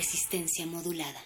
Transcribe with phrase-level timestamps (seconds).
[0.00, 1.20] Resistencia modulada.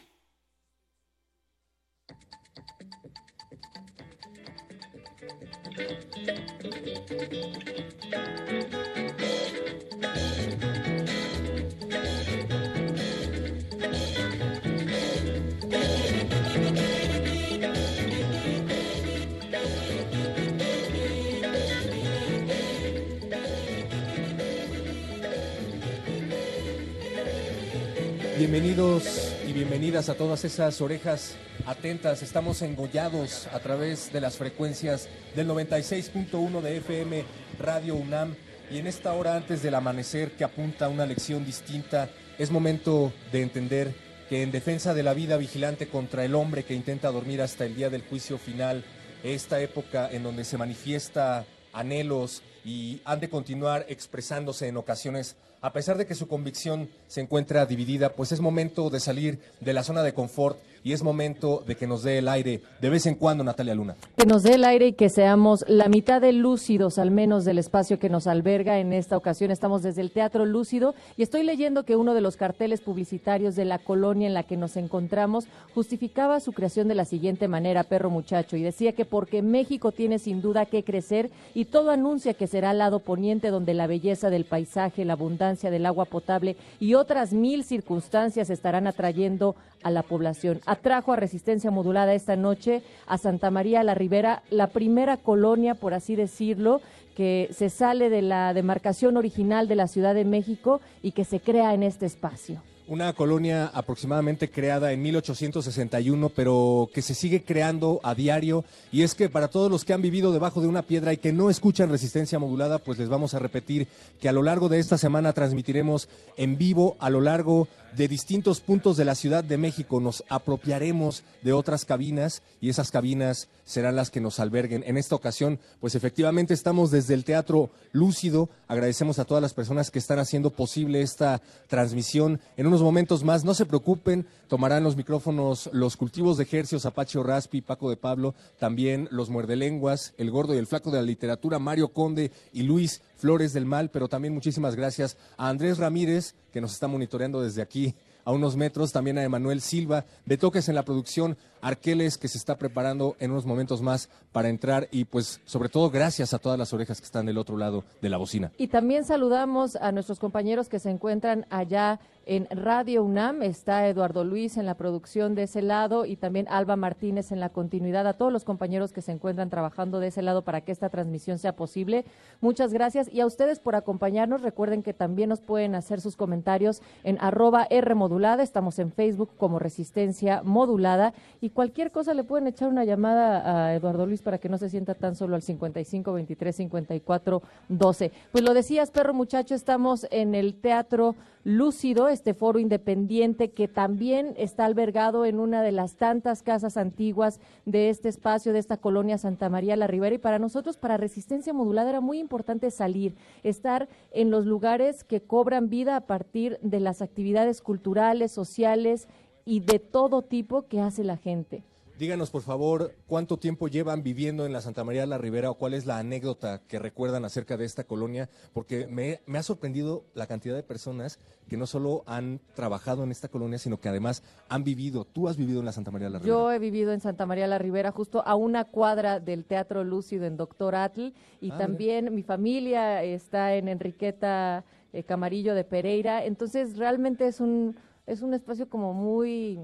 [28.46, 32.22] Bienvenidos y bienvenidas a todas esas orejas atentas.
[32.22, 37.24] Estamos engollados a través de las frecuencias del 96.1 de FM
[37.58, 38.34] Radio UNAM
[38.70, 43.14] y en esta hora antes del amanecer que apunta a una lección distinta, es momento
[43.32, 43.94] de entender
[44.28, 47.74] que en defensa de la vida vigilante contra el hombre que intenta dormir hasta el
[47.74, 48.84] día del juicio final,
[49.22, 55.34] esta época en donde se manifiesta anhelos y han de continuar expresándose en ocasiones
[55.64, 59.72] a pesar de que su convicción se encuentra dividida, pues es momento de salir de
[59.72, 63.06] la zona de confort y es momento de que nos dé el aire de vez
[63.06, 63.96] en cuando, Natalia Luna.
[64.18, 67.56] Que nos dé el aire y que seamos la mitad de lúcidos, al menos del
[67.56, 68.78] espacio que nos alberga.
[68.78, 72.36] En esta ocasión estamos desde el Teatro Lúcido y estoy leyendo que uno de los
[72.36, 77.06] carteles publicitarios de la colonia en la que nos encontramos justificaba su creación de la
[77.06, 81.64] siguiente manera, perro muchacho, y decía que porque México tiene sin duda que crecer y
[81.64, 85.86] todo anuncia que será al lado poniente donde la belleza del paisaje, la abundancia del
[85.86, 90.60] agua potable y otras mil circunstancias estarán atrayendo a la población.
[90.66, 95.94] Atrajo a resistencia modulada esta noche a Santa María la Ribera, la primera colonia, por
[95.94, 96.80] así decirlo,
[97.16, 101.40] que se sale de la demarcación original de la Ciudad de México y que se
[101.40, 108.00] crea en este espacio una colonia aproximadamente creada en 1861, pero que se sigue creando
[108.02, 108.64] a diario.
[108.92, 111.32] Y es que para todos los que han vivido debajo de una piedra y que
[111.32, 113.88] no escuchan resistencia modulada, pues les vamos a repetir
[114.20, 118.60] que a lo largo de esta semana transmitiremos en vivo a lo largo de distintos
[118.60, 120.00] puntos de la Ciudad de México.
[120.00, 124.82] Nos apropiaremos de otras cabinas y esas cabinas serán las que nos alberguen.
[124.86, 128.48] En esta ocasión, pues efectivamente estamos desde el Teatro Lúcido.
[128.68, 132.40] Agradecemos a todas las personas que están haciendo posible esta transmisión.
[132.56, 137.22] En unos momentos más, no se preocupen, tomarán los micrófonos los cultivos de Hercios, Apache
[137.22, 141.60] Raspi, Paco de Pablo, también los muerdelenguas, el gordo y el flaco de la literatura,
[141.60, 146.60] Mario Conde y Luis Flores del Mal, pero también muchísimas gracias a Andrés Ramírez, que
[146.60, 150.74] nos está monitoreando desde aquí a unos metros, también a Emanuel Silva, de Toques en
[150.74, 155.40] la producción, Arqueles, que se está preparando en unos momentos más para entrar y pues
[155.44, 158.52] sobre todo gracias a todas las orejas que están del otro lado de la bocina.
[158.58, 163.42] Y también saludamos a nuestros compañeros que se encuentran allá en Radio UNAM.
[163.42, 167.50] Está Eduardo Luis en la producción de ese lado y también Alba Martínez en la
[167.50, 168.06] continuidad.
[168.06, 171.38] A todos los compañeros que se encuentran trabajando de ese lado para que esta transmisión
[171.38, 172.04] sea posible.
[172.40, 174.42] Muchas gracias y a ustedes por acompañarnos.
[174.42, 178.42] Recuerden que también nos pueden hacer sus comentarios en arroba R modulada.
[178.42, 183.74] Estamos en Facebook como Resistencia Modulada y cualquier cosa le pueden echar una llamada a
[183.74, 188.12] Eduardo Luis para que no se sienta tan solo al 55 23 54 12.
[188.32, 191.14] Pues lo decías, perro muchacho, estamos en el Teatro
[191.44, 197.38] Lúcido, este foro independiente que también está albergado en una de las tantas casas antiguas
[197.66, 200.14] de este espacio, de esta colonia Santa María la Ribera.
[200.14, 205.20] Y para nosotros, para Resistencia Modulada, era muy importante salir, estar en los lugares que
[205.20, 209.06] cobran vida a partir de las actividades culturales, sociales
[209.44, 211.62] y de todo tipo que hace la gente.
[211.96, 215.54] Díganos, por favor, cuánto tiempo llevan viviendo en la Santa María de la Ribera o
[215.54, 220.02] cuál es la anécdota que recuerdan acerca de esta colonia, porque me, me ha sorprendido
[220.12, 224.24] la cantidad de personas que no solo han trabajado en esta colonia, sino que además
[224.48, 225.04] han vivido.
[225.04, 226.36] Tú has vivido en la Santa María de la Ribera.
[226.36, 230.24] Yo he vivido en Santa María la Ribera, justo a una cuadra del Teatro Lúcido
[230.24, 236.24] en Doctor Atl, y Ah, también mi familia está en Enriqueta eh, Camarillo de Pereira,
[236.24, 239.60] entonces realmente es un, es un espacio como muy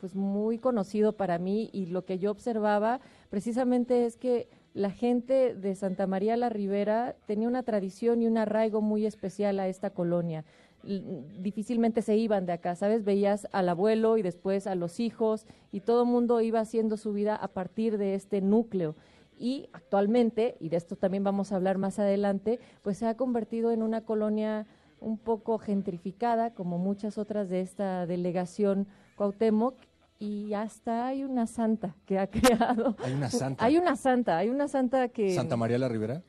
[0.00, 3.00] pues muy conocido para mí y lo que yo observaba
[3.30, 8.38] precisamente es que la gente de Santa María la Ribera tenía una tradición y un
[8.38, 10.44] arraigo muy especial a esta colonia.
[10.84, 13.02] Difícilmente se iban de acá, ¿sabes?
[13.02, 17.12] Veías al abuelo y después a los hijos y todo el mundo iba haciendo su
[17.12, 18.94] vida a partir de este núcleo.
[19.36, 23.72] Y actualmente, y de esto también vamos a hablar más adelante, pues se ha convertido
[23.72, 24.66] en una colonia
[25.00, 28.86] un poco gentrificada, como muchas otras de esta delegación
[29.16, 29.74] Cuauhtémoc,
[30.18, 32.96] y hasta hay una santa que ha creado.
[33.04, 33.64] Hay una santa.
[33.64, 35.34] Hay una santa, hay una santa que...
[35.34, 36.22] Santa María la Ribera.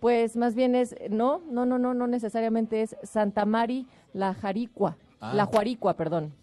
[0.00, 4.96] Pues más bien es, no, no, no, no, no necesariamente es Santa Mari la Jaricua,
[5.20, 5.32] Ah.
[5.34, 6.34] la Juaricua, perdón.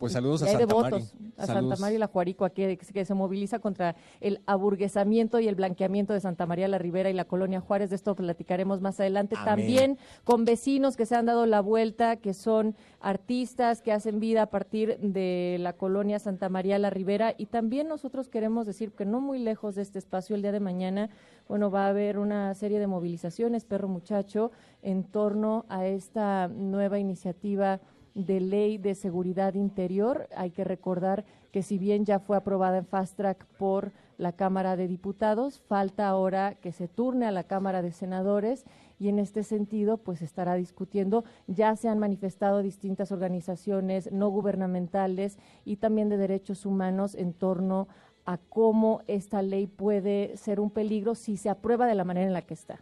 [0.00, 1.32] Pues saludos Y a Santa devotos Mari.
[1.36, 1.68] a Saludos.
[1.68, 6.20] Santa María la Juaricua que, que se moviliza contra el aburguesamiento y el blanqueamiento de
[6.20, 7.90] Santa María la Ribera y la colonia Juárez.
[7.90, 9.36] De esto platicaremos más adelante.
[9.36, 9.44] Amén.
[9.44, 14.40] También con vecinos que se han dado la vuelta, que son artistas que hacen vida
[14.40, 17.34] a partir de la colonia Santa María la Ribera.
[17.36, 20.60] Y también nosotros queremos decir que no muy lejos de este espacio, el día de
[20.60, 21.10] mañana,
[21.46, 24.50] bueno, va a haber una serie de movilizaciones, perro muchacho,
[24.80, 27.80] en torno a esta nueva iniciativa
[28.14, 30.28] de ley de seguridad interior.
[30.36, 34.76] Hay que recordar que si bien ya fue aprobada en fast track por la Cámara
[34.76, 38.64] de Diputados, falta ahora que se turne a la Cámara de Senadores
[38.98, 41.24] y en este sentido pues estará discutiendo.
[41.46, 47.88] Ya se han manifestado distintas organizaciones no gubernamentales y también de derechos humanos en torno
[48.26, 52.34] a cómo esta ley puede ser un peligro si se aprueba de la manera en
[52.34, 52.80] la que está.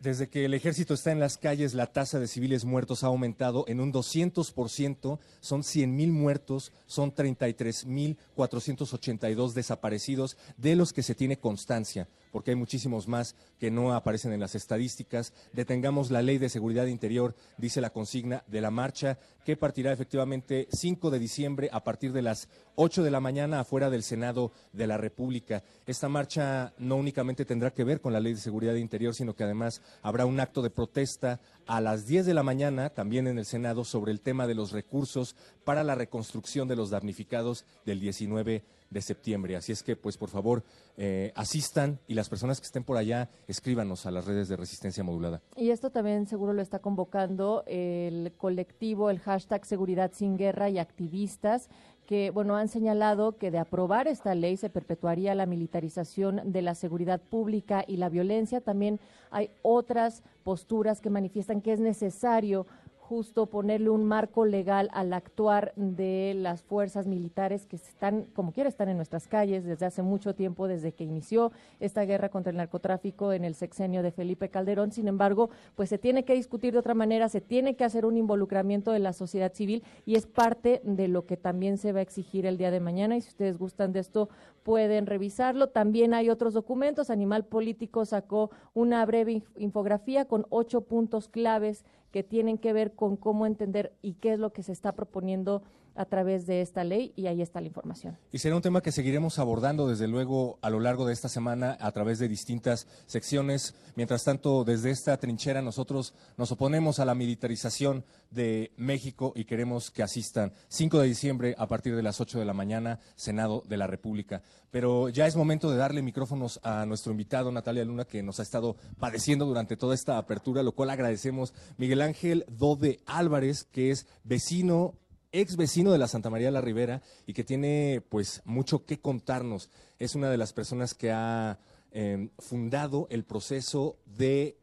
[0.00, 3.64] Desde que el ejército está en las calles, la tasa de civiles muertos ha aumentado
[3.66, 11.02] en un 200%, son 100 mil muertos, son 33 mil 482 desaparecidos, de los que
[11.02, 15.32] se tiene constancia, porque hay muchísimos más que no aparecen en las estadísticas.
[15.52, 20.68] Detengamos la ley de seguridad interior, dice la consigna de la marcha, que partirá efectivamente
[20.70, 24.86] 5 de diciembre a partir de las 8 de la mañana afuera del Senado de
[24.86, 25.62] la República.
[25.86, 29.44] Esta marcha no únicamente tendrá que ver con la ley de seguridad interior, sino que
[29.44, 33.46] además habrá un acto de protesta a las 10 de la mañana, también en el
[33.46, 35.34] Senado, sobre el tema de los recursos
[35.64, 39.56] para la reconstrucción de los damnificados del 19 de septiembre.
[39.56, 40.64] Así es que, pues, por favor,
[40.96, 45.04] eh, asistan y las personas que estén por allá, escríbanos a las redes de resistencia
[45.04, 45.42] modulada.
[45.56, 50.78] Y esto también seguro lo está convocando el colectivo, el hashtag Seguridad sin Guerra y
[50.78, 51.68] activistas
[52.08, 56.74] que, bueno, han señalado que de aprobar esta ley se perpetuaría la militarización de la
[56.74, 58.62] seguridad pública y la violencia.
[58.62, 58.98] También
[59.30, 62.66] hay otras posturas que manifiestan que es necesario
[63.08, 68.68] justo ponerle un marco legal al actuar de las fuerzas militares que están, como quiera,
[68.68, 71.50] están en nuestras calles desde hace mucho tiempo, desde que inició
[71.80, 74.92] esta guerra contra el narcotráfico en el sexenio de Felipe Calderón.
[74.92, 78.18] Sin embargo, pues se tiene que discutir de otra manera, se tiene que hacer un
[78.18, 82.02] involucramiento de la sociedad civil y es parte de lo que también se va a
[82.02, 83.16] exigir el día de mañana.
[83.16, 84.28] Y si ustedes gustan de esto,
[84.62, 85.68] pueden revisarlo.
[85.68, 87.08] También hay otros documentos.
[87.08, 92.94] Animal Político sacó una breve inf- infografía con ocho puntos claves que tienen que ver
[92.94, 95.62] con cómo entender y qué es lo que se está proponiendo
[95.98, 98.16] a través de esta ley y ahí está la información.
[98.30, 101.76] Y será un tema que seguiremos abordando desde luego a lo largo de esta semana
[101.80, 103.74] a través de distintas secciones.
[103.96, 109.90] Mientras tanto, desde esta trinchera nosotros nos oponemos a la militarización de México y queremos
[109.90, 113.76] que asistan 5 de diciembre a partir de las 8 de la mañana, Senado de
[113.76, 114.42] la República.
[114.70, 118.44] Pero ya es momento de darle micrófonos a nuestro invitado, Natalia Luna, que nos ha
[118.44, 121.54] estado padeciendo durante toda esta apertura, lo cual agradecemos.
[121.76, 124.94] Miguel Ángel Dode Álvarez, que es vecino
[125.32, 129.70] ex vecino de la Santa María la Ribera y que tiene pues mucho que contarnos.
[129.98, 131.58] Es una de las personas que ha
[131.92, 134.58] eh, fundado el proceso de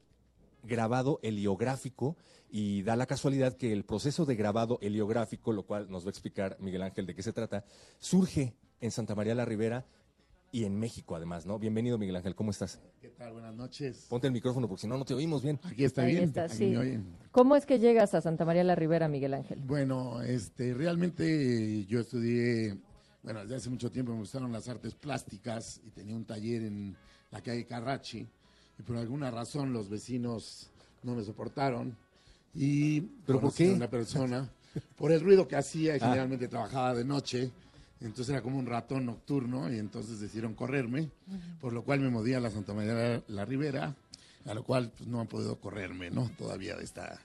[0.64, 2.18] grabado heliográfico
[2.50, 6.12] y da la casualidad que el proceso de grabado heliográfico, lo cual nos va a
[6.12, 7.66] explicar Miguel Ángel de qué se trata,
[8.00, 9.86] surge en Santa María la Ribera
[10.56, 11.60] y en México además, ¿no?
[11.60, 12.80] Bienvenido Miguel Ángel, ¿cómo estás?
[13.02, 13.34] ¿Qué tal?
[13.34, 14.06] Buenas noches.
[14.08, 15.60] Ponte el micrófono porque si no, no te oímos bien.
[15.64, 16.24] Aquí está Ahí bien.
[16.24, 16.66] está, Aquí sí.
[16.68, 17.06] me oyen.
[17.34, 19.60] ¿Cómo es que llegas a Santa María la Ribera, Miguel Ángel?
[19.66, 22.78] Bueno, este, realmente yo estudié,
[23.22, 26.96] bueno, desde hace mucho tiempo me gustaron las artes plásticas y tenía un taller en
[27.32, 28.26] la calle Carrachi
[28.80, 30.70] y por alguna razón los vecinos
[31.04, 31.98] no me soportaron
[32.54, 33.74] y ¿Pero por qué?
[33.74, 34.50] una persona
[34.96, 36.06] por el ruido que hacía y Ah.
[36.06, 37.52] generalmente trabajaba de noche
[38.02, 41.10] Entonces era como un ratón nocturno y entonces decidieron correrme,
[41.62, 43.96] por lo cual me moví a la Santa María la, la Ribera,
[44.46, 46.30] a lo cual pues, no han podido correrme, ¿no?
[46.38, 47.20] Todavía de esta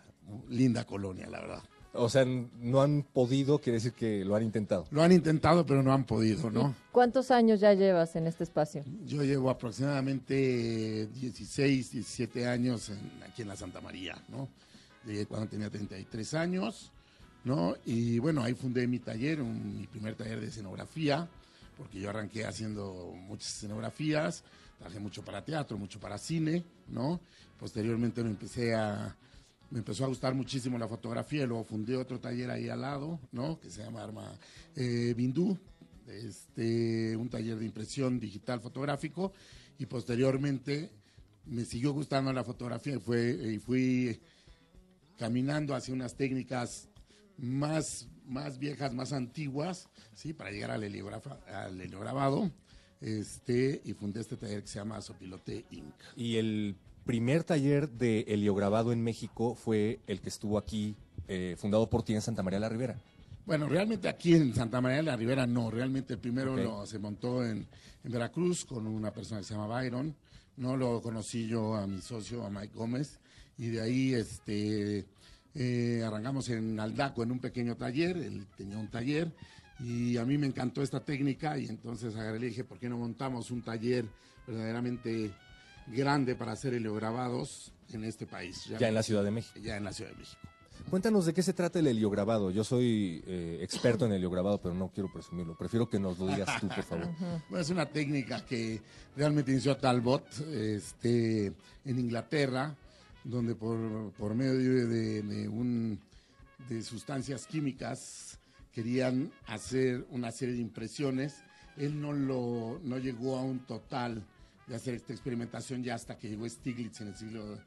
[0.49, 1.63] linda colonia, la verdad.
[1.93, 4.87] O sea, no han podido, quiere decir que lo han intentado.
[4.93, 6.73] Lo han intentado, pero no han podido, ¿no?
[6.93, 8.85] ¿Cuántos años ya llevas en este espacio?
[9.05, 14.49] Yo llevo aproximadamente 16, 17 años en- aquí en la Santa María, ¿no?
[15.05, 16.93] Llegué cuando tenía 33 años,
[17.45, 17.75] ¿no?
[17.87, 21.29] Y bueno, ahí fundé mi taller, un- mi primer taller de escenografía,
[21.77, 24.45] porque yo arranqué haciendo muchas escenografías,
[24.79, 27.21] trabajé mucho para teatro, mucho para cine, ¿no?
[27.59, 29.17] Posteriormente me empecé a
[29.73, 33.21] me empezó a gustar muchísimo la fotografía y luego fundé otro taller ahí al lado,
[33.31, 33.61] ¿no?
[33.61, 34.33] Que se llama Arma
[34.75, 35.57] eh, Bindú,
[36.09, 39.33] este, un taller de impresión digital fotográfico
[39.79, 40.91] y posteriormente
[41.47, 44.21] me siguió gustando la fotografía y, fue, y fui
[45.17, 46.89] caminando hacia unas técnicas
[47.41, 50.33] más, más viejas, más antiguas, ¿sí?
[50.33, 52.51] Para llegar al, al heliograbado
[53.01, 55.95] este, y fundé este taller que se llama Sopilote Inc.
[56.17, 60.95] Y el primer taller de heliograbado en México fue el que estuvo aquí,
[61.29, 63.01] eh, fundado por ti en Santa María la Ribera.
[63.47, 66.99] Bueno, realmente aquí en Santa María de la Ribera no, realmente el primero lo- se
[66.99, 67.67] montó en,
[68.05, 70.15] en Veracruz con una persona que se llama Byron,
[70.59, 73.19] no lo conocí yo a mi socio, a Mike Gómez,
[73.57, 75.07] y de ahí este
[75.55, 79.33] eh, arrancamos en Aldaco en un pequeño taller, él tenía un taller,
[79.79, 82.99] y a mí me encantó esta técnica, y entonces agarré y dije, ¿por qué no
[82.99, 84.07] montamos un taller
[84.47, 85.31] verdaderamente
[85.87, 88.67] grande para hacer heliograbados en este país?
[88.79, 89.59] Ya en la Ciudad de México.
[89.61, 90.41] Ya en la Ciudad de México.
[90.89, 92.51] Cuéntanos de qué se trata el heliograbado.
[92.51, 95.57] Yo soy eh, experto en heliograbado, pero no quiero presumirlo.
[95.57, 97.09] Prefiero que nos lo digas tú, por favor.
[97.49, 98.81] Bueno, es una técnica que
[99.17, 101.53] realmente inició Talbot este,
[101.85, 102.75] en Inglaterra,
[103.25, 105.99] donde por, por medio de, un,
[106.69, 108.39] de sustancias químicas
[108.73, 111.43] querían hacer una serie de impresiones.
[111.77, 114.25] Él no, lo, no llegó a un total
[114.67, 117.59] de hacer esta experimentación ya hasta que llegó Stiglitz en el siglo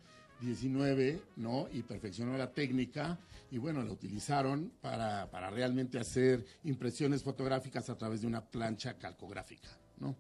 [0.42, 1.68] XIX, ¿no?
[1.72, 3.20] Y perfeccionó la técnica
[3.52, 8.98] y bueno, la utilizaron para, para realmente hacer impresiones fotográficas a través de una plancha
[8.98, 9.70] calcográfica,
[10.00, 10.16] ¿no?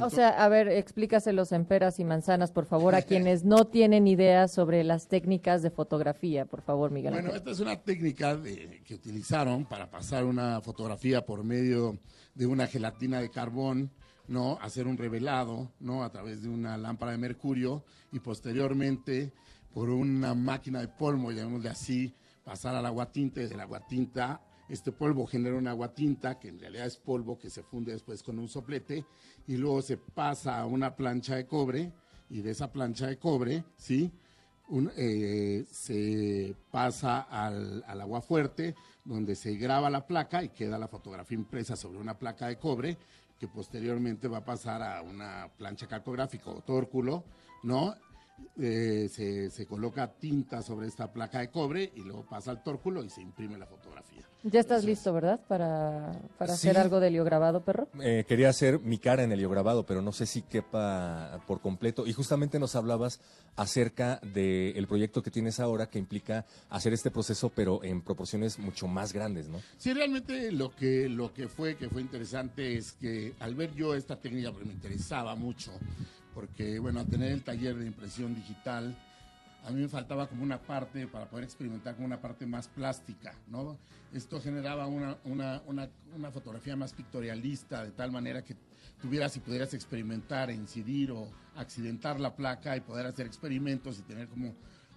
[0.00, 4.06] O sea, a ver, explícaselos en peras y manzanas, por favor, a quienes no tienen
[4.06, 8.82] idea sobre las técnicas de fotografía, por favor, Miguel Bueno, esta es una técnica de-
[8.84, 11.98] que utilizaron para pasar una fotografía por medio
[12.34, 13.90] de una gelatina de carbón,
[14.28, 14.56] ¿no?
[14.62, 16.04] Hacer un revelado, ¿no?
[16.04, 19.32] A través de una lámpara de mercurio y posteriormente
[19.74, 25.26] por una máquina de polvo, llamémosle así, pasar al aguatinta y del aguatinta este polvo
[25.26, 29.04] genera una aguatinta que en realidad es polvo que se funde después con un soplete
[29.46, 31.92] y luego se pasa a una plancha de cobre
[32.30, 34.10] y de esa plancha de cobre, ¿sí?
[34.96, 40.88] eh, se pasa al, al agua fuerte, donde se graba la placa y queda la
[40.88, 42.96] fotografía impresa sobre una placa de cobre,
[43.38, 47.24] que posteriormente va a pasar a una plancha cartográfica o tórculo,
[47.64, 47.94] ¿no?
[48.56, 53.04] Eh, se, se coloca tinta sobre esta placa de cobre y luego pasa al tórculo
[53.04, 54.11] y se imprime la fotografía.
[54.44, 55.40] Ya estás listo, ¿verdad?
[55.46, 57.88] Para, para hacer algo de heliograbado, perro.
[58.00, 62.06] Eh, quería hacer mi cara en heliograbado, pero no sé si quepa por completo.
[62.06, 63.20] Y justamente nos hablabas
[63.54, 68.88] acerca del proyecto que tienes ahora que implica hacer este proceso, pero en proporciones mucho
[68.88, 69.60] más grandes, ¿no?
[69.76, 73.94] Sí, realmente lo que, lo que fue, que fue interesante es que al ver yo
[73.94, 75.70] esta técnica, porque me interesaba mucho,
[76.34, 78.96] porque bueno, al tener el taller de impresión digital,
[79.64, 83.34] a mí me faltaba como una parte para poder experimentar con una parte más plástica,
[83.48, 83.78] ¿no?
[84.12, 88.56] Esto generaba una, una, una, una fotografía más pictorialista, de tal manera que
[89.00, 94.28] tuvieras y pudieras experimentar, incidir o accidentar la placa y poder hacer experimentos y tener
[94.28, 94.54] como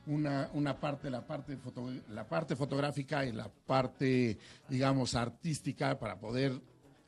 [0.07, 4.37] una, una parte, la parte, foto- la parte fotográfica y la parte,
[4.69, 6.59] digamos, artística para poder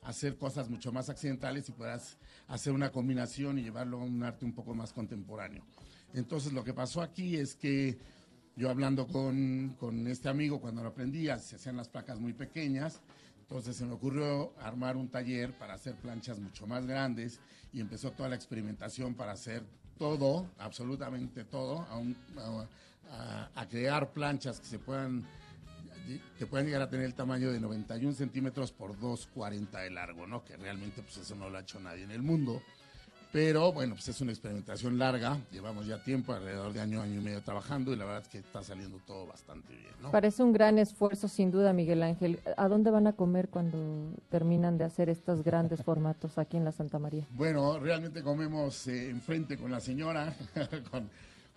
[0.04, 4.46] hacer cosas mucho más accidentales y puedas hacer una combinación y llevarlo a un arte
[4.46, 5.64] un poco más contemporáneo.
[6.14, 7.98] Entonces lo que pasó aquí es que
[8.56, 13.02] yo hablando con, con este amigo cuando lo aprendía, se hacían las placas muy pequeñas,
[13.42, 17.40] entonces se me ocurrió armar un taller para hacer planchas mucho más grandes
[17.72, 19.64] y empezó toda la experimentación para hacer
[19.98, 21.86] todo, absolutamente todo,
[23.56, 25.26] a, crear planchas que se puedan
[26.40, 30.44] que puedan llegar a tener el tamaño de 91 centímetros por 2,40 de largo, ¿no?
[30.46, 32.62] Que realmente pues eso no lo ha hecho nadie en el mundo.
[33.32, 37.24] Pero bueno, pues es una experimentación larga, llevamos ya tiempo, alrededor de año, año y
[37.24, 40.12] medio trabajando y la verdad es que está saliendo todo bastante bien, ¿no?
[40.12, 42.40] Parece un gran esfuerzo, sin duda, Miguel Ángel.
[42.56, 43.78] ¿A dónde van a comer cuando
[44.30, 47.26] terminan de hacer estos grandes formatos aquí en la Santa María?
[47.32, 50.34] Bueno, realmente comemos eh, enfrente con la señora,
[50.92, 51.10] con,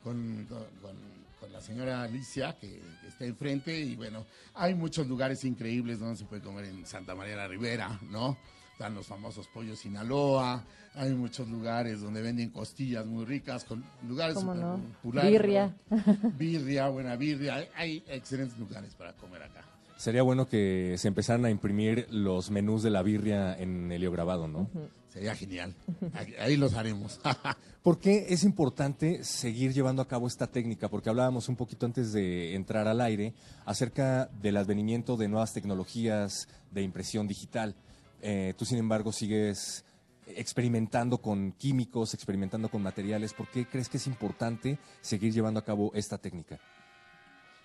[0.03, 5.07] con, con- con- con la señora Alicia, que, que está enfrente, y bueno, hay muchos
[5.07, 8.37] lugares increíbles donde se puede comer en Santa María la Ribera, ¿no?
[8.81, 14.35] Están los famosos pollos Sinaloa, hay muchos lugares donde venden costillas muy ricas, con lugares
[14.37, 14.81] ¿Cómo súper no?
[15.03, 15.77] populares, Birria.
[15.91, 16.31] ¿no?
[16.39, 19.67] Birria, buena birria, hay, excelentes lugares para comer acá.
[19.99, 24.71] Sería bueno que se empezaran a imprimir los menús de la birria en heliograbado, ¿no?
[25.13, 25.75] Sería genial.
[26.15, 27.21] Ahí- Ahí los haremos.
[27.83, 30.89] ¿Por qué es importante seguir llevando a cabo esta técnica?
[30.89, 33.35] Porque hablábamos un poquito antes de entrar al aire
[33.67, 37.75] acerca del advenimiento de nuevas tecnologías de impresión digital.
[38.21, 39.85] Eh, tú, sin embargo, sigues
[40.27, 43.35] experimentando con químicos, experimentando con materiales.
[43.35, 46.59] ¿Por qué crees que es importante seguir llevando a cabo esta técnica?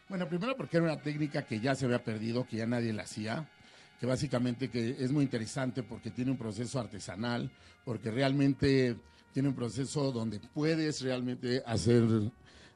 [0.07, 3.03] Bueno, primero porque era una técnica que ya se había perdido, que ya nadie la
[3.03, 3.49] hacía,
[3.99, 7.49] que básicamente que es muy interesante porque tiene un proceso artesanal,
[7.83, 8.97] porque realmente
[9.33, 12.03] tiene un proceso donde puedes realmente hacer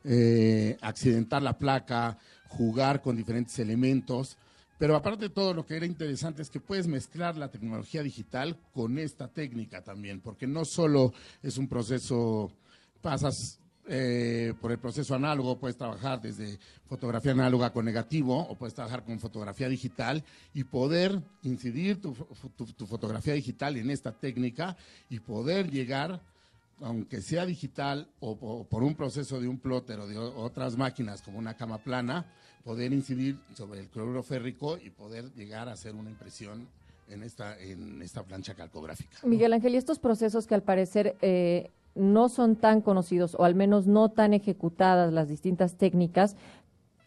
[0.03, 2.17] eh, accidentar la placa,
[2.47, 4.37] jugar con diferentes elementos.
[4.79, 8.57] Pero aparte de todo, lo que era interesante es que puedes mezclar la tecnología digital
[8.73, 12.49] con esta técnica también, porque no solo es un proceso,
[13.01, 13.59] pasas
[13.91, 19.03] eh, por el proceso análogo, puedes trabajar desde fotografía análoga con negativo o puedes trabajar
[19.03, 24.77] con fotografía digital y poder incidir tu, fo- tu- tu fotografía digital en esta técnica
[25.09, 26.21] y poder llegar,
[26.81, 31.21] aunque sea digital o, po- por un proceso de un plotter o de otras máquinas
[31.21, 32.31] como una cama plana,
[32.69, 36.67] poder incidir sobre el cloruro férrico y poder llegar a hacer una impresión
[37.09, 39.17] en esta, en esta plancha calcográfica.
[39.23, 43.55] Miguel Ángel, y estos procesos que al parecer eh, no son tan conocidos o al
[43.55, 46.35] menos no tan ejecutadas las distintas técnicas,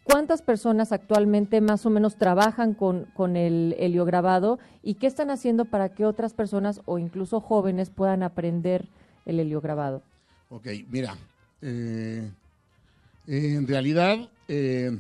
[0.02, 5.66] ¿cuántas personas actualmente más o menos trabajan con, con el heliograbado y qué están haciendo
[5.66, 8.88] para que otras personas o incluso jóvenes puedan aprender
[9.26, 10.02] el heliograbado?
[10.49, 11.16] Ok, mira,
[11.61, 12.28] eh,
[13.28, 14.99] en realidad eh,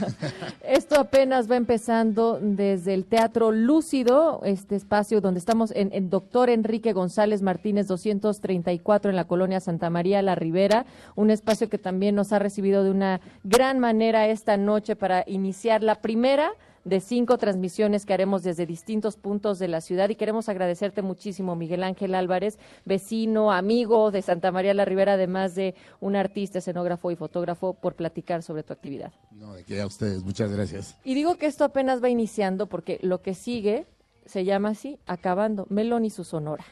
[0.64, 6.52] Esto apenas va empezando desde el Teatro Lúcido, este espacio donde estamos en, en Doctor
[6.52, 10.86] Enrique González Martínez 234 en la colonia Santa María La Ribera,
[11.16, 15.82] un espacio que también nos ha recibido de una gran manera esta noche para iniciar
[15.82, 16.52] la primera
[16.88, 21.56] de cinco transmisiones que haremos desde distintos puntos de la ciudad y queremos agradecerte muchísimo,
[21.56, 27.12] Miguel Ángel Álvarez, vecino, amigo de Santa María la Ribera, además de un artista, escenógrafo
[27.12, 29.12] y fotógrafo, por platicar sobre tu actividad.
[29.32, 30.96] no, de que a ustedes, muchas gracias.
[31.04, 33.86] Y digo que esto apenas va iniciando porque lo que sigue
[34.26, 36.66] se llama así, acabando, Melón y su Sonora.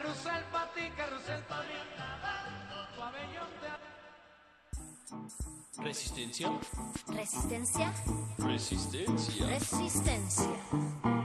[0.00, 1.76] Carrusel pa' ti, carrusel pa' mí.
[2.96, 3.68] Pabellón de...
[5.82, 6.48] Resistencia.
[7.08, 7.92] Resistencia.
[8.38, 9.46] Resistencia.
[9.46, 11.19] Resistencia.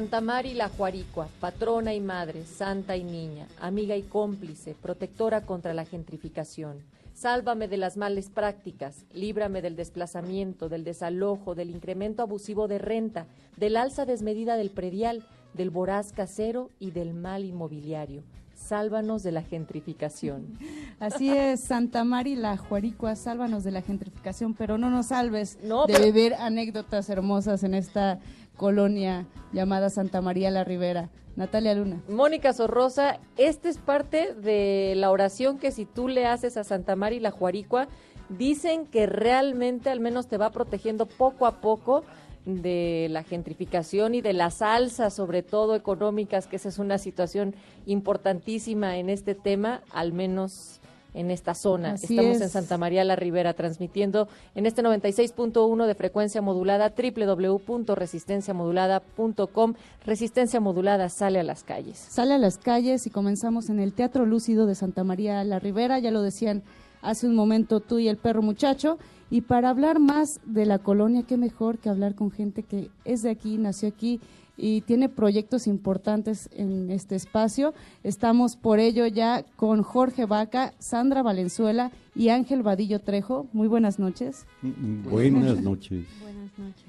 [0.00, 5.74] Santa Mari la Juaricua, patrona y madre, santa y niña, amiga y cómplice, protectora contra
[5.74, 6.78] la gentrificación.
[7.12, 13.26] Sálvame de las males prácticas, líbrame del desplazamiento, del desalojo, del incremento abusivo de renta,
[13.58, 18.22] del alza desmedida del predial, del voraz casero y del mal inmobiliario.
[18.54, 20.58] Sálvanos de la gentrificación.
[20.98, 25.84] Así es, Santa Mari la Juaricua, sálvanos de la gentrificación, pero no nos salves No,
[25.86, 28.18] de pero- vivir anécdotas hermosas en esta
[28.60, 31.08] colonia llamada Santa María la Ribera.
[31.34, 32.02] Natalia Luna.
[32.10, 36.94] Mónica Sorrosa, esta es parte de la oración que si tú le haces a Santa
[36.94, 37.88] María la Juaricua,
[38.28, 42.04] dicen que realmente al menos te va protegiendo poco a poco
[42.44, 47.54] de la gentrificación y de las alzas, sobre todo económicas, que esa es una situación
[47.86, 50.79] importantísima en este tema, al menos
[51.14, 51.92] en esta zona.
[51.92, 52.42] Así Estamos es.
[52.42, 59.74] en Santa María la Ribera transmitiendo en este 96.1 de frecuencia modulada www.resistenciamodulada.com.
[60.04, 61.98] Resistencia modulada sale a las calles.
[61.98, 65.98] Sale a las calles y comenzamos en el Teatro Lúcido de Santa María la Ribera,
[65.98, 66.62] ya lo decían
[67.02, 68.98] hace un momento tú y el perro muchacho.
[69.30, 73.22] Y para hablar más de la colonia, qué mejor que hablar con gente que es
[73.22, 74.20] de aquí, nació aquí
[74.60, 77.72] y tiene proyectos importantes en este espacio.
[78.04, 83.46] Estamos por ello ya con Jorge Vaca, Sandra Valenzuela y Ángel Vadillo Trejo.
[83.52, 84.46] Muy buenas noches.
[84.62, 86.06] Buenas noches.
[86.20, 86.84] Buenas noches.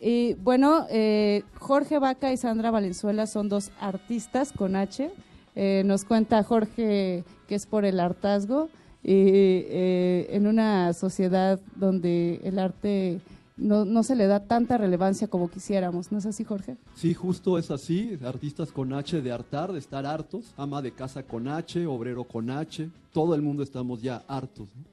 [0.00, 5.10] Y bueno, eh, Jorge Vaca y Sandra Valenzuela son dos artistas con H.
[5.56, 8.68] Eh, nos cuenta Jorge que es por el hartazgo
[9.02, 13.20] y eh, en una sociedad donde el arte
[13.56, 16.12] no, no se le da tanta relevancia como quisiéramos.
[16.12, 16.76] ¿No es así, Jorge?
[16.94, 18.18] Sí, justo es así.
[18.24, 20.52] Artistas con H de hartar, de estar hartos.
[20.56, 22.90] Ama de casa con H, obrero con H.
[23.12, 24.68] Todo el mundo estamos ya hartos.
[24.76, 24.84] ¿no?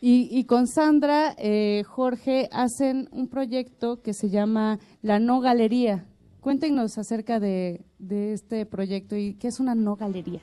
[0.00, 6.06] Y, y con Sandra, eh, Jorge, hacen un proyecto que se llama La No Galería.
[6.40, 10.40] Cuéntenos acerca de, de este proyecto y qué es una no galería.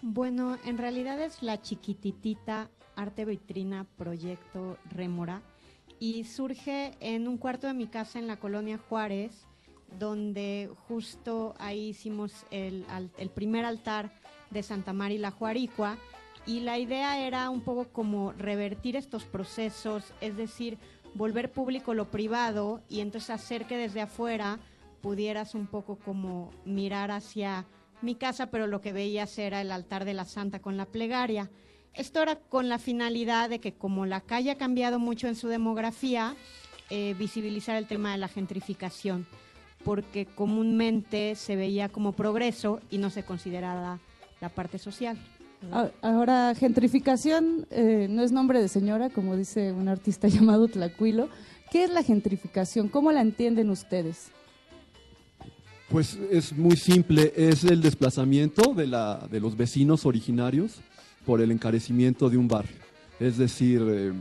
[0.00, 5.42] Bueno, en realidad es la chiquititita Arte Vitrina Proyecto Rémora
[6.02, 9.46] y surge en un cuarto de mi casa en la colonia Juárez,
[10.00, 12.84] donde justo ahí hicimos el,
[13.18, 14.10] el primer altar
[14.50, 15.96] de Santa María la Juaricua
[16.44, 20.76] y la idea era un poco como revertir estos procesos, es decir,
[21.14, 24.58] volver público lo privado y entonces hacer que desde afuera
[25.02, 27.64] pudieras un poco como mirar hacia
[28.00, 31.48] mi casa, pero lo que veías era el altar de la santa con la plegaria.
[31.94, 35.48] Esto era con la finalidad de que como la calle ha cambiado mucho en su
[35.48, 36.34] demografía,
[36.90, 39.26] eh, visibilizar el tema de la gentrificación,
[39.84, 43.98] porque comúnmente se veía como progreso y no se consideraba
[44.40, 45.18] la parte social.
[45.70, 51.28] A- Ahora, gentrificación eh, no es nombre de señora, como dice un artista llamado Tlacuilo.
[51.70, 52.88] ¿Qué es la gentrificación?
[52.88, 54.30] ¿Cómo la entienden ustedes?
[55.88, 60.80] Pues es muy simple, es el desplazamiento de, la, de los vecinos originarios
[61.24, 62.76] por el encarecimiento de un barrio.
[63.20, 64.12] Es decir, eh,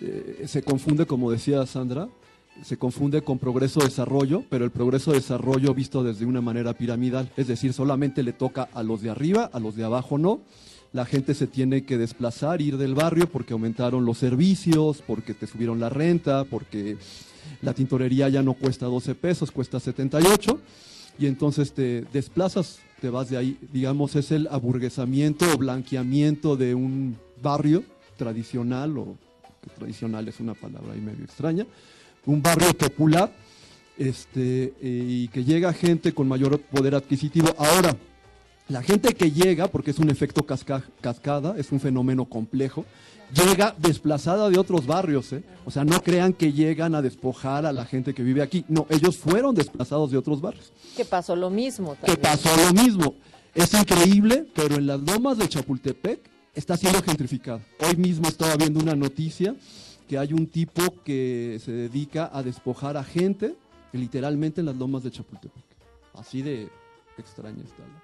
[0.00, 2.08] eh, se confunde, como decía Sandra,
[2.62, 8.22] se confunde con progreso-desarrollo, pero el progreso-desarrollo visto desde una manera piramidal, es decir, solamente
[8.22, 10.40] le toca a los de arriba, a los de abajo no.
[10.92, 15.48] La gente se tiene que desplazar, ir del barrio porque aumentaron los servicios, porque te
[15.48, 16.96] subieron la renta, porque
[17.62, 20.60] la tintorería ya no cuesta 12 pesos, cuesta 78
[21.18, 26.74] y entonces te desplazas, te vas de ahí, digamos, es el aburguesamiento o blanqueamiento de
[26.74, 27.84] un barrio
[28.16, 29.18] tradicional, o
[29.76, 31.66] tradicional es una palabra ahí medio extraña,
[32.24, 33.30] un barrio popular,
[33.98, 37.54] este, eh, y que llega gente con mayor poder adquisitivo.
[37.58, 37.94] Ahora,
[38.68, 42.84] la gente que llega, porque es un efecto casca- cascada, es un fenómeno complejo,
[43.34, 45.32] llega desplazada de otros barrios.
[45.32, 45.42] ¿eh?
[45.66, 48.64] O sea, no crean que llegan a despojar a la gente que vive aquí.
[48.68, 50.72] No, ellos fueron desplazados de otros barrios.
[50.96, 51.94] Que pasó lo mismo.
[52.04, 52.20] Que también.
[52.22, 53.14] pasó lo mismo.
[53.54, 56.20] Es increíble, pero en las lomas de Chapultepec
[56.54, 57.60] está siendo gentrificado.
[57.86, 59.54] Hoy mismo estaba viendo una noticia
[60.08, 63.54] que hay un tipo que se dedica a despojar a gente
[63.92, 65.62] literalmente en las lomas de Chapultepec.
[66.14, 66.68] Así de
[67.16, 68.03] extraña está cosa.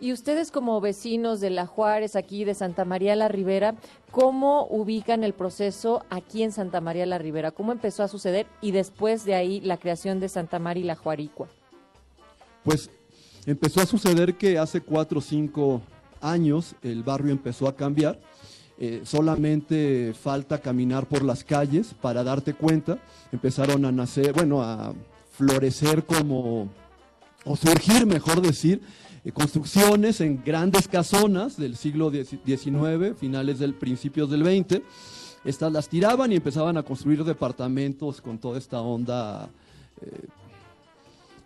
[0.00, 3.74] Y ustedes como vecinos de La Juárez, aquí de Santa María la Ribera,
[4.12, 7.50] ¿cómo ubican el proceso aquí en Santa María la Ribera?
[7.50, 8.46] ¿Cómo empezó a suceder?
[8.60, 11.48] Y después de ahí la creación de Santa María la Juaricua.
[12.62, 12.90] Pues
[13.44, 15.82] empezó a suceder que hace cuatro o cinco
[16.20, 18.20] años el barrio empezó a cambiar.
[18.80, 22.98] Eh, solamente falta caminar por las calles para darte cuenta.
[23.32, 24.94] Empezaron a nacer, bueno, a
[25.32, 26.68] florecer como,
[27.44, 28.80] o surgir, mejor decir,
[29.32, 34.80] construcciones en grandes casonas del siglo XIX, finales del principios del XX.
[35.44, 39.48] Estas las tiraban y empezaban a construir departamentos con toda esta onda
[40.02, 40.26] eh,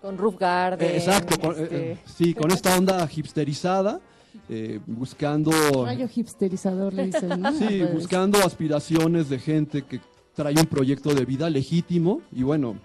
[0.01, 0.88] Con Roof Garden.
[0.90, 4.01] eh, Exacto, con, eh, este, eh, sí, con esta onda hipsterizada,
[4.49, 5.51] eh, buscando,
[5.85, 7.53] Rayo hipsterizador, le dicen, ¿no?
[7.59, 10.01] sí, Pues, buscando aspiraciones de gente que
[10.35, 12.77] trae un proyecto de vida legítimo y bueno,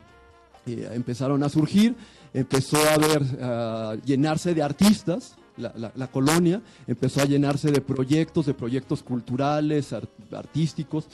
[0.65, 1.95] eh, empezaron a surgir,
[2.39, 9.01] empezó a llenarse de artistas, la, la- colonia empezó a llenarse de proyectos, de proyectos
[9.01, 11.07] culturales, ar- artísticos.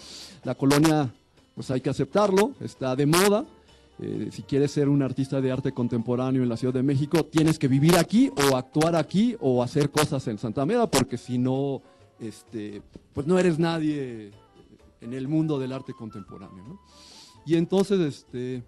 [0.44, 1.14] La colonia,
[1.56, 3.46] pues hay que aceptarlo, está de moda.
[4.00, 7.58] Eh, si quieres ser un artista de arte contemporáneo en la Ciudad de México, tienes
[7.58, 11.82] que vivir aquí o actuar aquí o hacer cosas en Santa Meda, porque si no,
[12.20, 12.82] este,
[13.14, 14.32] pues no eres nadie
[15.00, 16.82] en el mundo del arte contemporáneo.
[17.46, 18.64] Y entonces, este,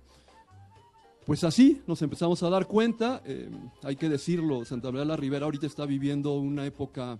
[1.25, 3.49] pues así nos empezamos a dar cuenta, eh,
[3.83, 7.17] hay que decirlo, Santa María la Ribera ahorita está viviendo una época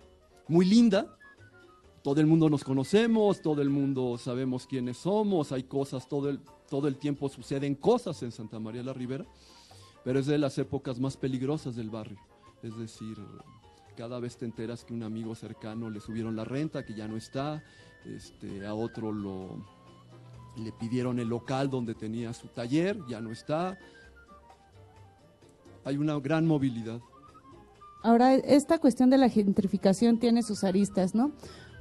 [0.47, 1.17] muy linda,
[2.03, 6.39] todo el mundo nos conocemos, todo el mundo sabemos quiénes somos, hay cosas, todo el,
[6.69, 9.25] todo el tiempo suceden cosas en Santa María la Ribera,
[10.03, 12.19] pero es de las épocas más peligrosas del barrio,
[12.61, 13.17] es decir,
[13.97, 17.17] cada vez te enteras que un amigo cercano le subieron la renta, que ya no
[17.17, 17.63] está,
[18.05, 19.65] este, a otro lo,
[20.57, 23.77] le pidieron el local donde tenía su taller, ya no está.
[25.85, 26.99] Hay una gran movilidad.
[28.03, 31.31] Ahora, esta cuestión de la gentrificación tiene sus aristas, ¿no?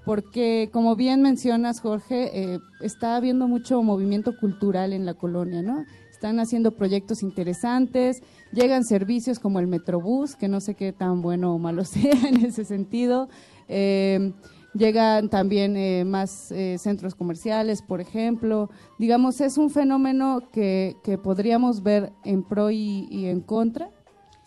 [0.05, 5.85] Porque, como bien mencionas, Jorge, eh, está habiendo mucho movimiento cultural en la colonia, ¿no?
[6.11, 11.55] Están haciendo proyectos interesantes, llegan servicios como el Metrobús, que no sé qué tan bueno
[11.55, 13.29] o malo sea en ese sentido.
[13.69, 14.33] Eh,
[14.75, 18.71] llegan también eh, más eh, centros comerciales, por ejemplo.
[18.99, 23.91] Digamos, es un fenómeno que, que podríamos ver en pro y, y en contra.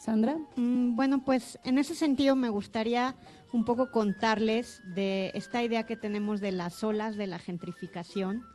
[0.08, 0.38] Sandra.
[0.56, 3.14] Mm, Bueno, pues en ese sentido me gustaría
[3.52, 8.46] un poco contarles de esta idea que tenemos de las olas de la gentrificación.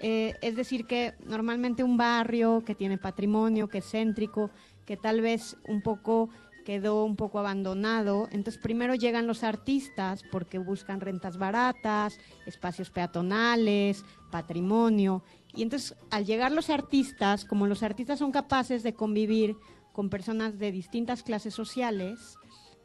[0.00, 4.50] Eh, es decir, que normalmente un barrio que tiene patrimonio, que es céntrico,
[4.86, 6.30] que tal vez un poco
[6.64, 8.28] quedó un poco abandonado.
[8.30, 15.24] Entonces primero llegan los artistas porque buscan rentas baratas, espacios peatonales, patrimonio.
[15.56, 19.56] Y entonces al llegar los artistas, como los artistas son capaces de convivir
[20.00, 22.38] con personas de distintas clases sociales,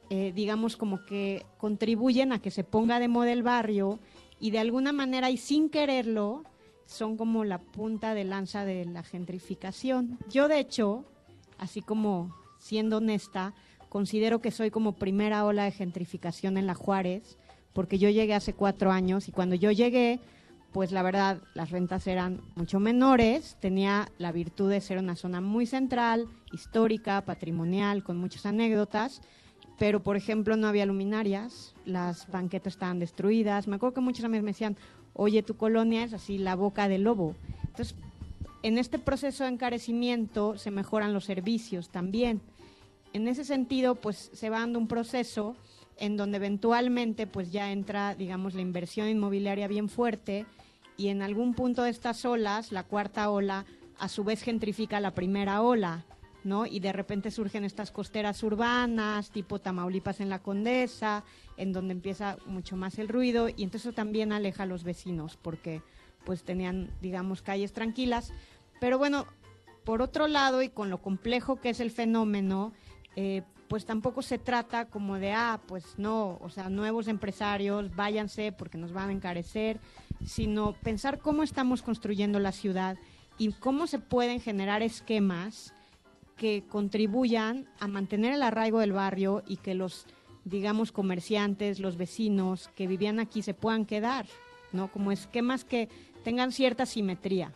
[0.10, 4.02] eh, digamos como que contribuyen a que se ponga de moda el barrio
[4.38, 6.44] y de alguna manera y sin quererlo
[6.86, 10.20] son como la punta de lanza de la gentrificación.
[10.30, 11.06] Yo de hecho,
[11.58, 13.54] así como siendo honesta,
[13.88, 17.38] considero que soy como primera ola de gentrificación en la Juárez,
[17.72, 20.20] porque yo llegué hace cuatro años y cuando yo llegué,
[20.76, 25.40] pues la verdad las rentas eran mucho menores, tenía la virtud de ser una zona
[25.40, 29.22] muy central, histórica, patrimonial, con muchas anécdotas,
[29.80, 34.44] pero por ejemplo no había luminarias, las banquetas estaban destruidas, me acuerdo que muchos amigos
[34.44, 34.76] me decían,
[35.14, 37.38] oye, tu colonia es así la boca del lobo.
[37.68, 37.96] Entonces,
[38.62, 42.42] en este proceso de encarecimiento se mejoran los servicios también.
[43.14, 45.56] En ese sentido, pues se va dando un proceso
[45.98, 50.46] en donde eventualmente pues ya entra, digamos, la inversión inmobiliaria bien fuerte
[50.98, 53.66] y en algún punto de estas olas, la cuarta ola,
[53.98, 56.06] a su vez gentrifica la primera ola,
[56.44, 56.66] ¿no?
[56.66, 61.24] Y de repente surgen estas costeras urbanas, tipo Tamaulipas en la Condesa,
[61.58, 65.38] en donde empieza mucho más el ruido y entonces eso también aleja a los vecinos
[65.42, 65.82] porque
[66.24, 68.32] pues tenían, digamos, calles tranquilas.
[68.80, 69.26] Pero bueno,
[69.84, 72.74] por otro lado y con lo complejo que es el fenómeno,
[73.16, 78.52] eh, pues tampoco se trata como de, ah, pues no, o sea, nuevos empresarios, váyanse
[78.52, 79.80] porque nos van a encarecer,
[80.24, 82.98] sino pensar cómo estamos construyendo la ciudad
[83.38, 85.74] y cómo se pueden generar esquemas
[86.38, 90.06] que contribuyan a mantener el arraigo del barrio y que los,
[90.44, 94.26] digamos, comerciantes, los vecinos que vivían aquí se puedan quedar,
[94.74, 94.92] ¿no?
[94.92, 95.90] Como esquemas que
[96.24, 97.54] tengan cierta simetría.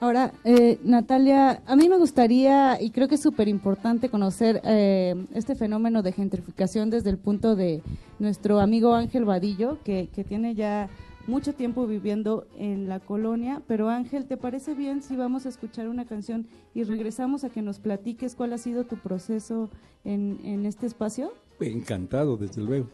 [0.00, 5.14] Ahora, eh, Natalia, a mí me gustaría, y creo que es súper importante conocer eh,
[5.32, 7.80] este fenómeno de gentrificación desde el punto de
[8.18, 10.88] nuestro amigo Ángel Vadillo, que, que tiene ya
[11.26, 13.62] mucho tiempo viviendo en la colonia.
[13.66, 17.62] Pero Ángel, ¿te parece bien si vamos a escuchar una canción y regresamos a que
[17.62, 19.70] nos platiques cuál ha sido tu proceso
[20.04, 21.32] en, en este espacio?
[21.60, 22.88] Encantado, desde luego.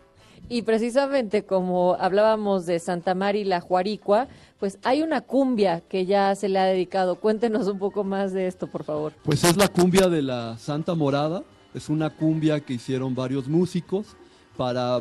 [0.48, 4.26] Y precisamente como hablábamos de Santa María y la Juaricua,
[4.58, 7.16] pues hay una cumbia que ya se le ha dedicado.
[7.16, 9.12] Cuéntenos un poco más de esto, por favor.
[9.22, 11.44] Pues es la cumbia de la Santa Morada.
[11.74, 14.16] Es una cumbia que hicieron varios músicos
[14.56, 15.00] para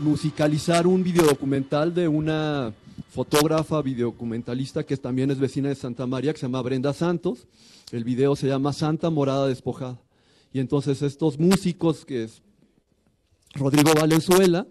[0.00, 2.72] musicalizar un videodocumental de una
[3.10, 7.46] fotógrafa videodocumentalista que también es vecina de Santa María, que se llama Brenda Santos.
[7.92, 10.00] El video se llama Santa Morada Despojada.
[10.52, 12.42] Y entonces estos músicos, que es
[13.54, 14.66] Rodrigo Valenzuela,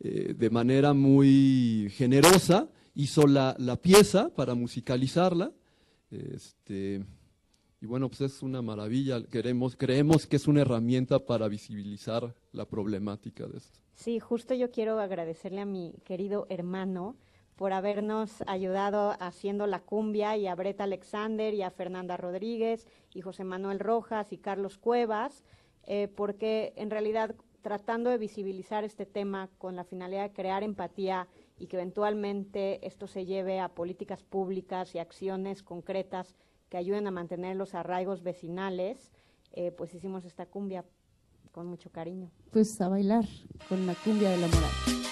[0.00, 5.52] eh, de manera muy generosa, hizo la, la pieza para musicalizarla.
[6.10, 7.04] Este,
[7.80, 9.22] y bueno, pues es una maravilla.
[9.24, 13.85] Queremos, creemos que es una herramienta para visibilizar la problemática de esto.
[13.96, 17.16] Sí, justo yo quiero agradecerle a mi querido hermano
[17.56, 23.22] por habernos ayudado haciendo la cumbia y a Breta Alexander y a Fernanda Rodríguez y
[23.22, 25.44] José Manuel Rojas y Carlos Cuevas,
[25.84, 31.26] eh, porque en realidad tratando de visibilizar este tema con la finalidad de crear empatía
[31.58, 36.36] y que eventualmente esto se lleve a políticas públicas y acciones concretas
[36.68, 39.10] que ayuden a mantener los arraigos vecinales,
[39.52, 40.84] eh, pues hicimos esta cumbia
[41.56, 42.30] con mucho cariño.
[42.52, 43.24] Pues a bailar
[43.66, 45.05] con la cumbia de la moral.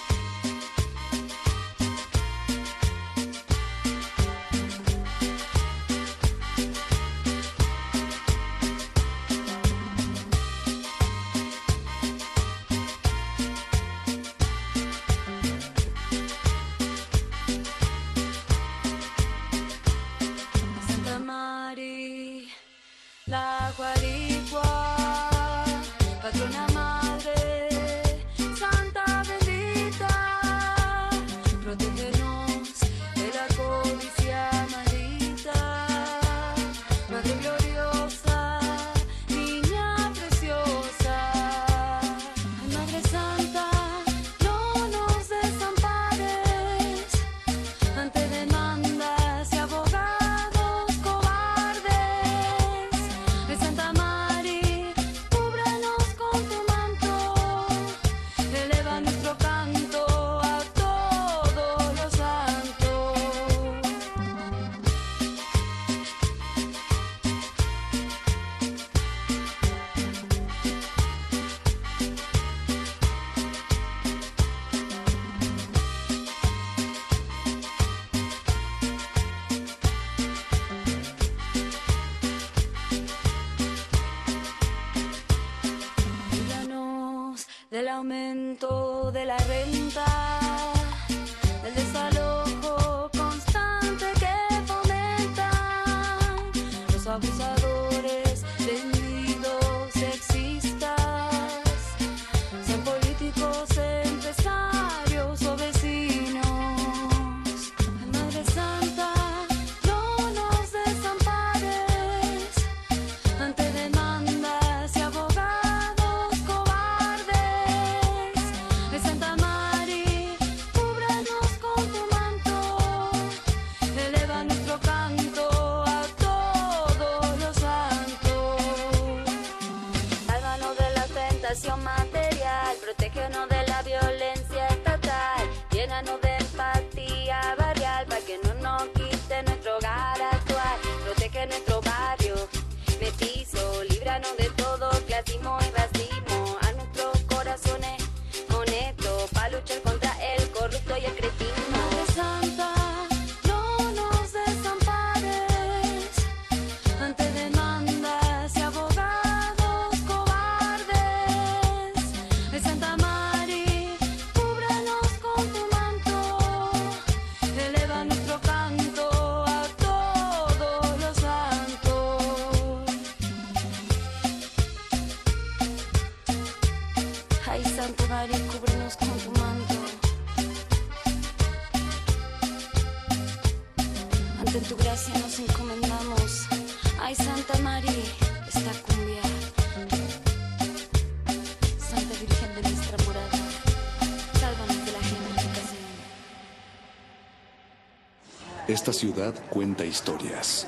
[198.85, 200.67] Esta ciudad cuenta historias.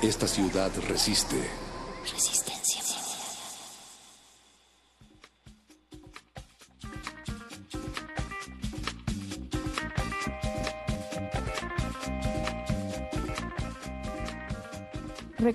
[0.00, 1.42] Esta ciudad resiste.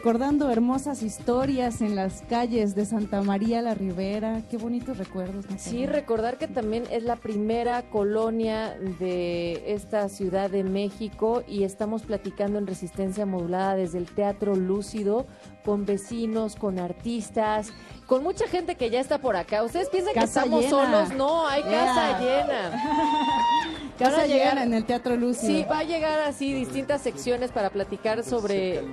[0.08, 4.42] Recordando hermosas historias en las calles de Santa María la Ribera.
[4.50, 5.44] Qué bonitos recuerdos.
[5.50, 5.58] Natalia.
[5.60, 12.04] Sí, recordar que también es la primera colonia de esta Ciudad de México y estamos
[12.04, 15.26] platicando en resistencia modulada desde el Teatro Lúcido
[15.66, 17.74] con vecinos, con artistas,
[18.06, 19.62] con mucha gente que ya está por acá.
[19.62, 20.70] Ustedes piensan que estamos llena.
[20.70, 22.46] solos, no, hay casa Yeah.
[22.46, 22.84] llena.
[24.00, 25.52] Casa Van a llegar- llena en el Teatro Lúcido.
[25.52, 28.84] Sí, va a llegar así distintas secciones para platicar sobre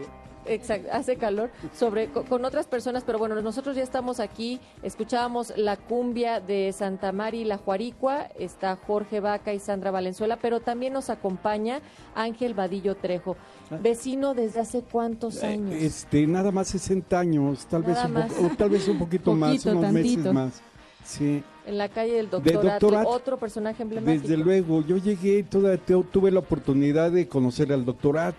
[0.46, 5.52] Exacto, hace calor sobre co- con otras personas, pero bueno, nosotros ya estamos aquí, escuchábamos
[5.56, 10.92] la cumbia de Santa Mari La Juaricua, está Jorge Vaca y Sandra Valenzuela, pero también
[10.92, 11.80] nos acompaña
[12.14, 13.36] Ángel Vadillo Trejo,
[13.82, 15.74] vecino desde hace cuántos años.
[15.74, 18.16] Este, nada más 60 años, tal vez un
[18.46, 20.62] o tal vez un poquito más, unos meses más.
[21.04, 21.42] Sí.
[21.66, 23.06] En la calle del De Doctor Doctor Atl, Atl.
[23.08, 24.22] otro personaje emblemático.
[24.26, 25.62] Desde luego, yo llegué, tu-
[26.04, 28.34] tuve la oportunidad de conocer al doctorat.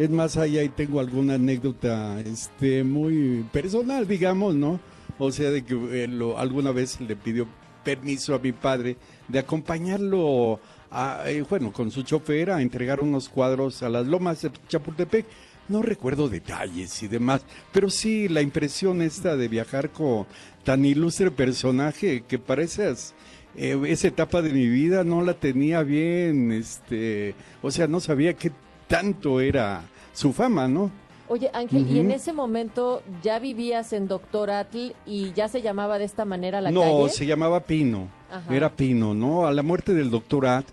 [0.00, 4.80] Es más, ahí, ahí tengo alguna anécdota este, muy personal, digamos, ¿no?
[5.18, 7.46] O sea, de que eh, alguna vez le pidió
[7.84, 8.96] permiso a mi padre
[9.28, 10.58] de acompañarlo,
[10.90, 15.26] a, eh, bueno, con su chofer a entregar unos cuadros a las lomas de Chapultepec.
[15.68, 20.26] No recuerdo detalles y demás, pero sí la impresión esta de viajar con
[20.64, 23.12] tan ilustre personaje que pareces
[23.54, 28.32] eh, esa etapa de mi vida no la tenía bien, este, o sea, no sabía
[28.32, 28.50] qué
[28.90, 29.82] tanto era
[30.12, 30.90] su fama, ¿no?
[31.28, 35.96] Oye, Ángel, ¿y en ese momento ya vivías en Doctor Atl y ya se llamaba
[35.96, 37.08] de esta manera la no, calle?
[37.10, 38.52] se llamaba Pino, Ajá.
[38.52, 39.46] era Pino, ¿no?
[39.46, 40.64] A la muerte del doctor At,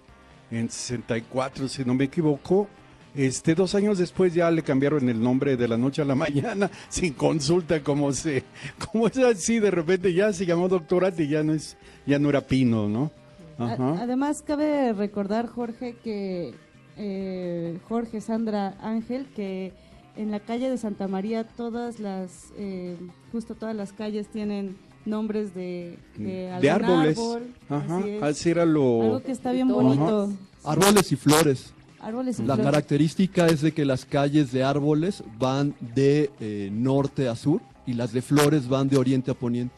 [0.50, 2.68] en 64, si no me equivoco,
[3.14, 6.72] este, dos años después ya le cambiaron el nombre de la noche a la mañana,
[6.90, 8.44] sin consulta, como se,
[8.80, 12.18] como es así, de repente ya se llamó doctor At y ya no es, ya
[12.18, 13.12] no era Pino, ¿no?
[13.60, 14.00] Ajá.
[14.02, 16.56] Además, cabe recordar, Jorge, que
[16.98, 19.74] eh, Jorge, Sandra, Ángel, que
[20.16, 22.98] en la calle de Santa María todas las, eh,
[23.32, 24.76] justo todas las calles tienen
[25.06, 27.18] nombres de, de, de árboles.
[27.18, 28.58] árbol, Ajá, así es.
[28.58, 29.76] Algo que está bien Ajá.
[29.82, 30.34] bonito.
[30.64, 31.74] Árboles y flores.
[32.00, 32.66] Árboles y La flores.
[32.72, 37.94] característica es de que las calles de árboles van de eh, norte a sur y
[37.94, 39.76] las de flores van de oriente a poniente.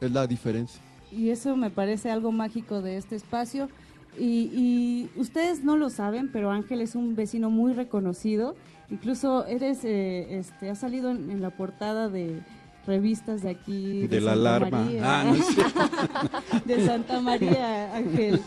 [0.00, 0.80] Es la diferencia.
[1.12, 3.68] Y eso me parece algo mágico de este espacio.
[4.18, 8.54] Y, y ustedes no lo saben, pero Ángel es un vecino muy reconocido.
[8.90, 12.40] Incluso eres, eh, este, ha salido en, en la portada de
[12.86, 14.06] revistas de aquí.
[14.06, 14.84] De la Santa alarma.
[14.84, 15.02] María.
[15.04, 18.40] Ah, no de Santa María, Ángel.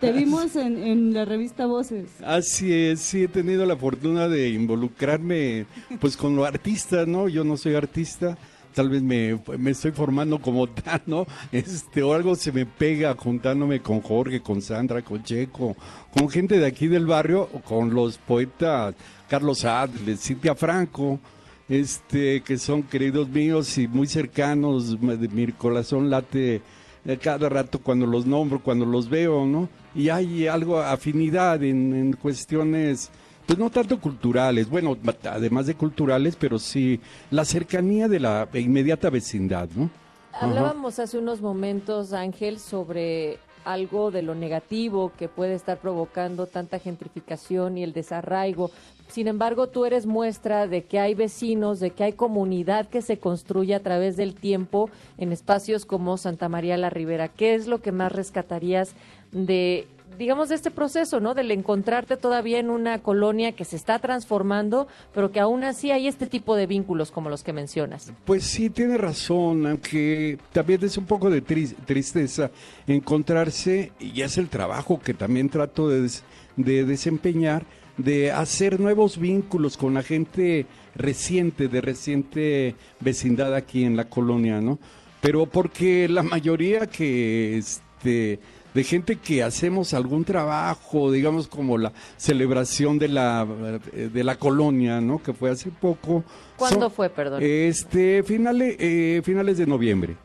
[0.00, 2.08] Te vimos en, en la revista Voces.
[2.24, 5.66] Así es, sí he tenido la fortuna de involucrarme
[6.00, 7.28] pues con los artistas, ¿no?
[7.28, 8.38] Yo no soy artista,
[8.74, 11.26] tal vez me, me estoy formando como tal, ¿no?
[11.52, 15.76] Este, o algo se me pega juntándome con Jorge, con Sandra, con Checo,
[16.12, 18.94] con gente de aquí del barrio, con los poetas
[19.28, 21.20] Carlos Adler, Cintia Franco,
[21.68, 26.62] este, que son queridos míos y muy cercanos, mi corazón late
[27.04, 29.68] eh, cada rato cuando los nombro, cuando los veo, ¿no?
[29.94, 33.10] Y hay algo, afinidad en cuestiones,
[33.50, 37.00] pues no tanto culturales, bueno, además de culturales, pero sí
[37.32, 39.90] la cercanía de la inmediata vecindad, ¿no?
[40.32, 46.78] Hablábamos hace unos momentos, Ángel, sobre algo de lo negativo que puede estar provocando tanta
[46.78, 48.70] gentrificación y el desarraigo.
[49.08, 53.18] Sin embargo, tú eres muestra de que hay vecinos, de que hay comunidad que se
[53.18, 57.26] construye a través del tiempo en espacios como Santa María la Ribera.
[57.26, 58.94] ¿Qué es lo que más rescatarías
[59.32, 59.88] de
[60.20, 61.34] digamos, de este proceso, ¿no?
[61.34, 66.06] Del encontrarte todavía en una colonia que se está transformando, pero que aún así hay
[66.06, 68.12] este tipo de vínculos como los que mencionas.
[68.26, 72.50] Pues sí, tiene razón, aunque también es un poco de tris- tristeza
[72.86, 76.08] encontrarse, y es el trabajo que también trato de,
[76.56, 77.64] de desempeñar,
[77.96, 84.60] de hacer nuevos vínculos con la gente reciente, de reciente vecindad aquí en la colonia,
[84.60, 84.78] ¿no?
[85.20, 88.38] Pero porque la mayoría que, este,
[88.74, 93.46] de gente que hacemos algún trabajo, digamos como la celebración de la,
[93.92, 95.22] eh, de la colonia, ¿no?
[95.22, 96.24] Que fue hace poco.
[96.56, 97.40] ¿Cuándo fue, perdón?
[97.42, 100.16] Este, finales, eh, finales de noviembre.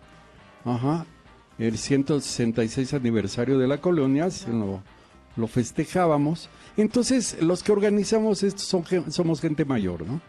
[0.64, 1.06] Ajá.
[1.58, 4.82] El 166 aniversario de la colonia, se lo,
[5.36, 6.50] lo festejábamos.
[6.78, 10.22] Entonces, los que organizamos esto son, somos gente mayor, ¿no?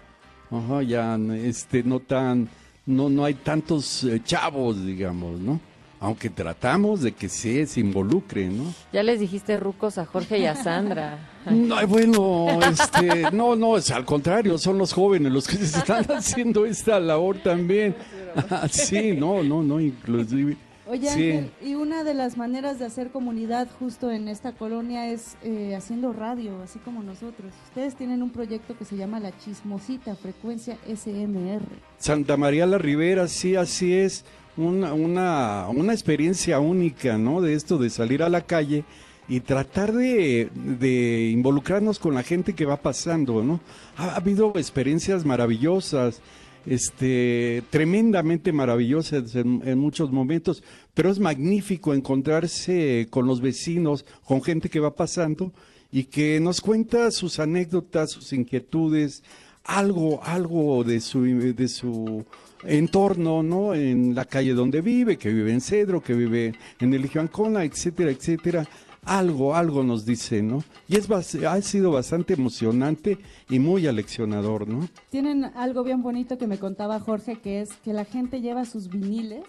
[0.51, 2.49] Ajá, ya este, no tan,
[2.87, 5.61] no, no hay tantos eh, chavos, digamos, ¿no?
[5.99, 8.75] Aunque tratamos de que se, se involucren, ¿no?
[8.93, 11.33] Ya les dijiste rucos a Jorge y a Sandra.
[11.47, 16.05] No, bueno, este, no, no, es al contrario, son los jóvenes los que se están
[16.11, 17.95] haciendo esta labor también.
[18.71, 20.57] sí, no, no, no, inclusive.
[20.89, 21.31] Oye, sí.
[21.31, 25.75] Ángel, y una de las maneras de hacer comunidad justo en esta colonia es eh,
[25.75, 27.53] haciendo radio, así como nosotros.
[27.69, 31.63] Ustedes tienen un proyecto que se llama La Chismosita, frecuencia SMR.
[31.99, 34.25] Santa María la Ribera, sí, así es.
[34.57, 37.41] Una, una, una experiencia única, ¿no?
[37.41, 38.85] De esto de salir a la calle
[39.29, 43.61] y tratar de, de involucrarnos con la gente que va pasando, ¿no?
[43.97, 46.23] Ha, ha habido experiencias maravillosas,
[46.65, 50.63] este, tremendamente maravillosas en, en muchos momentos,
[50.95, 55.53] pero es magnífico encontrarse con los vecinos, con gente que va pasando
[55.93, 59.23] y que nos cuenta sus anécdotas, sus inquietudes,
[59.65, 62.25] algo, algo de su, de su
[62.67, 63.75] entorno, ¿no?
[63.75, 68.11] En la calle donde vive, que vive en Cedro, que vive en el Ancona, etcétera,
[68.11, 68.67] etcétera.
[69.05, 70.65] Algo, algo nos dice, ¿no?
[70.89, 74.89] Y es ha sido bastante emocionante y muy aleccionador, ¿no?
[75.11, 78.89] Tienen algo bien bonito que me contaba Jorge, que es que la gente lleva sus
[78.89, 79.45] viniles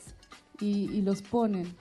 [0.61, 1.75] y, y los ponen.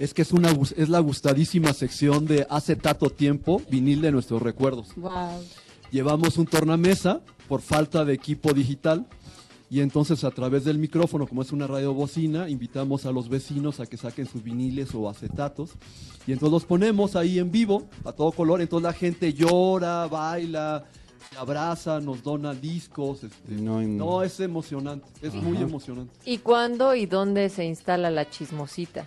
[0.00, 4.42] Es que es, una, es la gustadísima sección de hace tanto tiempo, vinil de nuestros
[4.42, 4.94] recuerdos.
[4.96, 5.44] Wow.
[5.92, 9.06] Llevamos un tornamesa por falta de equipo digital
[9.70, 13.78] y entonces a través del micrófono, como es una radio bocina, invitamos a los vecinos
[13.78, 15.70] a que saquen sus viniles o acetatos
[16.26, 20.84] y entonces los ponemos ahí en vivo a todo color, entonces la gente llora, baila,
[21.30, 26.12] se abraza, nos dona discos, este, no, es emocionante, es muy emocionante.
[26.24, 29.06] ¿Y cuándo y dónde se instala la chismosita?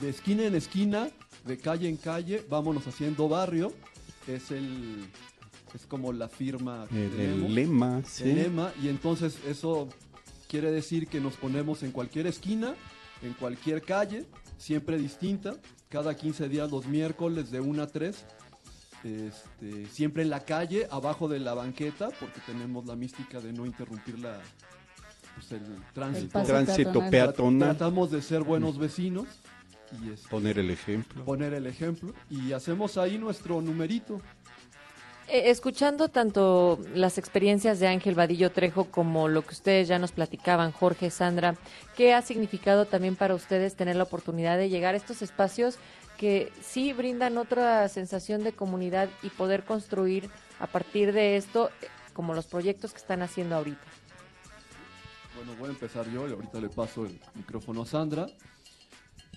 [0.00, 1.10] De esquina en esquina,
[1.44, 3.74] de calle en calle, vámonos haciendo barrio,
[4.26, 5.06] es el
[5.78, 8.24] es como la firma El- lema, sí.
[8.24, 9.88] el lema, y entonces eso
[10.48, 12.74] quiere decir que nos ponemos en cualquier esquina,
[13.22, 14.26] en cualquier calle,
[14.56, 15.54] siempre distinta,
[15.88, 18.24] cada 15 días los miércoles de 1 a 3,
[19.04, 23.64] este, siempre en la calle, abajo de la banqueta, porque tenemos la mística de no
[23.64, 24.40] interrumpir la,
[25.36, 25.62] pues, el
[25.94, 27.10] tránsito, peatonal.
[27.10, 27.68] peatonal.
[27.76, 29.26] Tratamos de ser buenos vecinos
[30.04, 31.24] y este, Poner el ejemplo.
[31.24, 34.20] poner el ejemplo y hacemos ahí nuestro numerito.
[35.30, 40.12] Eh, escuchando tanto las experiencias de Ángel Vadillo Trejo como lo que ustedes ya nos
[40.12, 41.54] platicaban, Jorge, Sandra,
[41.96, 45.76] ¿qué ha significado también para ustedes tener la oportunidad de llegar a estos espacios
[46.16, 51.88] que sí brindan otra sensación de comunidad y poder construir a partir de esto eh,
[52.14, 53.84] como los proyectos que están haciendo ahorita?
[55.36, 58.26] Bueno, voy a empezar yo y ahorita le paso el micrófono a Sandra.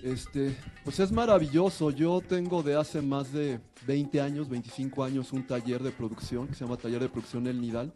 [0.04, 1.92] Este, pues es maravilloso.
[1.92, 6.56] Yo tengo de hace más de 20 años, 25 años, un taller de producción que
[6.56, 7.94] se llama Taller de Producción El Nidal,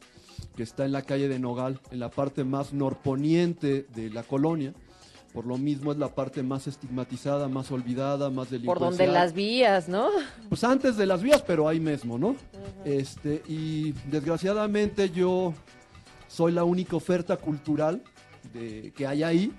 [0.55, 4.73] que está en la calle de Nogal, en la parte más norponiente de la colonia.
[5.33, 8.89] Por lo mismo es la parte más estigmatizada, más olvidada, más Por delincuencial.
[8.89, 10.09] donde las vías, ¿no?
[10.47, 12.37] Pues antes de las vías, pero ahí mismo, ¿no?
[12.85, 15.53] Este, y desgraciadamente yo
[16.29, 18.01] soy la única oferta cultural
[18.53, 19.51] de, que hay ahí.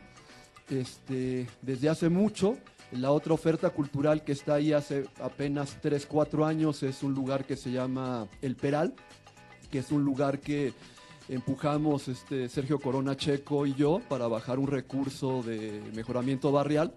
[0.69, 2.57] Este, desde hace mucho.
[2.93, 7.45] La otra oferta cultural que está ahí hace apenas 3, 4 años es un lugar
[7.45, 8.95] que se llama El Peral,
[9.71, 10.73] que es un lugar que
[11.29, 16.93] empujamos este Sergio Corona Checo y yo para bajar un recurso de mejoramiento barrial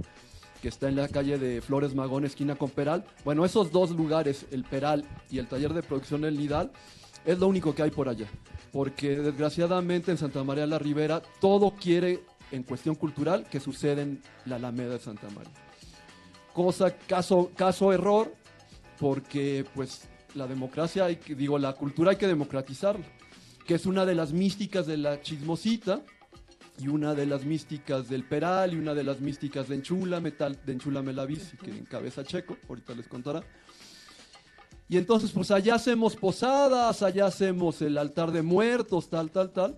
[0.62, 3.06] que está en la calle de Flores Magón, esquina con Peral.
[3.24, 6.72] Bueno, esos dos lugares, el Peral y el taller de producción El Nidal,
[7.26, 8.28] es lo único que hay por allá.
[8.72, 12.20] Porque desgraciadamente en Santa María la Ribera todo quiere
[12.52, 15.54] en cuestión cultural que sucede en la Alameda de Santa María.
[16.54, 18.34] cosa caso caso error
[19.00, 23.06] porque pues la democracia hay que digo la cultura hay que democratizarla
[23.66, 26.02] que es una de las místicas de la chismosita
[26.80, 30.58] y una de las místicas del Peral y una de las místicas de Enchula, metal,
[30.66, 33.44] de Enchula Melavici, que encabeza Checo, ahorita les contará.
[34.88, 39.78] Y entonces, pues allá hacemos posadas, allá hacemos el altar de muertos, tal, tal, tal.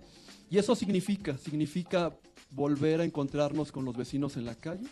[0.49, 2.15] Y eso significa, significa
[2.51, 4.87] volver a encontrarnos con los vecinos en la calle,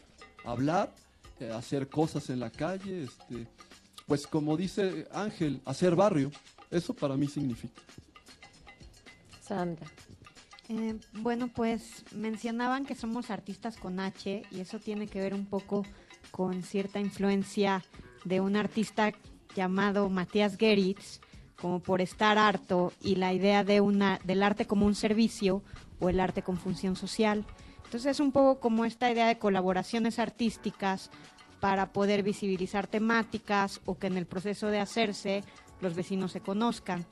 [0.45, 0.93] hablar,
[1.39, 3.47] eh, hacer cosas en la calle, este,
[4.07, 6.31] pues como dice Ángel, hacer barrio.
[6.71, 7.81] Eso para mí significa.
[9.41, 9.87] Sandra.
[10.69, 15.45] Eh, bueno, pues mencionaban que somos artistas con H y eso tiene que ver un
[15.45, 15.83] poco
[16.29, 17.83] con cierta influencia
[18.23, 19.13] de un artista
[19.55, 21.21] llamado Matías Geritz,
[21.59, 25.63] como por estar harto y la idea de una del arte como un servicio
[25.99, 27.45] o el arte con función social.
[27.85, 31.09] Entonces es un poco como esta idea de colaboraciones artísticas
[31.59, 35.43] para poder visibilizar temáticas o que en el proceso de hacerse
[35.81, 37.05] los vecinos se conozcan.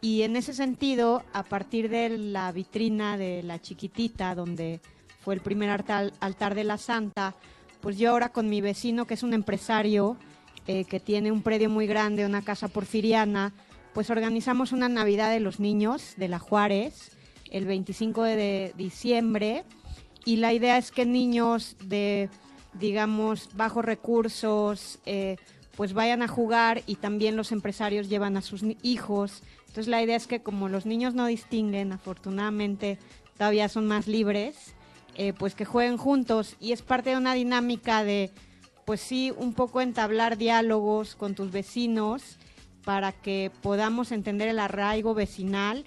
[0.00, 4.80] Y en ese sentido, a partir de la vitrina de la chiquitita, donde
[5.20, 7.34] fue el primer altar, de la Santa,
[7.80, 10.16] pues yo ahora con mi vecino, que es un empresario,
[10.66, 13.52] eh, que tiene un predio muy grande, una casa porfiriana,
[13.94, 17.15] pues organizamos una Navidad de los niños de la Juárez
[17.50, 19.64] el 25 de diciembre
[20.24, 22.28] y la idea es que niños de,
[22.74, 25.36] digamos, bajos recursos, eh,
[25.76, 29.42] pues vayan a jugar y también los empresarios llevan a sus hijos.
[29.60, 32.98] Entonces la idea es que como los niños no distinguen, afortunadamente
[33.36, 34.74] todavía son más libres,
[35.14, 38.30] eh, pues que jueguen juntos y es parte de una dinámica de,
[38.84, 42.38] pues sí, un poco entablar diálogos con tus vecinos
[42.84, 45.84] para que podamos entender el arraigo vecinal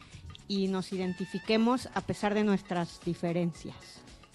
[0.49, 3.75] y nos identifiquemos a pesar de nuestras diferencias.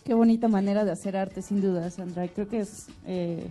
[0.05, 2.25] Qué bonita manera de hacer arte, sin duda, Sandra.
[2.25, 3.51] Y Creo que es eh,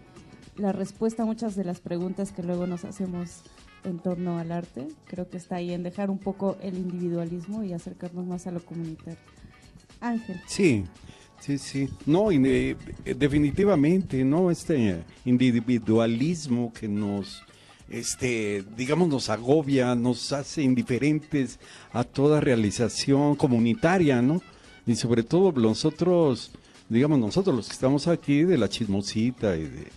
[0.56, 3.42] la respuesta a muchas de las preguntas que luego nos hacemos
[3.84, 4.88] en torno al arte.
[5.08, 8.64] Creo que está ahí en dejar un poco el individualismo y acercarnos más a lo
[8.64, 9.20] comunitario.
[10.00, 10.40] Ángel.
[10.48, 10.86] Sí,
[11.40, 11.90] sí, sí.
[12.06, 12.78] No, y, eh,
[13.18, 14.52] definitivamente, ¿no?
[14.52, 17.44] Este individualismo que nos,
[17.90, 21.60] este, digamos, nos agobia, nos hace indiferentes
[21.92, 24.42] a toda realización comunitaria, ¿no?
[24.86, 26.52] Y sobre todo nosotros,
[26.90, 29.88] digamos, nosotros los que estamos aquí de la chismosita y de,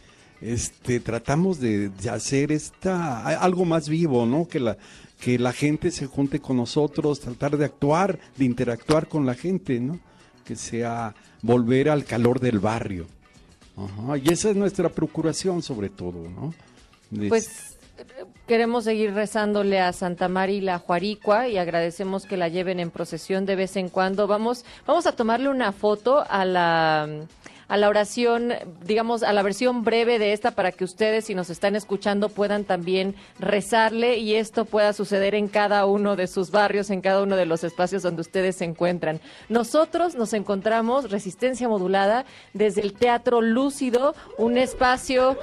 [0.40, 4.46] este, tratamos de, de hacer esta, algo más vivo, ¿no?
[4.46, 4.76] Que la,
[5.18, 9.80] que la gente se junte con nosotros, tratar de actuar, de interactuar con la gente,
[9.80, 9.98] ¿no?
[10.44, 13.06] Que sea volver al calor del barrio.
[13.76, 16.54] Ajá, y esa es nuestra procuración sobre todo, ¿no?
[17.10, 17.75] De- Pues
[18.46, 22.90] queremos seguir rezándole a Santa María y la Juaricua y agradecemos que la lleven en
[22.90, 24.26] procesión de vez en cuando.
[24.26, 27.08] Vamos, vamos a tomarle una foto a la
[27.68, 28.52] a la oración,
[28.84, 32.64] digamos, a la versión breve de esta para que ustedes, si nos están escuchando, puedan
[32.64, 37.36] también rezarle y esto pueda suceder en cada uno de sus barrios, en cada uno
[37.36, 39.20] de los espacios donde ustedes se encuentran.
[39.48, 45.36] Nosotros nos encontramos, Resistencia Modulada, desde el Teatro Lúcido, un espacio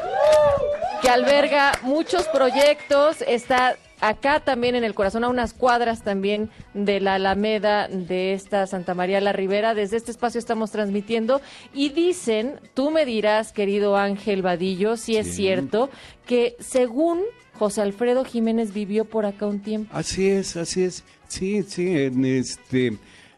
[1.01, 6.99] que alberga muchos proyectos, está acá también en el corazón, a unas cuadras también de
[6.99, 9.73] la Alameda de esta Santa María la Ribera.
[9.73, 11.41] Desde este espacio estamos transmitiendo
[11.73, 15.89] y dicen, tú me dirás, querido Ángel Vadillo, si es cierto,
[16.25, 17.21] que según
[17.53, 19.89] José Alfredo Jiménez vivió por acá un tiempo.
[19.95, 21.03] Así es, así es.
[21.29, 22.97] Sí, sí, en este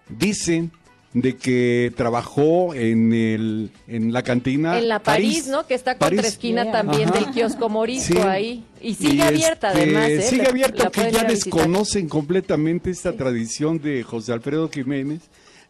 [0.09, 0.71] dicen
[1.15, 5.65] de que trabajó en el en la cantina en la París, ¿no?
[5.65, 6.25] Que está contra París.
[6.25, 7.19] esquina también Ajá.
[7.19, 8.19] del kiosco Morisco Sí.
[8.19, 8.63] ahí.
[8.81, 10.21] Y sigue abierta este, además, ¿eh?
[10.21, 15.21] Sigue La- abierta, la que ya desconocen completamente esta tradición de José Alfredo Jiménez.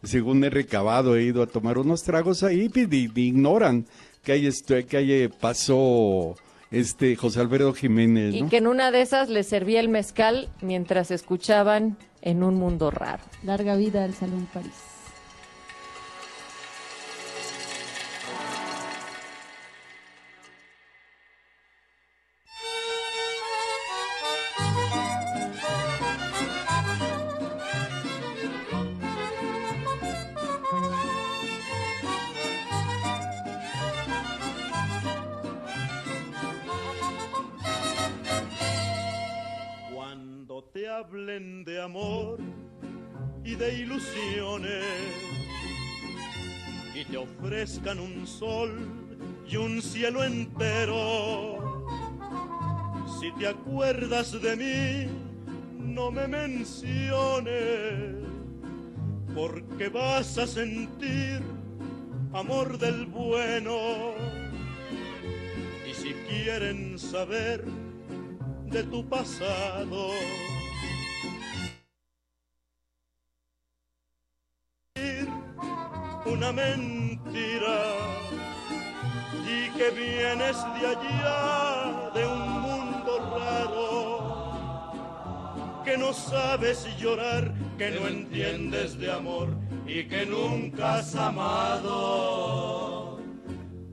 [0.02, 3.86] Según he recabado, he ido a tomar unos tragos ahí y, y- y ignoran
[4.24, 6.34] que ahí, esto- que ahí pasó
[6.72, 11.12] este José Alfredo Jiménez, Y que en una de esas les servía el mezcal mientras
[11.12, 13.22] escuchaban en un mundo raro.
[13.44, 14.72] Larga vida al Salón París.
[43.58, 44.84] De ilusiones
[46.94, 48.70] y te ofrezcan un sol
[49.48, 51.86] y un cielo entero,
[53.20, 55.10] si te acuerdas de mí,
[55.78, 58.16] no me menciones,
[59.34, 61.42] porque vas a sentir
[62.32, 64.14] amor del bueno.
[65.88, 67.64] Y si quieren saber
[68.66, 70.10] de tu pasado,
[76.26, 77.94] una mentira
[79.46, 84.92] y que vienes de allá, de un mundo raro,
[85.84, 89.56] que no sabes llorar, que no entiendes de amor
[89.86, 92.66] y que nunca has amado.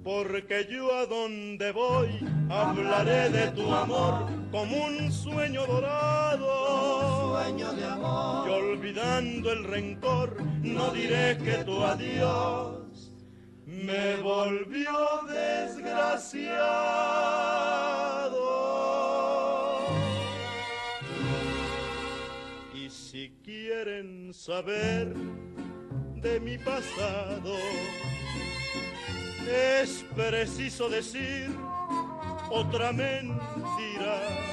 [0.03, 2.09] Porque yo a donde voy
[2.49, 7.02] hablaré de tu amor como un sueño dorado.
[7.33, 13.11] Y olvidando el rencor, no diré que tu adiós
[13.65, 16.43] me volvió desgraciado.
[22.75, 25.15] Y si quieren saber
[26.21, 27.55] de mi pasado,
[29.49, 31.49] es preciso decir
[32.51, 34.52] otra mentira.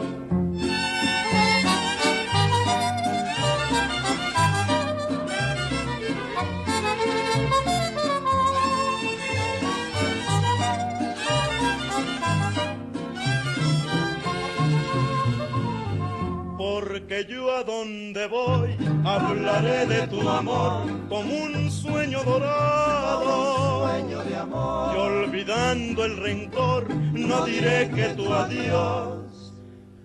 [17.11, 18.69] Porque yo a donde voy
[19.03, 23.85] hablaré de tu amor como un sueño dorado.
[24.09, 29.53] Y olvidando el rencor, no diré que tu adiós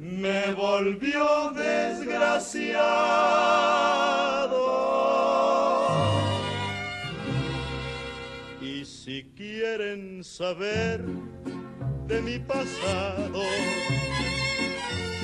[0.00, 2.66] me volvió desgraciado.
[8.60, 11.04] Y si quieren saber
[12.08, 13.42] de mi pasado,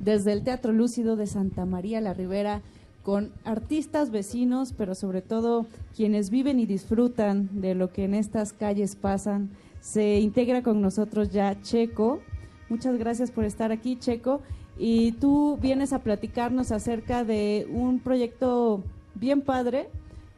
[0.00, 2.62] Desde el Teatro Lúcido de Santa María la Ribera
[3.02, 8.52] con artistas vecinos, pero sobre todo quienes viven y disfrutan de lo que en estas
[8.52, 9.50] calles pasan.
[9.80, 12.20] Se integra con nosotros ya Checo.
[12.68, 14.42] Muchas gracias por estar aquí, Checo.
[14.78, 18.82] Y tú vienes a platicarnos acerca de un proyecto
[19.14, 19.88] bien padre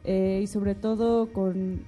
[0.03, 1.81] eh, y sobre todo con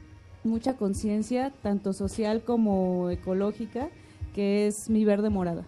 [0.44, 3.90] mucha conciencia, tanto social como ecológica,
[4.34, 5.66] que es Mi Verde Morada.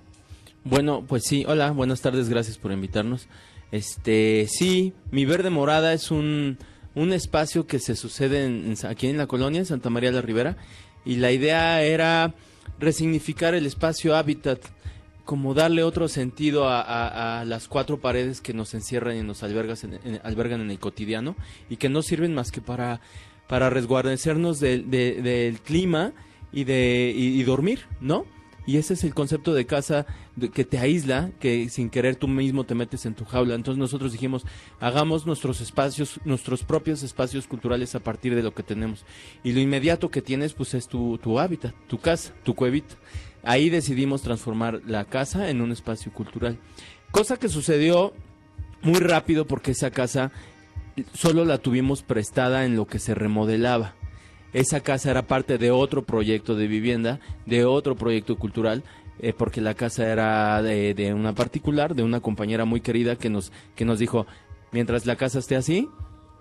[0.69, 3.27] Bueno, pues sí, hola, buenas tardes, gracias por invitarnos.
[3.71, 6.57] Este, sí, Mi Verde Morada es un,
[6.93, 10.57] un espacio que se sucede en- aquí en la colonia, en Santa María la Ribera,
[11.05, 12.33] y la idea era
[12.79, 14.59] resignificar el espacio hábitat,
[15.23, 19.43] como darle otro sentido a, a- a las cuatro paredes que nos encierran y nos
[19.43, 21.35] albergan en el cotidiano,
[21.69, 22.99] y que no sirven más que para,
[23.47, 26.11] para resguardecernos del, de- del clima
[26.51, 28.25] y, de, y dormir, ¿no?
[28.67, 30.05] Y ese es el concepto de casa
[30.53, 33.55] que te aísla, que sin querer tú mismo te metes en tu jaula.
[33.55, 34.43] Entonces nosotros dijimos,
[34.81, 39.05] hagamos nuestros espacios, nuestros propios espacios culturales a partir de lo que tenemos.
[39.41, 42.95] Y lo inmediato que tienes, pues es tu, tu hábitat, tu casa, tu cuevita.
[43.41, 46.59] Ahí decidimos transformar la casa en un espacio cultural.
[47.11, 48.13] Cosa que sucedió
[48.81, 50.33] muy rápido porque esa casa
[51.13, 53.95] solo la tuvimos prestada en lo que se remodelaba.
[54.53, 58.83] Esa casa era parte de otro proyecto de vivienda, de otro proyecto cultural,
[59.19, 63.29] eh, porque la casa era de, de una particular, de una compañera muy querida que
[63.29, 64.27] nos, que nos dijo,
[64.71, 65.89] mientras la casa esté así,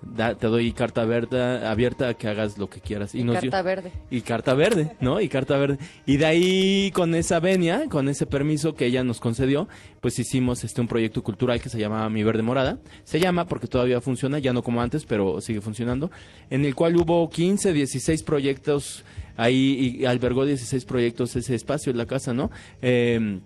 [0.02, 3.14] da- te doy carta abierta, abierta a que hagas lo que quieras.
[3.14, 3.92] Y nos carta verde.
[4.10, 5.20] Y carta verde, ¿no?
[5.20, 5.78] Y carta verde.
[6.06, 9.68] Y de ahí, con esa venia, con ese permiso que ella nos concedió,
[10.00, 12.78] pues hicimos este un proyecto cultural que se llamaba Mi Verde Morada.
[13.04, 16.10] Se llama porque todavía funciona, ya no como antes, pero sigue funcionando.
[16.50, 19.04] En el cual hubo 15, 16 proyectos
[19.36, 22.50] ahí y albergó 16 proyectos ese espacio en la casa, ¿no?
[22.80, 23.40] Eh,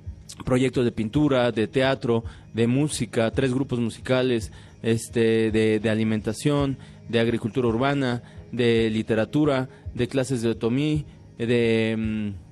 [0.45, 2.25] proyectos de pintura, de teatro,
[2.55, 6.79] de música, tres grupos musicales, este, de, alimentación,
[7.09, 8.23] de agricultura urbana,
[8.53, 11.05] de literatura, de clases de otomí,
[11.39, 12.50] de mm,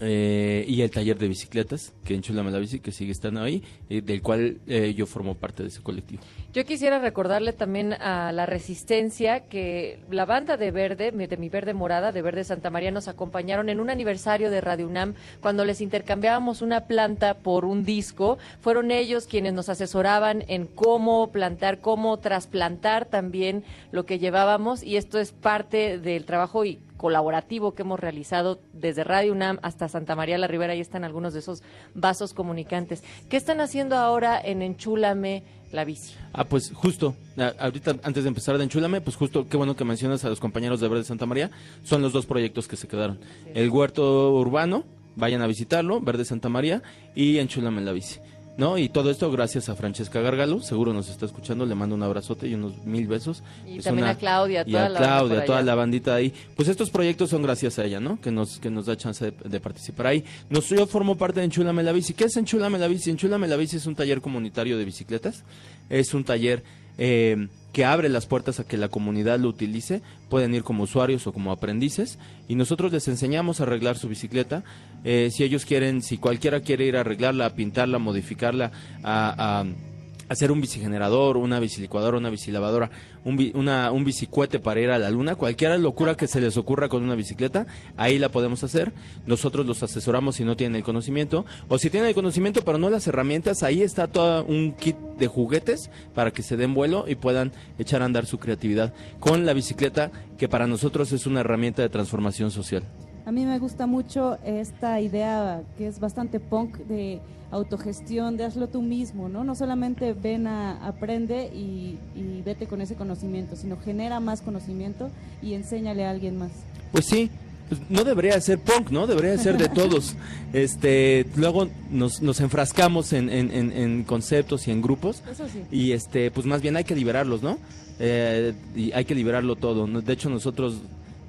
[0.00, 3.62] eh, y el taller de bicicletas, que en Chulame la Bici, que sigue estando ahí,
[3.88, 6.22] eh, del cual eh, yo formo parte de ese colectivo.
[6.52, 11.74] Yo quisiera recordarle también a la Resistencia que la banda de Verde, de Mi Verde
[11.74, 15.80] Morada, de Verde Santa María, nos acompañaron en un aniversario de Radio UNAM cuando les
[15.80, 18.38] intercambiábamos una planta por un disco.
[18.60, 24.96] Fueron ellos quienes nos asesoraban en cómo plantar, cómo trasplantar también lo que llevábamos y
[24.96, 30.14] esto es parte del trabajo y colaborativo que hemos realizado desde Radio UNAM hasta Santa
[30.16, 30.72] María la Ribera.
[30.72, 31.62] Ahí están algunos de esos
[31.94, 33.02] vasos comunicantes.
[33.28, 35.42] ¿Qué están haciendo ahora en Enchúlame
[35.72, 36.14] la bici?
[36.32, 39.84] Ah, pues justo, a- ahorita antes de empezar de Enchúlame, pues justo, qué bueno que
[39.84, 41.50] mencionas a los compañeros de Verde Santa María,
[41.82, 43.18] son los dos proyectos que se quedaron.
[43.54, 44.84] El huerto urbano,
[45.16, 46.82] vayan a visitarlo, Verde Santa María,
[47.14, 48.20] y Enchúlame la bici.
[48.56, 48.78] ¿No?
[48.78, 52.46] Y todo esto gracias a Francesca Gargalo, seguro nos está escuchando, le mando un abrazote
[52.46, 53.42] y unos mil besos.
[53.66, 55.66] Y Es también a Claudia, y toda a la Claudia, a toda allá.
[55.66, 56.32] la bandita ahí.
[56.54, 58.20] Pues estos proyectos son gracias a ella, ¿no?
[58.20, 60.24] Que nos, que nos da chance de, de participar ahí.
[60.50, 62.14] Nos, yo formo parte de Enchúlame la Bici.
[62.14, 63.10] ¿Qué es Enchúlame la Bici?
[63.10, 65.42] Enchúlame la Bici es un taller comunitario de bicicletas.
[65.90, 66.62] Es un taller
[66.96, 70.00] eh, que abre las puertas a que la comunidad lo utilice.
[70.30, 72.18] Pueden ir como usuarios o como aprendices.
[72.48, 74.62] Y nosotros les enseñamos a arreglar su bicicleta.
[75.02, 78.72] Eh, si ellos quieren, si cualquiera quiere ir a arreglarla, a pintarla, a modificarla,
[79.02, 79.60] a...
[79.60, 79.93] a
[80.28, 82.90] hacer un bicigenerador, una bicilicuadora, una bicilavadora,
[83.24, 86.56] un, bi- una, un bicicuete para ir a la luna, cualquier locura que se les
[86.56, 87.66] ocurra con una bicicleta,
[87.96, 88.92] ahí la podemos hacer.
[89.26, 92.90] Nosotros los asesoramos si no tienen el conocimiento, o si tienen el conocimiento pero no
[92.90, 97.14] las herramientas, ahí está todo un kit de juguetes para que se den vuelo y
[97.14, 101.82] puedan echar a andar su creatividad con la bicicleta, que para nosotros es una herramienta
[101.82, 102.82] de transformación social.
[103.26, 107.20] A mí me gusta mucho esta idea que es bastante punk de
[107.50, 109.44] autogestión, de hazlo tú mismo, ¿no?
[109.44, 115.08] No solamente ven a aprende y, y vete con ese conocimiento, sino genera más conocimiento
[115.42, 116.50] y enséñale a alguien más.
[116.92, 117.30] Pues sí,
[117.68, 119.06] pues no debería ser punk, ¿no?
[119.06, 120.14] Debería ser de todos.
[120.54, 125.20] Este, luego nos, nos enfrascamos en, en- en- en conceptos y en grupos.
[125.28, 125.62] Eso sí.
[125.72, 127.58] Y este, pues más bien hay que liberarlos, ¿no?
[127.98, 129.84] Eh, y hay que liberarlo todo.
[129.88, 130.76] De hecho, nosotros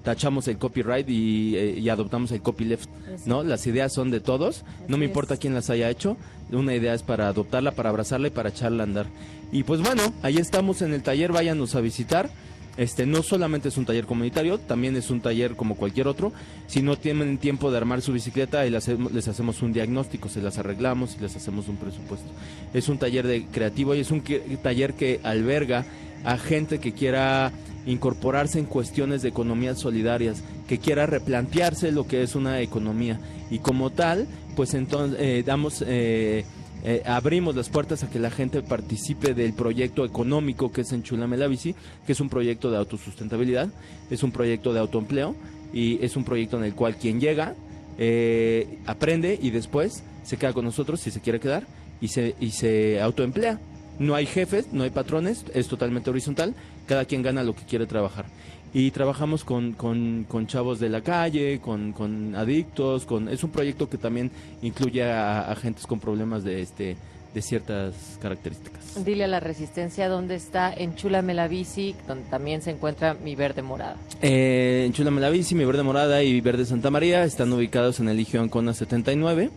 [0.06, 2.88] tachamos el copyright y, eh, y adoptamos el copyleft,
[3.26, 3.44] ¿no?
[3.44, 6.16] Las ideas son de todos, no me importa quién las haya hecho,
[6.52, 9.08] una idea es para adoptarla, para abrazarla y para echarla a andar.
[9.52, 12.30] Y pues bueno, ahí estamos en el taller, váyanos a visitar.
[12.78, 16.34] Este no solamente es un taller comunitario, también es un taller como cualquier otro.
[16.68, 20.42] Si no tienen tiempo de armar su bicicleta, les hacemos, les hacemos un diagnóstico, se
[20.42, 22.28] las arreglamos y les hacemos un presupuesto.
[22.74, 24.22] Es un taller de creativo y es un
[24.62, 25.86] taller que alberga
[26.26, 27.54] a gente que quiera
[27.86, 33.20] incorporarse en cuestiones de economías solidarias, que quiera replantearse lo que es una economía.
[33.50, 35.84] Y como tal, pues entonces eh, damos...
[35.86, 36.46] eh,
[36.88, 41.36] eh, abrimos las puertas a que la gente participe del proyecto económico que es Enchulame
[41.36, 41.74] la Bici,
[42.06, 43.70] que es un proyecto de autosustentabilidad,
[44.12, 45.36] es un proyecto de autoempleo
[45.74, 47.56] y es un proyecto en el cual quien llega
[47.98, 51.66] eh, aprende y después se queda con nosotros si se quiere quedar
[52.02, 53.60] y se, y se autoemplea.
[53.98, 56.54] No hay jefes, no hay patrones, es totalmente horizontal,
[56.86, 58.26] cada quien gana lo que quiere trabajar.
[58.74, 63.52] Y trabajamos con, con, con chavos de la calle, con, con adictos, con es un
[63.52, 64.32] proyecto que también
[64.62, 66.98] incluye a, a gentes con problemas de este
[67.36, 69.04] de ciertas características.
[69.04, 73.62] Dile a la Resistencia dónde está Enchúlame la bici, donde también se encuentra mi verde
[73.62, 73.98] morada.
[74.22, 78.08] Eh, en Chulame la Bici, Mi Verde Morada y Verde Santa María están ubicados en
[78.08, 79.50] el Ligio Ancona 79,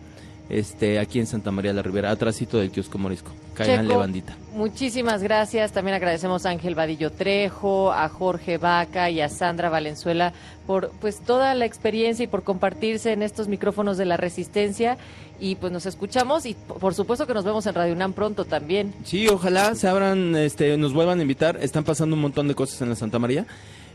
[0.49, 3.31] este, aquí en Santa María la Ribera, atrásito del kiosco Morisco.
[3.53, 4.35] Cáiganle bandita.
[4.53, 5.71] Muchísimas gracias.
[5.71, 10.33] También agradecemos a Ángel Vadillo Trejo, a Jorge Vaca y a Sandra Valenzuela
[10.65, 14.97] por pues toda la experiencia y por compartirse en estos micrófonos de la Resistencia.
[15.39, 18.93] Y pues nos escuchamos y por supuesto que nos vemos en Radio UNAM pronto también.
[19.03, 21.57] Sí, ojalá se abran, este, nos vuelvan a invitar.
[21.61, 23.45] Están pasando un montón de cosas en la Santa María.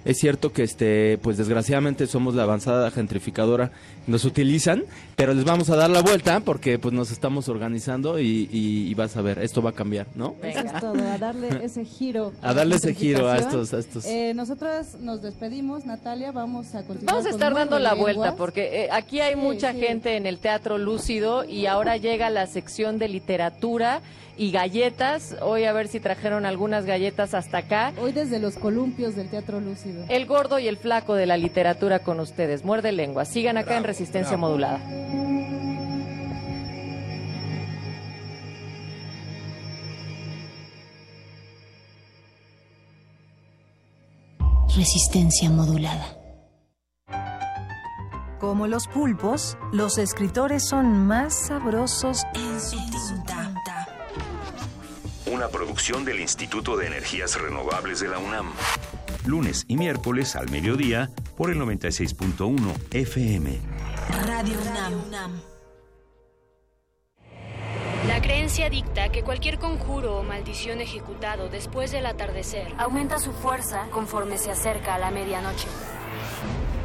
[0.04, 3.70] Es cierto que, este, pues desgraciadamente somos la avanzada gentrificadora,
[4.06, 4.84] nos utilizan,
[5.16, 8.94] pero les vamos a dar la vuelta porque, pues, nos estamos organizando y, y- y
[8.94, 10.34] vas a ver, esto va a cambiar, ¿no?
[10.42, 12.32] Eso es todo, a darle ese giro.
[12.42, 14.04] A darle ese giro a estos- a estos.
[14.04, 17.14] Eh, nosotras nos despedimos, Natalia, vamos a continuar.
[17.14, 18.14] Vamos a estar dando la Lenguas.
[18.16, 19.80] vuelta porque eh, aquí hay Sí, mucha sí.
[19.80, 24.02] gente en el Teatro Lúcido y ahora llega la sección de literatura
[24.36, 25.36] y galletas.
[25.40, 27.92] Hoy a ver si trajeron algunas galletas hasta acá.
[28.00, 30.04] Hoy desde los columpios del Teatro Lúcido.
[30.08, 32.64] El gordo y el flaco de la literatura con ustedes.
[32.64, 33.24] Muerde lengua.
[33.24, 34.80] Sigan acá en Resistencia Modulada.
[44.76, 46.04] Resistencia modulada.
[48.40, 53.33] Como los pulpos, los escritores son más sabrosos en su tinta.
[55.34, 58.52] Una producción del Instituto de Energías Renovables de la UNAM.
[59.26, 63.58] Lunes y miércoles al mediodía por el 96.1 FM.
[64.28, 64.56] Radio
[65.08, 65.42] UNAM.
[68.06, 73.88] La creencia dicta que cualquier conjuro o maldición ejecutado después del atardecer aumenta su fuerza
[73.90, 75.66] conforme se acerca a la medianoche.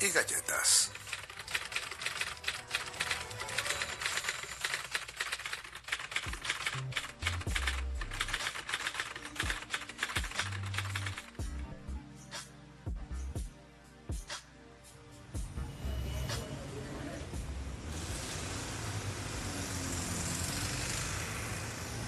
[0.00, 0.90] y galletas.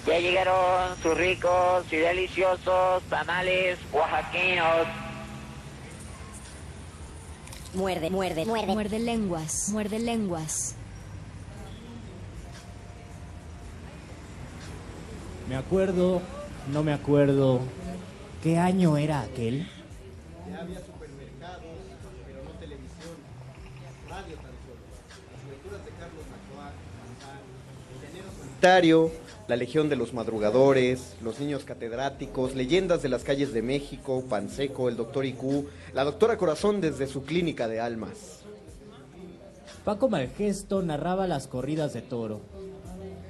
[0.05, 5.00] Ya llegaron sus ricos y deliciosos tamales oaxaqueños.
[7.73, 8.73] Muerde, muerde, muerde.
[8.73, 10.75] Muerde lenguas, muerde lenguas.
[15.47, 16.21] Me acuerdo,
[16.71, 17.61] no me acuerdo.
[18.43, 19.67] ¿Qué año era aquel?
[20.49, 21.63] Ya había supermercados,
[22.25, 23.15] pero no televisión,
[24.09, 24.81] radio tan solo.
[25.31, 26.71] Las lecturas de Carlos Macoa,
[27.93, 29.11] el llanero solitario,
[29.47, 34.89] la Legión de los Madrugadores, Los Niños Catedráticos, Leyendas de las Calles de México, Panseco,
[34.89, 38.41] El Doctor IQ, la Doctora Corazón desde su clínica de almas.
[39.83, 42.41] Paco Malgesto narraba las corridas de toro.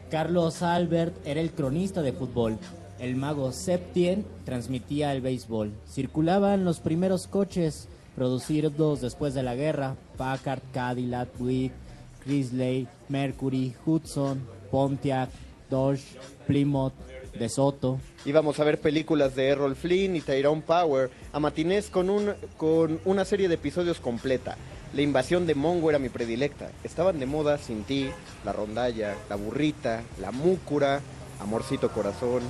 [0.10, 2.58] Carlos Albert era el cronista de fútbol.
[3.00, 5.72] El mago Septien transmitía el béisbol.
[5.90, 9.96] Circulaban los primeros coches producidos después de la guerra.
[10.18, 11.72] Packard, Cadillac, Buick,
[12.24, 15.30] Chrysler, Mercury, Hudson, Pontiac,
[15.72, 16.04] Dodge,
[16.46, 16.94] Plymouth,
[17.34, 17.98] De Soto.
[18.26, 23.00] Íbamos a ver películas de Errol Flynn y Tyrone Power a matinés con, un, con
[23.06, 24.58] una serie de episodios completa.
[24.94, 26.70] La invasión de Mongo era mi predilecta.
[26.84, 28.12] Estaban de moda Sin ti,
[28.46, 31.00] La Rondalla, La Burrita, La Múcura,
[31.40, 32.42] Amorcito Corazón.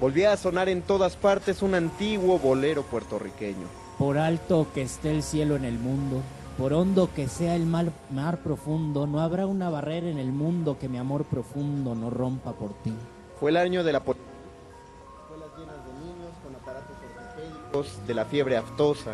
[0.00, 3.66] Volvía a sonar en todas partes un antiguo bolero puertorriqueño.
[3.98, 6.22] Por alto que esté el cielo en el mundo,
[6.60, 10.76] por hondo que sea el mar, mar profundo, no habrá una barrera en el mundo
[10.78, 12.92] que mi amor profundo no rompa por ti.
[13.40, 14.14] Fue el año de la po-
[15.22, 19.12] escuelas llenas de niños con aparatos ortopédicos de la fiebre aftosa.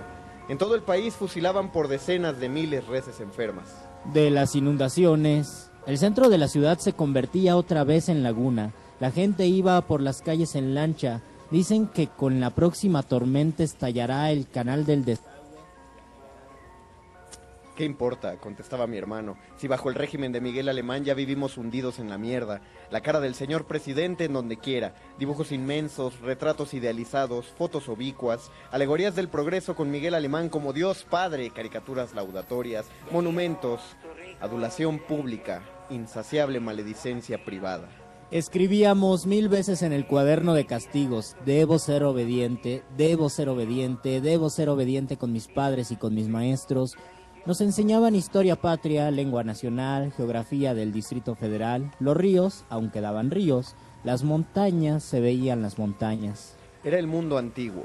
[0.49, 3.66] En todo el país fusilaban por decenas de miles reses enfermas.
[4.12, 8.72] De las inundaciones, el centro de la ciudad se convertía otra vez en laguna.
[8.99, 11.20] La gente iba por las calles en lancha.
[11.53, 15.20] Dicen que con la próxima tormenta estallará el canal del des
[17.76, 18.38] ¿Qué importa?
[18.38, 19.36] contestaba mi hermano.
[19.58, 22.62] Si bajo el régimen de Miguel Alemán ya vivimos hundidos en la mierda.
[22.90, 24.94] La cara del señor presidente en donde quiera.
[25.18, 31.50] Dibujos inmensos, retratos idealizados, fotos oblicuas, alegorías del progreso con Miguel Alemán como Dios Padre,
[31.50, 33.82] caricaturas laudatorias, monumentos,
[34.40, 35.60] adulación pública,
[35.90, 37.90] insaciable maledicencia privada.
[38.32, 44.50] Escribíamos mil veces en el cuaderno de castigos, debo ser obediente, debo ser obediente, debo
[44.50, 46.96] ser obediente con mis padres y con mis maestros.
[47.47, 53.76] Nos enseñaban historia patria, lengua nacional, geografía del Distrito Federal, los ríos, aunque daban ríos,
[54.03, 56.57] las montañas, se veían las montañas.
[56.82, 57.84] Era el mundo antiguo.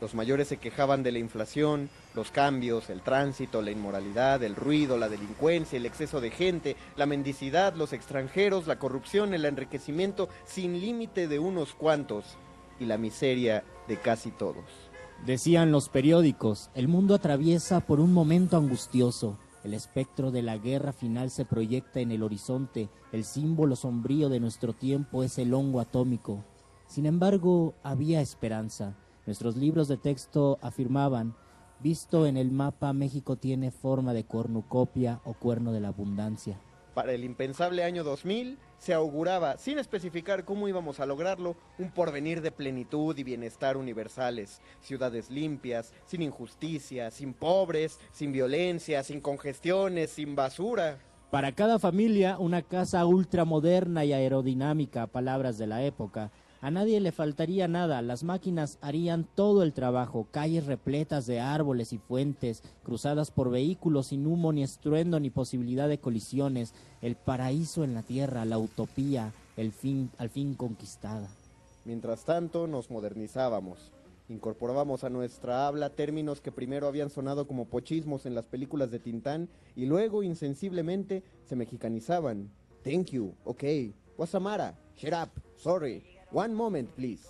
[0.00, 4.96] Los mayores se quejaban de la inflación, los cambios, el tránsito, la inmoralidad, el ruido,
[4.96, 10.80] la delincuencia, el exceso de gente, la mendicidad, los extranjeros, la corrupción, el enriquecimiento sin
[10.80, 12.38] límite de unos cuantos
[12.80, 14.64] y la miseria de casi todos.
[15.26, 19.38] Decían los periódicos, el mundo atraviesa por un momento angustioso.
[19.64, 22.90] El espectro de la guerra final se proyecta en el horizonte.
[23.10, 26.44] El símbolo sombrío de nuestro tiempo es el hongo atómico.
[26.86, 28.98] Sin embargo, había esperanza.
[29.24, 31.34] Nuestros libros de texto afirmaban,
[31.80, 36.60] visto en el mapa, México tiene forma de cornucopia o cuerno de la abundancia.
[36.92, 42.40] Para el impensable año 2000 se auguraba, sin especificar cómo íbamos a lograrlo, un porvenir
[42.42, 50.10] de plenitud y bienestar universales, ciudades limpias, sin injusticia, sin pobres, sin violencia, sin congestiones,
[50.10, 50.98] sin basura.
[51.30, 56.30] Para cada familia, una casa ultramoderna y aerodinámica, palabras de la época.
[56.64, 61.92] A nadie le faltaría nada, las máquinas harían todo el trabajo, calles repletas de árboles
[61.92, 67.84] y fuentes, cruzadas por vehículos sin humo ni estruendo ni posibilidad de colisiones, el paraíso
[67.84, 71.28] en la tierra, la utopía, el fin, al fin conquistada.
[71.84, 73.92] Mientras tanto, nos modernizábamos.
[74.30, 79.00] Incorporábamos a nuestra habla términos que primero habían sonado como pochismos en las películas de
[79.00, 82.48] Tintán y luego, insensiblemente, se mexicanizaban.
[82.82, 83.64] Thank you, ok.
[84.16, 86.13] Wasamara, shut up, sorry.
[86.36, 87.22] One moment, please.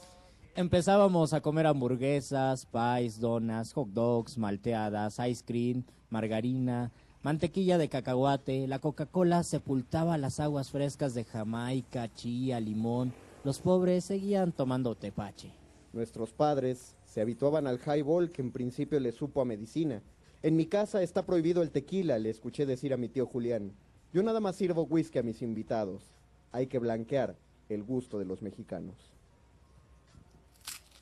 [0.57, 6.91] Empezábamos a comer hamburguesas, pies, donas, hot dogs, malteadas, ice cream, margarina,
[7.23, 8.67] mantequilla de cacahuate.
[8.67, 13.13] La Coca-Cola sepultaba las aguas frescas de Jamaica, chía, limón.
[13.45, 15.53] Los pobres seguían tomando tepache.
[15.93, 20.01] Nuestros padres se habituaban al highball que en principio les supo a medicina.
[20.43, 23.75] En mi casa está prohibido el tequila, le escuché decir a mi tío Julián.
[24.15, 26.15] Yo nada más sirvo whisky a mis invitados.
[26.53, 27.37] Hay que blanquear
[27.69, 28.95] el gusto de los mexicanos.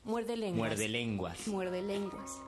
[0.03, 0.57] Muerde lenguas.
[0.57, 1.47] Muerde lenguas.
[1.47, 2.41] Muerde lenguas.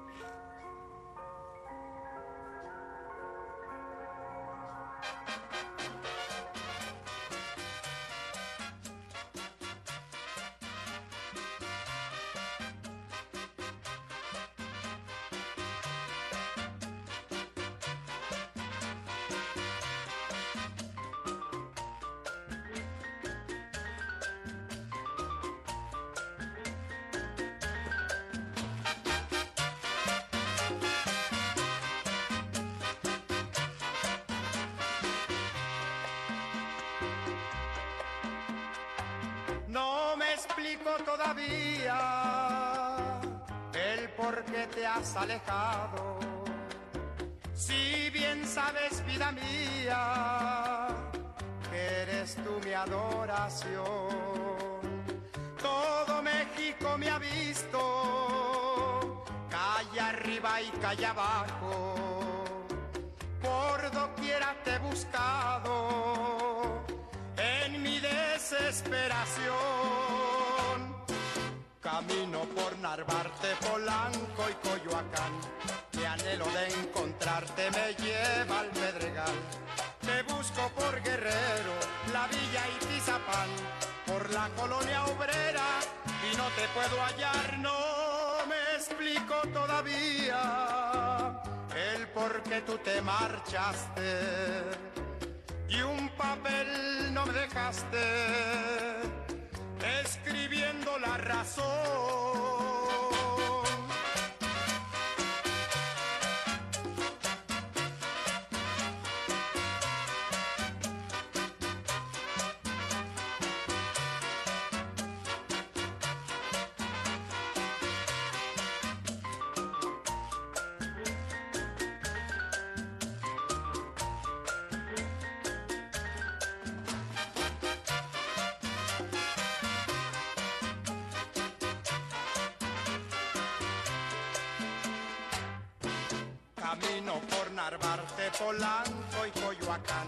[138.36, 140.08] Narvarte, Polanco y Coyoacán.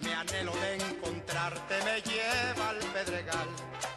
[0.00, 3.48] Mi anhelo de encontrarte me lleva al Pedregal.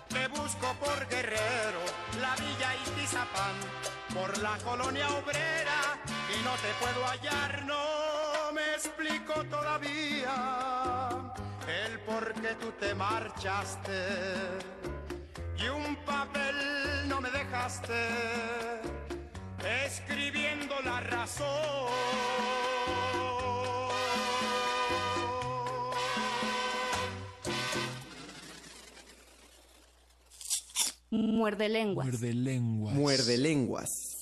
[0.09, 1.81] Te busco por Guerrero,
[2.21, 3.55] la Villa y Tizapán,
[4.13, 5.99] por la colonia obrera
[6.33, 11.09] y no te puedo hallar, no me explico todavía
[11.67, 14.07] el por qué tú te marchaste
[15.57, 18.07] y un papel no me dejaste
[19.85, 22.36] escribiendo la razón.
[31.09, 32.05] Muerde lenguas.
[32.05, 32.93] Muerde lenguas.
[32.95, 34.13] Muerde lenguas.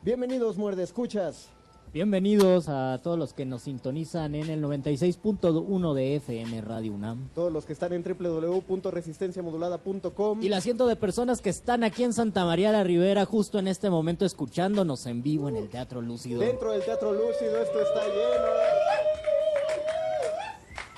[0.00, 1.50] Bienvenidos, muerde escuchas.
[1.94, 7.28] Bienvenidos a todos los que nos sintonizan en el 96.1 de FM Radio UNAM.
[7.36, 10.42] Todos los que están en www.resistenciamodulada.com.
[10.42, 13.68] Y la ciento de personas que están aquí en Santa María la Ribera justo en
[13.68, 16.40] este momento escuchándonos en vivo en el Teatro Lúcido.
[16.40, 18.93] Dentro del Teatro Lúcido esto está lleno.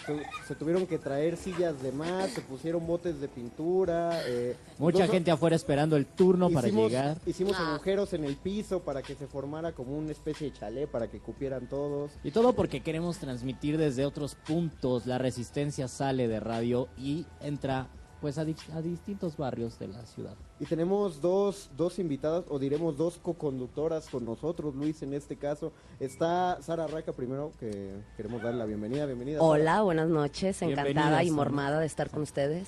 [0.06, 4.20] Se, se tuvieron que traer sillas de más, se pusieron botes de pintura.
[4.26, 7.16] eh, Mucha dos- gente afuera esperando el turno para llegar.
[7.26, 7.74] Hicimos Ah.
[7.74, 11.18] agujeros en el piso para que se formara como una especie de chalet para que
[11.18, 12.12] cupieran todos.
[12.22, 15.06] Y todo porque queremos transmitir desde otros puntos.
[15.06, 17.88] La resistencia sale de radio y entra
[18.26, 20.34] pues a, di- a distintos barrios de la ciudad.
[20.58, 25.70] Y tenemos dos, dos invitadas, o diremos dos co-conductoras con nosotros, Luis, en este caso.
[26.00, 29.06] Está Sara Raca primero, que queremos darle la bienvenida.
[29.06, 29.38] Bienvenida.
[29.38, 29.48] Sara.
[29.48, 30.60] Hola, buenas noches.
[30.60, 32.66] Encantada y mormada de estar con ustedes.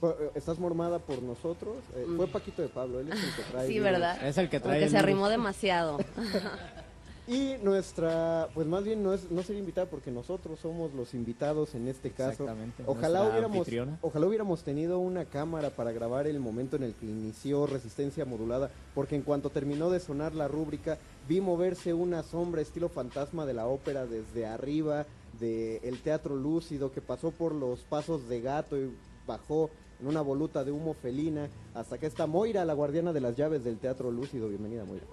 [0.00, 1.76] Fue- eh, ¿Estás mormada por nosotros?
[1.96, 3.64] Eh, Fue Paquito de Pablo, él es el que trae.
[3.64, 3.68] Mm.
[3.68, 3.84] Sí, virus.
[3.90, 4.26] ¿verdad?
[4.28, 5.96] Es el que trae Porque el se arrimó demasiado.
[7.30, 11.76] Y nuestra, pues más bien no es no ser invitada porque nosotros somos los invitados
[11.76, 12.42] en este caso.
[12.42, 13.98] Exactamente, Ojalá hubiéramos, anfitriona.
[14.02, 18.72] ojalá hubiéramos tenido una cámara para grabar el momento en el que inició Resistencia Modulada,
[18.96, 20.98] porque en cuanto terminó de sonar la rúbrica,
[21.28, 25.06] vi moverse una sombra estilo fantasma de la ópera desde arriba
[25.38, 28.92] del teatro lúcido que pasó por los pasos de gato y
[29.28, 29.70] bajó
[30.00, 33.62] en una voluta de humo felina hasta que está Moira, la guardiana de las llaves
[33.62, 34.48] del teatro lúcido.
[34.48, 35.04] Bienvenida, Moira.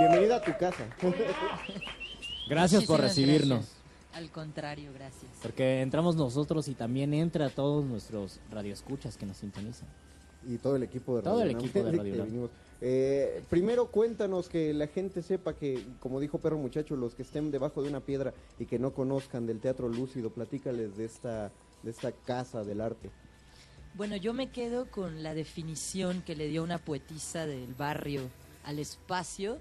[0.00, 0.88] Bienvenida a tu casa.
[2.48, 3.58] Gracias por recibirnos.
[3.58, 3.76] gracias.
[4.14, 5.30] Al contrario, gracias.
[5.42, 9.86] Porque entramos nosotros y también entra todos nuestros radioescuchas que nos sintonizan.
[10.48, 12.50] y todo el equipo de Todo Radio el UNAM equipo de Radio.
[12.82, 17.50] Eh, primero cuéntanos que la gente sepa que, como dijo Perro Muchacho, los que estén
[17.50, 21.52] debajo de una piedra y que no conozcan del Teatro Lúcido, platícales de esta,
[21.82, 23.10] de esta casa del arte.
[23.96, 28.30] Bueno, yo me quedo con la definición que le dio una poetisa del barrio
[28.64, 29.58] al espacio.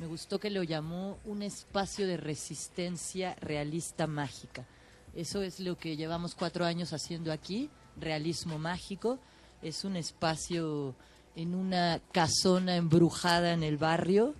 [0.00, 4.64] Me gustó que lo llamó un espacio de resistencia realista mágica.
[5.14, 7.68] Eso es lo que llevamos cuatro años haciendo aquí,
[8.00, 9.18] realismo mágico.
[9.60, 10.94] Es un espacio
[11.36, 14.34] en una casona embrujada en el barrio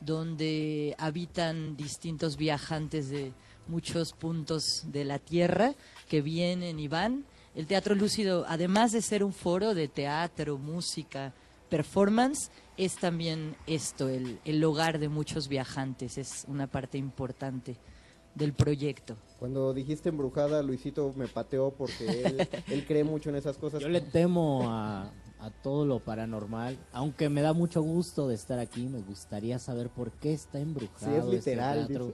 [0.00, 3.34] donde habitan distintos viajantes de
[3.66, 5.74] muchos puntos de la tierra
[6.08, 7.26] que vienen y van.
[7.54, 11.34] El Teatro Lúcido, además de ser un foro de teatro, música,
[11.68, 17.76] performance, es también esto, el, el hogar de muchos viajantes, es una parte importante
[18.34, 19.16] del proyecto.
[19.38, 23.82] Cuando dijiste embrujada, Luisito me pateó porque él, él cree mucho en esas cosas.
[23.82, 28.58] Yo le temo a, a todo lo paranormal, aunque me da mucho gusto de estar
[28.58, 31.30] aquí, me gustaría saber por qué está embrujado.
[31.30, 32.12] Si es este literal, teatro.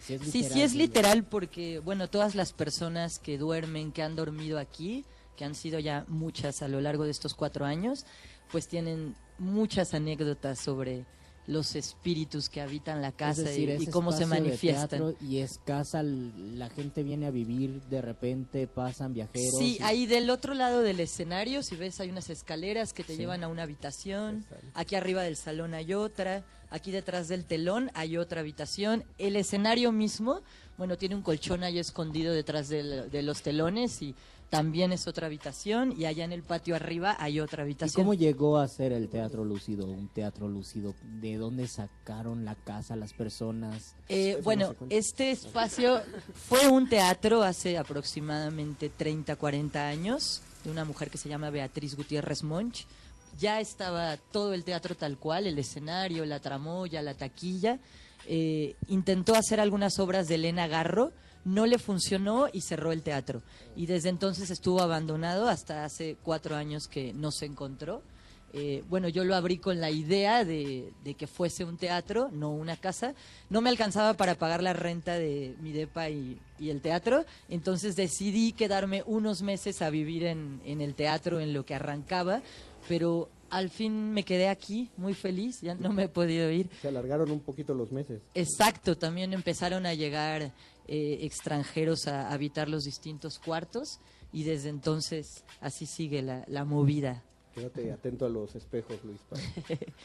[0.00, 0.78] Si es Sí, literal, sí es sí.
[0.78, 5.04] literal porque, bueno, todas las personas que duermen, que han dormido aquí,
[5.36, 8.06] que han sido ya muchas a lo largo de estos cuatro años,
[8.50, 11.04] pues tienen muchas anécdotas sobre
[11.46, 15.14] los espíritus que habitan la casa Es decir, y, cómo se manifiestan.
[15.18, 19.54] y es casa, la gente viene a vivir, de repente pasan viajeros.
[19.58, 23.14] Sí, y- ahí del otro lado del escenario, si ves, hay unas escaleras que te
[23.14, 23.20] Sí.
[23.20, 24.44] llevan a una habitación.
[24.74, 26.44] Aquí arriba del salón hay otra.
[26.68, 29.04] Aquí detrás del telón hay otra habitación.
[29.16, 30.42] El escenario mismo,
[30.76, 34.14] bueno, tiene un colchón ahí escondido detrás del- de los telones y
[34.50, 35.94] también es otra habitación.
[35.98, 38.02] Y allá en el patio arriba hay otra ¿Y habitación.
[38.04, 40.94] cómo llegó a ser el teatro lúcido, un teatro lúcido?
[41.20, 43.94] ¿De dónde sacaron la casa las personas?
[44.08, 46.00] Eh, bueno, este espacio
[46.34, 51.94] fue un teatro hace aproximadamente 30, 40 años, de una mujer que se llama Beatriz
[51.96, 52.86] Gutiérrez Monch.
[53.38, 57.78] Ya estaba todo el teatro tal cual, el escenario, la tramoya, la taquilla.
[58.26, 61.12] Eh, intentó hacer algunas obras de Elena Garro,
[61.48, 63.42] no le funcionó y cerró el teatro.
[63.74, 68.02] Y desde entonces estuvo abandonado hasta hace cuatro años que no se encontró.
[68.52, 72.50] Eh, bueno, yo lo abrí con la idea de, de que fuese un teatro, no
[72.50, 73.14] una casa.
[73.50, 77.96] No me alcanzaba para pagar la renta de mi depa y, y el teatro, entonces
[77.96, 82.42] decidí quedarme unos meses a vivir en, en el teatro en lo que arrancaba,
[82.88, 86.68] pero al fin me quedé aquí muy feliz, ya no me he podido ir.
[86.82, 88.20] Se alargaron un poquito los meses.
[88.34, 90.52] Exacto, también empezaron a llegar
[90.88, 94.00] eh, extranjeros a habitar los distintos cuartos
[94.32, 97.22] y desde entonces así sigue la, la movida.
[97.54, 99.40] Quédate atento a los espejos, Luis Paz.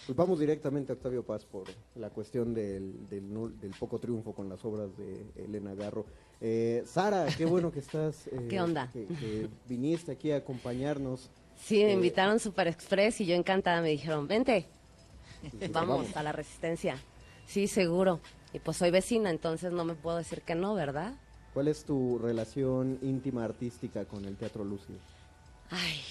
[0.07, 1.65] Pues vamos directamente a Octavio Paz por
[1.95, 6.05] la cuestión del, del, nul- del poco triunfo con las obras de Elena Garro.
[6.41, 8.25] Eh, Sara, qué bueno que estás.
[8.31, 8.89] eh, ¿Qué onda?
[8.91, 11.29] Que, que viniste aquí a acompañarnos.
[11.55, 14.65] Sí, me Eh, invitaron Super Express y yo encantada me dijeron, vente,
[15.71, 16.17] vamos "Vamos".
[16.17, 16.97] a la resistencia.
[17.45, 18.19] Sí, seguro.
[18.53, 21.13] Y pues soy vecina, entonces no me puedo decir que no, ¿verdad?
[21.53, 24.99] ¿Cuál es tu relación íntima artística con el Teatro Lúcido?
[25.69, 26.01] Ay,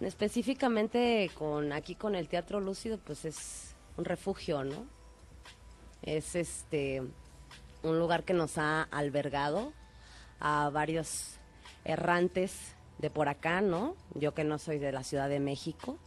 [0.00, 4.86] específicamente con aquí con el Teatro Lúcido, pues es un refugio, ¿no?
[6.02, 7.02] Es este
[7.82, 9.72] un lugar que nos ha albergado
[10.40, 11.38] a varios
[11.84, 13.94] errantes de por acá, ¿no?
[14.14, 15.98] Yo que no soy de la Ciudad de México.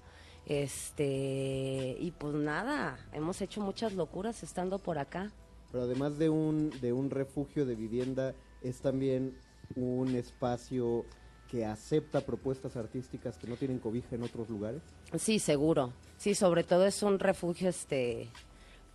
[0.49, 5.31] Este, y pues nada, hemos hecho muchas locuras estando por acá.
[5.71, 9.37] Pero además de un, de un refugio de vivienda, es también
[9.75, 11.05] un espacio
[11.51, 14.81] que acepta propuestas artísticas que no tienen cobija en otros lugares.
[15.19, 15.93] Sí, seguro.
[16.17, 18.27] Sí, sobre todo es un refugio este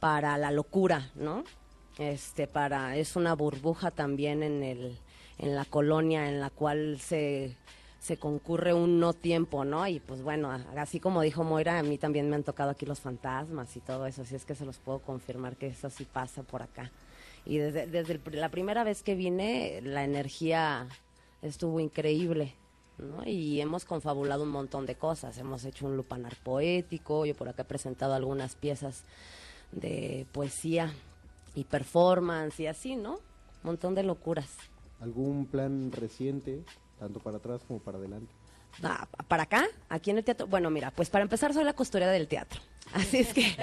[0.01, 1.45] para la locura, ¿no?
[1.99, 4.99] Este para es una burbuja también en el
[5.39, 7.57] en la colonia en la cual se
[8.05, 9.89] se concurre un no tiempo, ¿no?
[9.89, 13.01] Y pues bueno, así como dijo Moira, a mí también me han tocado aquí los
[13.01, 16.43] fantasmas y todo eso, así es que se los puedo confirmar que eso sí pasa
[16.43, 16.93] por acá.
[17.47, 20.87] Y desde, desde el la primera vez que vine, la energía
[21.41, 22.53] estuvo increíble,
[22.99, 23.27] ¿no?
[23.27, 25.39] Y hemos confabulado un montón de cosas.
[25.39, 29.05] Hemos hecho un lupanar poético, yo por acá he presentado algunas piezas
[29.73, 30.93] de poesía
[31.55, 33.15] y performance y así, ¿no?
[33.15, 33.21] Un
[33.63, 34.51] montón de locuras.
[35.01, 36.65] ¿Algún plan reciente,
[36.99, 38.33] tanto para atrás como para adelante?
[38.83, 40.47] Ah, para acá, aquí en el teatro.
[40.47, 42.61] Bueno, mira, pues para empezar soy la costurera del teatro.
[42.93, 43.57] Así es que,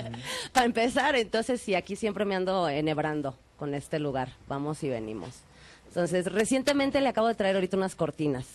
[0.53, 4.30] para empezar, entonces sí, aquí siempre me ando enhebrando con este lugar.
[4.48, 5.30] Vamos y venimos.
[5.88, 8.45] Entonces, recientemente le acabo de traer ahorita unas cortinas.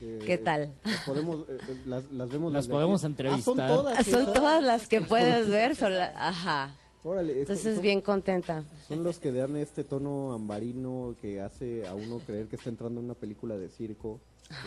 [0.00, 0.72] Eh, ¿Qué tal?
[0.84, 3.10] las podemos, eh, eh, las, las vemos Las podemos aquí.
[3.12, 3.40] entrevistar.
[3.40, 4.06] Ah, son todas.
[4.06, 4.32] Son esas.
[4.34, 5.74] todas las que puedes ver.
[5.74, 6.70] son la- ajá.
[7.06, 8.64] Órale, Entonces, son- bien contenta.
[8.88, 12.98] Son los que dan este tono ambarino que hace a uno creer que está entrando
[12.98, 14.18] en una película de circo,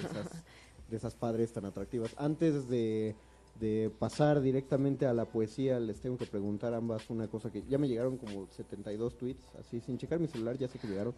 [0.02, 0.44] de esas,
[0.90, 2.16] de esas padres tan atractivas.
[2.18, 3.14] Antes de,
[3.60, 7.78] de pasar directamente a la poesía, les tengo que preguntar ambas una cosa que ya
[7.78, 11.14] me llegaron como 72 tweets, así sin checar mi celular, ya sé que llegaron.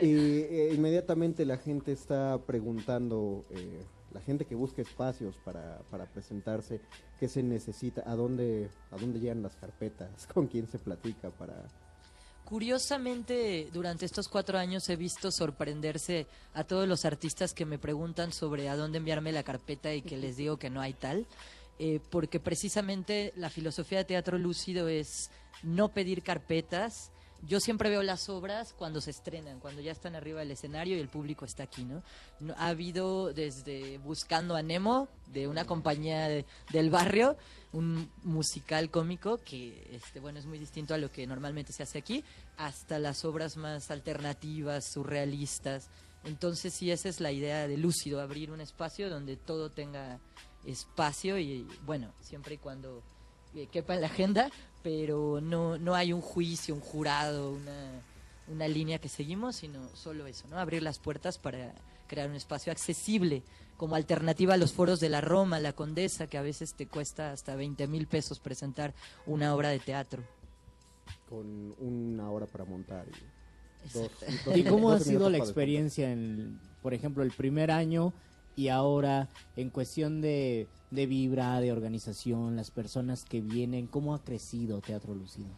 [0.00, 0.12] Y
[0.50, 3.80] eh, inmediatamente la gente está preguntando, eh,
[4.12, 6.80] la gente que busca espacios para, para presentarse,
[7.18, 8.02] ¿qué se necesita?
[8.06, 10.26] ¿A dónde, ¿A dónde llegan las carpetas?
[10.34, 11.54] ¿Con quién se platica para...?
[12.44, 18.32] Curiosamente, durante estos cuatro años he visto sorprenderse a todos los artistas que me preguntan
[18.32, 21.26] sobre a dónde enviarme la carpeta y que les digo que no hay tal,
[21.78, 25.30] eh, porque precisamente la filosofía de teatro lúcido es
[25.62, 27.12] no pedir carpetas.
[27.46, 31.00] Yo siempre veo las obras cuando se estrenan, cuando ya están arriba del escenario y
[31.00, 32.02] el público está aquí, ¿no?
[32.40, 37.36] No- ha habido desde Buscando a Nemo, de una compañía de- del barrio,
[37.72, 41.98] un musical cómico que, este, bueno, es muy distinto a lo que normalmente se hace
[41.98, 42.24] aquí,
[42.56, 45.90] hasta las obras más alternativas, surrealistas.
[46.24, 50.18] Entonces, sí, esa es la idea de Lúcido, abrir un espacio donde todo tenga
[50.66, 53.02] espacio y, bueno, siempre y cuando
[53.54, 54.50] eh, quepa en la agenda,
[54.88, 57.90] pero no, no hay un juicio, un jurado, una,
[58.50, 60.58] una línea que seguimos, sino solo eso, ¿no?
[60.58, 61.74] Abrir las puertas para
[62.06, 63.42] crear un espacio accesible,
[63.76, 67.32] como alternativa a los foros de la Roma, la Condesa, que a veces te cuesta
[67.32, 68.94] hasta 20 mil pesos presentar
[69.26, 70.22] una obra de teatro.
[71.28, 73.04] con una hora para montar.
[73.84, 74.10] Y, dos-
[74.46, 78.14] dos- ¿Y cómo ha 12 sido la experiencia en, por ejemplo, el primer año
[78.56, 84.22] y ahora en cuestión de, de vibra, de organización, las personas que vienen, cómo ha
[84.22, 85.50] crecido Teatro Lucido?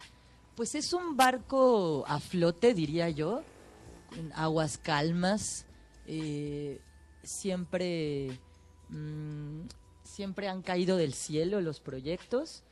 [0.57, 3.43] Pues es un barco a flote, diría yo,
[4.17, 5.67] en aguas calmas.
[6.07, 6.81] eh,
[7.23, 8.39] siempre,
[8.89, 9.61] mm,
[10.03, 12.65] siempre han caído del cielo los proyectos.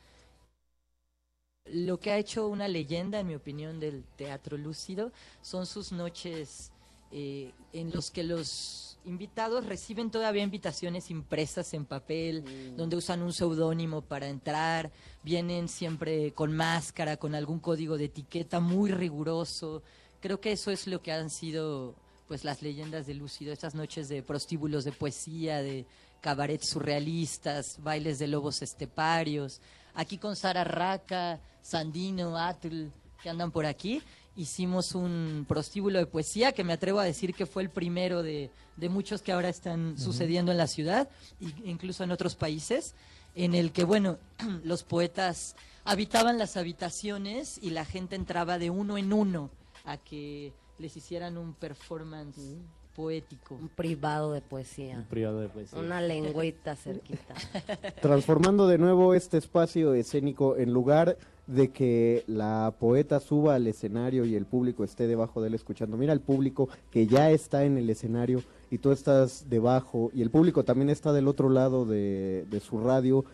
[1.65, 5.11] Lo que ha hecho una leyenda, en mi opinión, del teatro lúcido
[5.41, 6.71] son sus noches
[7.11, 13.33] eh, en los que los invitados reciben todavía invitaciones impresas en papel, donde usan un
[13.33, 14.91] seudónimo para entrar,
[15.23, 19.83] vienen siempre con máscara, con algún código de etiqueta muy riguroso.
[20.19, 21.95] Creo que eso es lo que han sido
[22.27, 25.87] pues las leyendas de Lúcido, estas noches de prostíbulos de poesía, de
[26.21, 29.61] cabarets surrealistas, bailes de lobos esteparios.
[29.95, 32.85] Aquí con Sara Raca, Sandino, Atl,
[33.21, 34.01] que andan por aquí,
[34.35, 38.51] hicimos un prostíbulo de poesía que me atrevo a decir que fue el primero de,
[38.77, 41.09] de muchos que ahora están sucediendo en la ciudad
[41.41, 42.95] e incluso en otros países,
[43.35, 44.17] en el que, bueno,
[44.63, 49.49] los poetas habitaban las habitaciones y la gente entraba de uno en uno
[49.85, 52.57] a que les hicieran un performance
[52.95, 53.55] poético.
[53.55, 54.97] Un privado de poesía.
[54.97, 55.79] Un privado de poesía.
[55.79, 57.33] Una lengüita cerquita.
[58.01, 61.17] Transformando de nuevo este espacio escénico en lugar
[61.49, 65.97] de que la poeta suba al escenario y el público esté debajo de él escuchando.
[65.97, 70.29] Mira el público que ya está en el escenario y tú estás debajo y el
[70.29, 73.25] público también está del otro lado de, de su radio.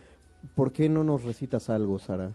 [0.54, 2.32] ¿Por qué no nos recitas algo, Sara?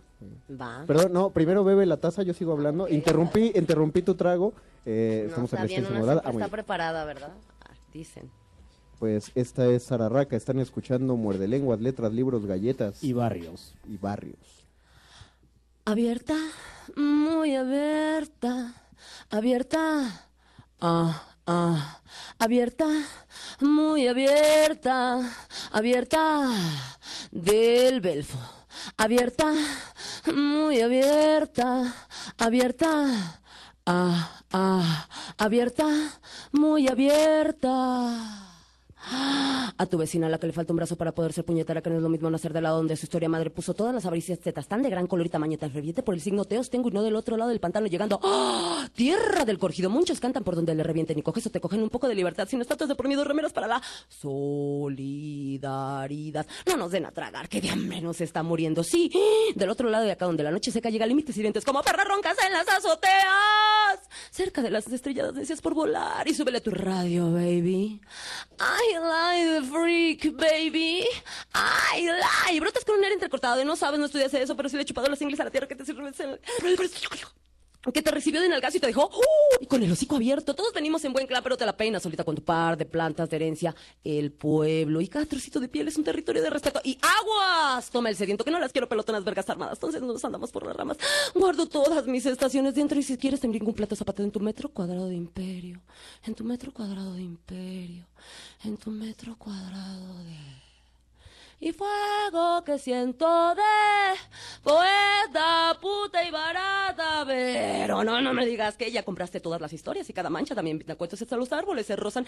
[0.50, 0.84] Va.
[0.86, 2.88] Perdón, no, primero bebe la taza, yo sigo hablando.
[2.88, 4.54] Interrumpí, interrumpí tu trago.
[4.86, 6.22] Eh, No, estamos en está bien, una modulada.
[6.22, 6.52] siempre Ah, está bien.
[6.52, 7.32] preparada, ¿verdad?
[7.62, 8.30] Ah, dicen.
[9.00, 13.04] Pues esta es Sara Raca, están escuchando Muerde Lenguas, Letras, Libros, Galletas.
[13.04, 13.74] Y Barrios.
[13.90, 14.61] Y Barrios.
[15.84, 16.36] Abierta,
[16.96, 18.72] muy abierta,
[19.32, 20.30] abierta,
[20.80, 22.02] ah, ah,
[22.38, 22.86] abierta,
[23.62, 25.20] muy abierta,
[25.72, 26.52] abierta
[27.32, 28.38] del Belfo,
[28.96, 29.52] abierta,
[30.32, 31.96] muy abierta,
[32.38, 33.42] abierta,
[33.88, 35.08] ah, ah,
[35.40, 35.88] abierta,
[36.52, 38.51] muy abierta.
[39.10, 41.90] A tu vecina a la que le falta un brazo para poder ser puñetera, que
[41.90, 44.40] no es lo mismo nacer del lado donde su historia madre puso todas las avaricias
[44.40, 46.92] tetas tan de gran color y tamaño tan ferviente por el signo teos tengo y
[46.92, 48.88] no del otro lado del pantano llegando ¡Ah!
[48.94, 49.90] tierra del corgido.
[49.90, 52.48] Muchos cantan por donde le revienten y coges o te cogen un poco de libertad,
[52.48, 56.46] sin estatuas de por dos remeras para la solidaridad.
[56.68, 58.84] No nos den a tragar, que de hambre nos está muriendo.
[58.84, 59.12] Sí,
[59.56, 62.38] del otro lado de acá donde la noche seca llega límites hirientes como perras roncas
[62.46, 64.00] en las azoteas.
[64.30, 68.02] Cerca de las estrelladas deseas por volar y súbele a tu radio, baby.
[68.60, 71.06] I like the freak, baby.
[71.54, 72.60] I like.
[72.60, 74.86] Brotas con un aire entrecortado y no sabes, no estudias eso, pero sí le he
[74.86, 76.02] chupado los ingles a la tierra que te sirve
[77.92, 79.64] que te recibió de nalgazo y te dejó ¡uh!
[79.64, 80.54] y con el hocico abierto.
[80.54, 83.30] Todos venimos en buen clan, pero te la peinas solita con tu par de plantas
[83.30, 85.02] de herencia, el pueblo.
[85.02, 86.80] Y cada trocito de piel es un territorio de respeto.
[86.84, 87.90] ¡Y aguas!
[87.90, 89.78] Toma el sediento, que no las quiero pelotonas vergas armadas.
[89.78, 90.98] Entonces nos andamos por las ramas.
[91.34, 94.32] Guardo todas mis estaciones dentro y si quieres te brinco un plato de zapateo en
[94.32, 95.82] tu metro cuadrado de imperio.
[96.24, 98.08] En tu metro cuadrado de imperio.
[98.64, 100.61] En tu metro cuadrado de...
[101.64, 103.62] Y fuego que siento de
[104.64, 107.24] poeta, puta y barata.
[107.24, 110.80] Pero no, no me digas que ya compraste todas las historias y cada mancha también
[110.80, 112.26] pinta cuentos hasta los árboles se rozan.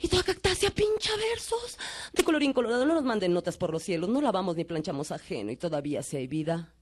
[0.00, 1.76] Y toda cactácea pincha versos.
[2.12, 5.50] De colorín colorado no nos manden notas por los cielos, no lavamos ni planchamos ajeno
[5.50, 6.72] y todavía si hay vida,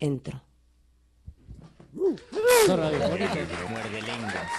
[0.00, 0.42] entro.
[1.92, 2.98] Muerde
[4.02, 4.50] lenguas.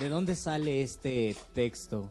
[0.00, 2.10] ¿De dónde sale este texto?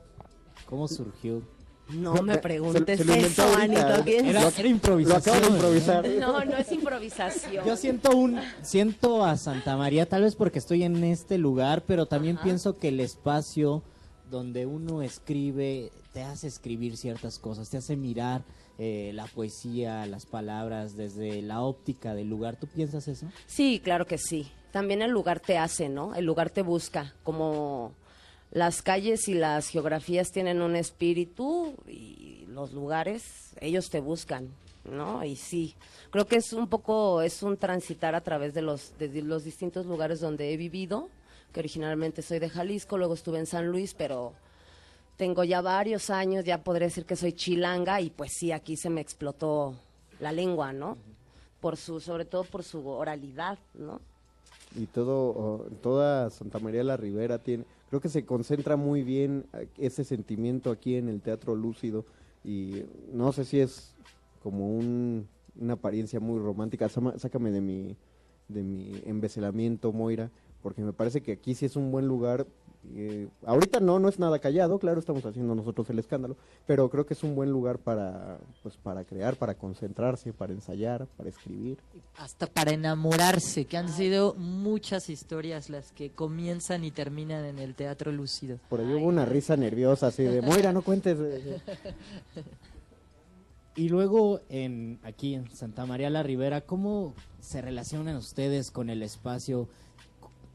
[0.67, 1.41] ¿Cómo surgió?
[1.89, 3.87] No me preguntes Se lo inventó eso, ahorita.
[3.87, 4.03] Anito.
[4.03, 4.53] ¿quién Era, sabe?
[4.59, 5.09] era improvisación.
[5.09, 6.07] Lo acabo de improvisar.
[6.19, 7.65] No, no es improvisación.
[7.65, 12.05] Yo siento un siento a Santa María tal vez porque estoy en este lugar, pero
[12.05, 12.43] también Ajá.
[12.43, 13.81] pienso que el espacio
[14.29, 18.43] donde uno escribe te hace escribir ciertas cosas, te hace mirar
[18.77, 22.55] eh, la poesía, las palabras desde la óptica del lugar.
[22.55, 23.25] ¿Tú piensas eso?
[23.47, 24.51] Sí, claro que sí.
[24.71, 26.15] También el lugar te hace, ¿no?
[26.15, 27.13] El lugar te busca.
[27.23, 27.93] Como
[28.51, 34.49] las calles y las geografías tienen un espíritu y los lugares, ellos te buscan,
[34.85, 35.23] ¿no?
[35.23, 35.75] Y sí,
[36.09, 39.85] creo que es un poco, es un transitar a través de los, de los distintos
[39.85, 41.09] lugares donde he vivido,
[41.53, 44.33] que originalmente soy de Jalisco, luego estuve en San Luis, pero
[45.17, 48.89] tengo ya varios años, ya podría decir que soy chilanga y pues sí, aquí se
[48.89, 49.75] me explotó
[50.19, 50.97] la lengua, ¿no?
[51.59, 53.99] Por su, sobre todo por su oralidad, ¿no?
[54.75, 59.67] Y todo toda Santa María la Ribera tiene creo que se concentra muy bien eh,
[59.77, 62.05] ese sentimiento aquí en el Teatro Lúcido
[62.43, 63.95] y no sé si es
[64.41, 65.27] como un,
[65.59, 66.87] una apariencia muy romántica.
[66.87, 67.97] Sácame de mi
[68.47, 70.31] de mi embecelamiento Moira
[70.61, 72.47] porque me parece que aquí sí es un buen lugar
[72.95, 77.05] eh, ahorita no no es nada callado claro estamos haciendo nosotros el escándalo pero creo
[77.05, 81.77] que es un buen lugar para pues para crear para concentrarse para ensayar para escribir
[82.17, 87.75] Hasta para enamorarse, que han sido muchas historias las que comienzan y terminan en el
[87.75, 88.59] teatro lúcido.
[88.69, 91.17] Por ahí hubo una risa nerviosa así de, Moira, no cuentes.
[93.75, 99.01] Y luego en aquí en Santa María la Ribera, ¿cómo se relacionan ustedes con el
[99.03, 99.69] espacio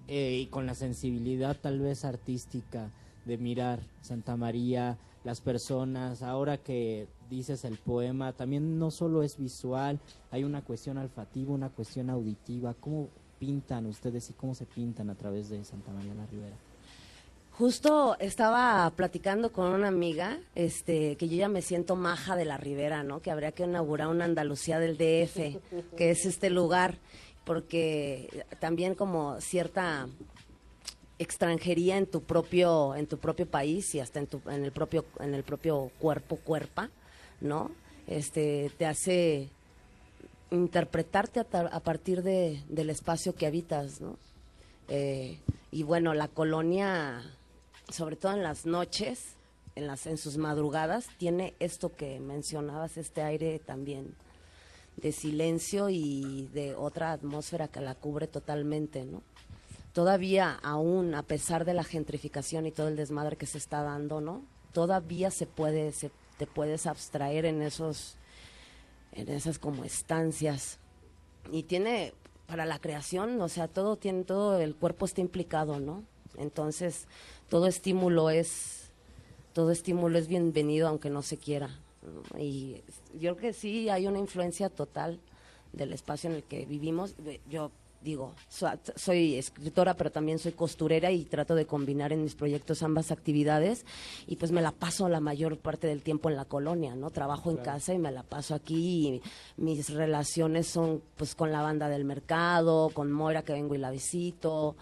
[0.09, 2.91] eh, y con la sensibilidad tal vez artística
[3.25, 9.39] de mirar Santa María, las personas, ahora que dices el poema, también no solo es
[9.39, 9.99] visual,
[10.31, 13.09] hay una cuestión alfativa, una cuestión auditiva, ¿cómo
[13.39, 16.57] pintan ustedes y cómo se pintan a través de Santa María la Ribera?
[17.53, 22.57] Justo estaba platicando con una amiga, este, que yo ya me siento maja de la
[22.57, 23.23] Ribera, ¿no?
[23.23, 25.61] Que habría que inaugurar una Andalucía del DF,
[25.97, 26.99] que es este lugar,
[27.45, 30.09] porque también como cierta
[31.19, 35.05] extranjería en tu propio, en tu propio país y hasta en tu, en el propio,
[35.21, 36.91] en el propio cuerpo, cuerpa,
[37.41, 37.71] ¿no?
[38.07, 39.49] Este, te hace
[40.51, 44.17] interpretarte a, partir de, del espacio que habitas, ¿no?
[44.89, 45.39] Eh,
[45.71, 47.23] y bueno, la colonia,
[47.91, 49.37] sobre todo en las noches,
[49.77, 54.15] en, las, en sus madrugadas, tiene esto que mencionabas, este aire también
[54.97, 59.23] de silencio y de otra atmósfera que la cubre totalmente, ¿no?
[59.93, 64.21] Todavía, aún a pesar de la gentrificación y todo el desmadre que se está dando,
[64.21, 64.45] ¿no?
[64.73, 68.17] Todavía se puede, se, te puedes abstraer en esos,
[69.13, 70.79] en esas como estancias.
[71.53, 72.13] Y tiene,
[72.47, 76.03] para la creación, o sea, todo tiene, todo el cuerpo está implicado, ¿no?
[76.37, 77.07] Entonces,
[77.49, 78.91] todo estímulo es,
[79.53, 81.71] todo estímulo es bienvenido aunque no se quiera.
[82.39, 82.83] Y
[83.15, 85.19] yo creo que sí hay una influencia total
[85.73, 87.15] del espacio en el que vivimos.
[87.51, 87.71] Yo
[88.03, 92.83] digo, so- soy escritora, pero también soy costurera y trato de combinar en mis proyectos
[92.83, 93.87] ambas actividades
[94.27, 97.09] y pues me la paso la mayor parte del tiempo en la colonia, ¿no?
[97.11, 99.23] Trabajo en casa y me la paso aquí y
[99.57, 103.91] mis relaciones son pues con la banda del mercado, con Moira que vengo y la
[103.91, 104.77] visito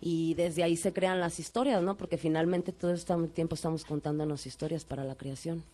[0.00, 1.96] y desde ahí se crean las historias, ¿no?
[1.96, 5.64] Porque finalmente todo este tiempo estamos contándonos historias para la creación.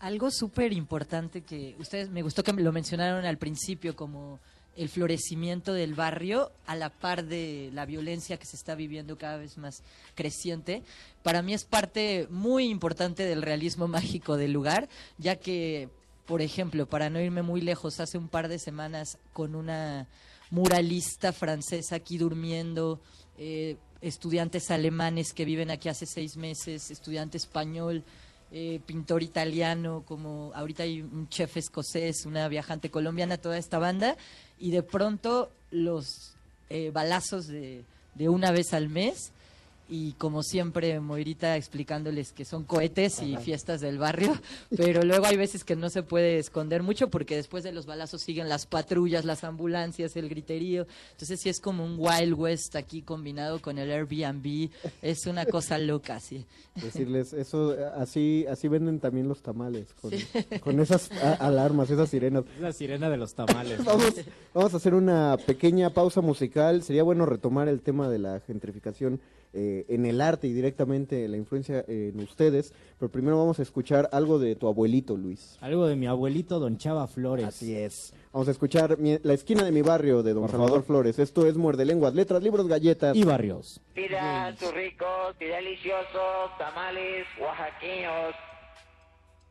[0.00, 4.38] Algo súper importante que ustedes me gustó que lo mencionaron al principio como
[4.76, 9.36] el florecimiento del barrio a la par de la violencia que se está viviendo cada
[9.36, 9.82] vez más
[10.14, 10.82] creciente.
[11.22, 14.88] Para mí es parte muy importante del realismo mágico del lugar,
[15.18, 15.88] ya que,
[16.26, 20.06] por ejemplo, para no irme muy lejos, hace un par de semanas con una
[20.50, 23.00] muralista francesa aquí durmiendo,
[23.38, 28.04] eh, estudiantes alemanes que viven aquí hace seis meses, estudiante español,
[28.52, 34.16] eh, pintor italiano, como ahorita hay un chef escocés, una viajante colombiana, toda esta banda,
[34.58, 36.34] y de pronto los
[36.68, 39.32] eh, balazos de, de una vez al mes.
[39.92, 44.32] Y como siempre, Moirita explicándoles que son cohetes y fiestas del barrio,
[44.76, 48.22] pero luego hay veces que no se puede esconder mucho porque después de los balazos
[48.22, 50.86] siguen las patrullas, las ambulancias, el griterío.
[51.10, 54.70] Entonces sí es como un Wild West aquí combinado con el Airbnb.
[55.02, 56.46] Es una cosa loca, sí.
[56.76, 60.12] Decirles, eso, así, así venden también los tamales, con,
[60.60, 62.44] con esas a- alarmas, esas sirenas.
[62.60, 63.84] La sirena de los tamales.
[63.84, 64.14] Vamos,
[64.54, 66.84] vamos a hacer una pequeña pausa musical.
[66.84, 69.20] Sería bueno retomar el tema de la gentrificación
[69.52, 72.72] eh, en el arte y directamente la influencia eh, en ustedes.
[72.98, 75.58] Pero primero vamos a escuchar algo de tu abuelito, Luis.
[75.60, 77.46] Algo de mi abuelito, don Chava Flores.
[77.46, 78.14] Así es.
[78.32, 80.86] Vamos a escuchar mi- La esquina de mi barrio de don Por Salvador favor.
[80.86, 81.18] Flores.
[81.18, 83.16] Esto es Muerde Lenguas, Letras, Libros, Galletas.
[83.16, 83.80] Y barrios.
[83.94, 88.34] Pida sus ricos y deliciosos tamales oaxaqueños.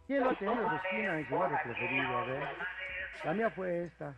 [0.07, 2.07] ¿Quién no ha tenido su esquina en su barrio preferido?
[2.17, 2.43] A ver.
[3.25, 4.15] La mía fue esta.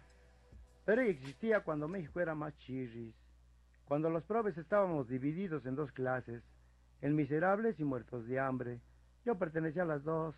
[0.85, 3.13] Pero ella existía cuando México era más chirris.
[3.91, 6.41] Cuando los probes estábamos divididos en dos clases,
[7.01, 8.79] en miserables y muertos de hambre.
[9.25, 10.33] Yo pertenecía a las dos.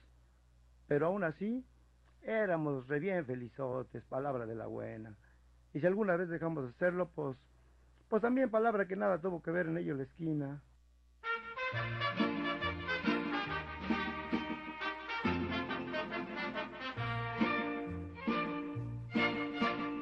[0.88, 1.64] Pero aún así,
[2.24, 5.16] éramos re bien felizotes, palabra de la buena.
[5.72, 7.38] Y si alguna vez dejamos de hacerlo, pues,
[8.10, 10.64] pues también palabra que nada tuvo que ver en ello la esquina.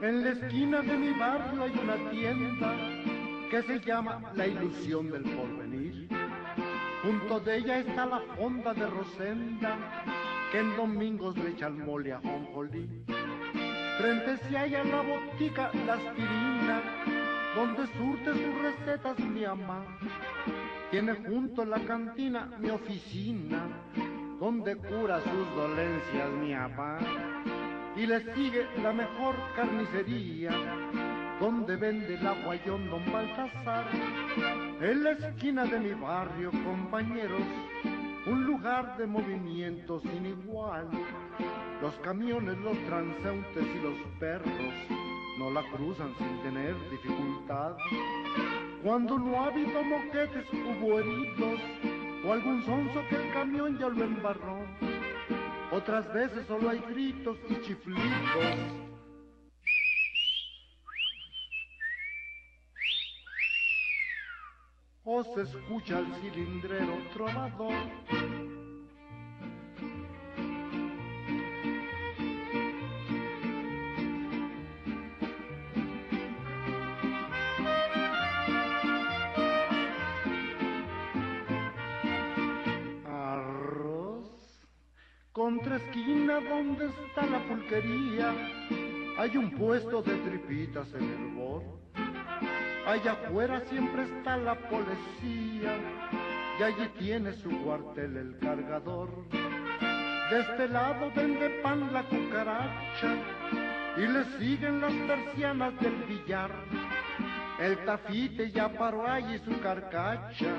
[0.02, 3.11] En la esquina de mi barrio hay una tienda
[3.52, 6.08] que se llama La Ilusión del Porvenir.
[7.04, 9.78] Junto de ella está la fonda de Rosenda,
[10.54, 13.04] que en domingos le echa el mole a jonjolí.
[13.98, 16.82] Frente se halla la botica La Aspirina,
[17.54, 19.86] donde surte sus recetas mi mamá.
[20.90, 23.68] Tiene junto la cantina mi oficina,
[24.40, 27.00] donde cura sus dolencias mi papá
[27.98, 30.52] y le sigue la mejor carnicería,
[31.42, 33.88] donde vende el aguayón don Baltasar.
[34.80, 37.42] En la esquina de mi barrio, compañeros,
[38.28, 40.88] un lugar de movimiento sin igual.
[41.82, 44.74] Los camiones, los transeúntes y los perros
[45.40, 47.76] no la cruzan sin tener dificultad.
[48.84, 51.60] Cuando no ha habido moquetes, hubo heridos,
[52.24, 54.60] o algún sonso que el camión ya lo embarró.
[55.72, 58.91] Otras veces solo hay gritos y chiflidos.
[65.04, 67.74] o se escucha el cilindrero tronador.
[83.06, 84.68] Arroz,
[85.32, 88.36] Contra esquina donde está la pulquería,
[89.18, 91.82] hay un puesto de tripitas en el bor
[92.86, 95.78] Allá afuera siempre está la policía
[96.60, 99.10] y allí tiene su cuartel el cargador.
[100.30, 103.16] De este lado vende pan la cucaracha
[103.98, 106.52] y le siguen las persianas del billar.
[107.60, 110.56] El tafite ya paró allí su carcacha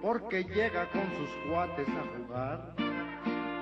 [0.00, 2.74] porque llega con sus cuates a jugar.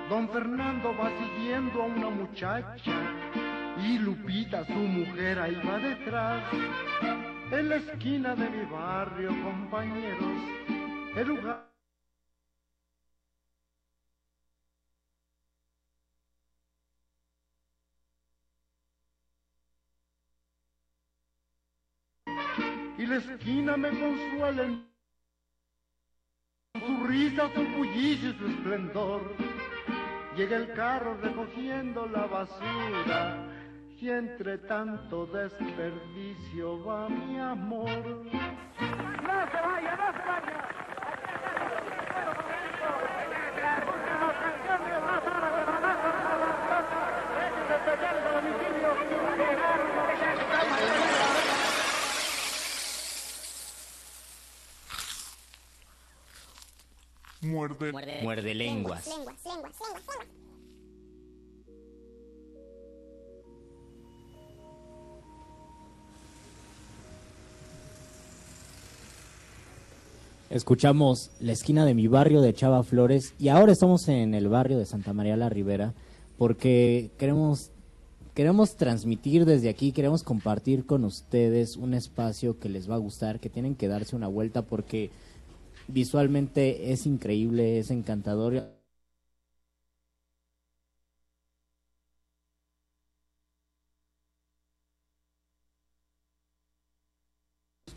[0.09, 2.93] Don Fernando va siguiendo a una muchacha
[3.83, 6.43] y Lupita, su mujer, ahí va detrás.
[7.51, 10.41] En la esquina de mi barrio, compañeros,
[11.17, 11.67] el lugar.
[22.97, 24.87] Y la esquina me consuela en
[26.79, 29.35] su risa, su bullicio y su esplendor.
[30.37, 33.50] Llega el carro recogiendo la basura
[34.01, 37.87] y entre tanto desperdicio va mi amor.
[37.87, 40.67] No se vaya, no se vaya.
[57.41, 57.91] Muerde.
[58.23, 59.09] Muerde lenguas.
[70.51, 74.77] Escuchamos la esquina de mi barrio de Chava Flores y ahora estamos en el barrio
[74.77, 75.93] de Santa María la Ribera
[76.37, 77.71] porque queremos
[78.33, 83.39] queremos transmitir desde aquí, queremos compartir con ustedes un espacio que les va a gustar,
[83.39, 85.09] que tienen que darse una vuelta porque
[85.87, 88.73] visualmente es increíble, es encantador.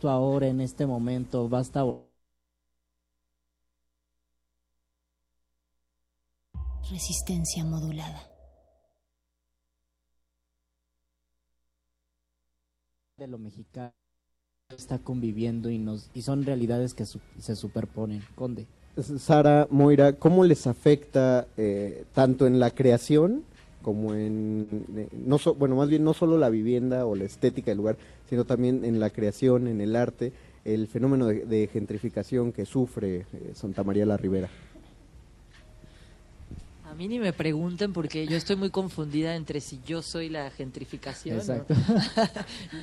[0.02, 1.82] Ahora, en este momento, basta
[6.90, 8.30] Resistencia modulada.
[13.16, 13.92] de lo mexicano
[14.76, 18.22] está conviviendo y nos y son realidades que su- se superponen.
[18.34, 18.66] Conde.
[19.18, 23.44] Sara, Moira, ¿cómo les afecta eh, tanto en la creación
[23.82, 24.66] como en,
[24.96, 27.96] eh, no so- bueno, más bien no solo la vivienda o la estética del lugar,
[28.28, 30.32] sino también en la creación, en el arte,
[30.64, 34.48] el fenómeno de, de gentrificación que sufre eh, Santa María la Ribera?
[36.94, 40.48] A mí ni me pregunten porque yo estoy muy confundida entre si yo soy la
[40.52, 41.38] gentrificación.
[41.38, 41.74] Exacto.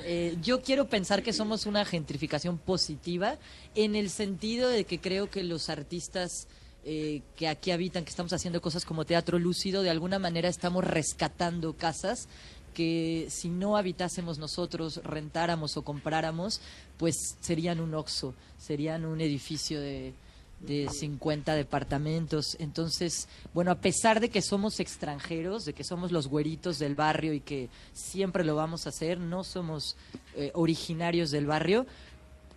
[0.03, 3.37] Eh, yo quiero pensar que somos una gentrificación positiva
[3.75, 6.47] en el sentido de que creo que los artistas
[6.83, 10.83] eh, que aquí habitan, que estamos haciendo cosas como teatro lúcido, de alguna manera estamos
[10.83, 12.27] rescatando casas
[12.73, 16.59] que si no habitásemos nosotros, rentáramos o compráramos,
[16.97, 20.13] pues serían un oxo, serían un edificio de,
[20.65, 22.55] de 50 departamentos.
[22.59, 27.33] Entonces, bueno, a pesar de que somos extranjeros, de que somos los güeritos del barrio
[27.33, 29.95] y que siempre lo vamos a hacer, no somos
[30.35, 31.85] eh, originarios del barrio,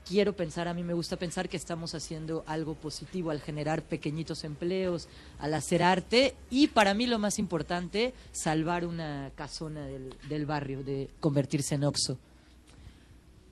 [0.07, 4.45] quiero pensar, a mí me gusta pensar que estamos haciendo algo positivo al generar pequeñitos
[4.45, 5.09] empleos,
[5.39, 10.85] al hacer arte y para mí lo más importante, salvar una casona del, del barrio,
[10.85, 12.19] de convertirse en Oxo.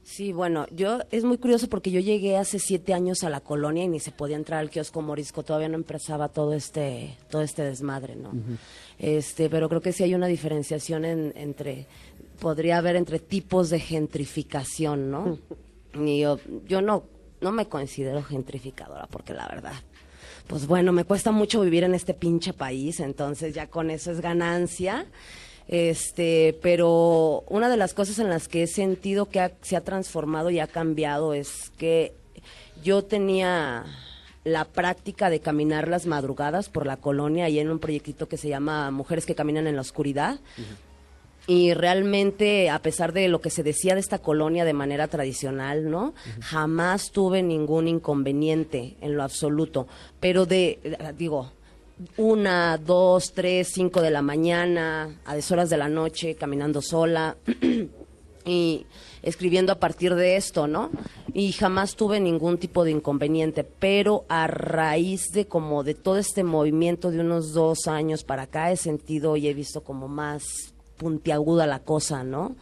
[0.04, 3.84] Sí, bueno, yo es muy curioso porque yo llegué hace siete años a la colonia
[3.84, 7.62] y ni se podía entrar al kiosco morisco, todavía no empezaba todo este, todo este
[7.62, 8.32] desmadre, ¿no?
[8.98, 11.86] Este, pero creo que sí hay una diferenciación en- entre,
[12.40, 15.38] podría haber entre tipos de gentrificación, ¿no?
[15.94, 17.04] Y yo, yo no,
[17.40, 19.74] no me considero gentrificadora porque la verdad,
[20.48, 24.20] pues bueno, me cuesta mucho vivir en este pinche país, entonces ya con eso es
[24.20, 25.06] ganancia.
[25.68, 29.80] Este, pero una de las cosas en las que he sentido que ha- se ha
[29.82, 32.12] transformado y ha cambiado es que
[32.82, 33.84] yo tenía
[34.44, 38.48] la práctica de caminar las madrugadas por la colonia y en un proyectito que se
[38.48, 40.40] llama Mujeres que caminan en la oscuridad.
[41.46, 45.90] Y realmente, a pesar de lo que se decía de esta colonia de manera tradicional,
[45.90, 46.14] ¿no?
[46.40, 49.88] Jamás tuve ningún inconveniente en lo absoluto.
[50.20, 50.78] Pero de,
[51.18, 51.52] digo,
[52.16, 57.36] una, dos, tres, cinco de la mañana, a deshoras de la noche, caminando sola
[58.44, 58.86] y
[59.22, 60.90] escribiendo a partir de esto, ¿no?
[61.32, 66.44] Y jamás tuve ningún tipo de inconveniente, pero a raíz de como de todo este
[66.44, 70.42] movimiento de unos dos años para acá he sentido y he visto como más
[70.96, 72.54] puntiaguda la cosa, ¿no?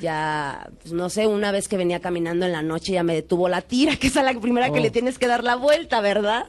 [0.00, 3.48] Ya, pues, no sé, una vez que venía caminando en la noche ya me detuvo
[3.48, 4.82] la tira, que es a la primera que Oh.
[4.82, 6.46] le tienes que dar la vuelta, ¿verdad?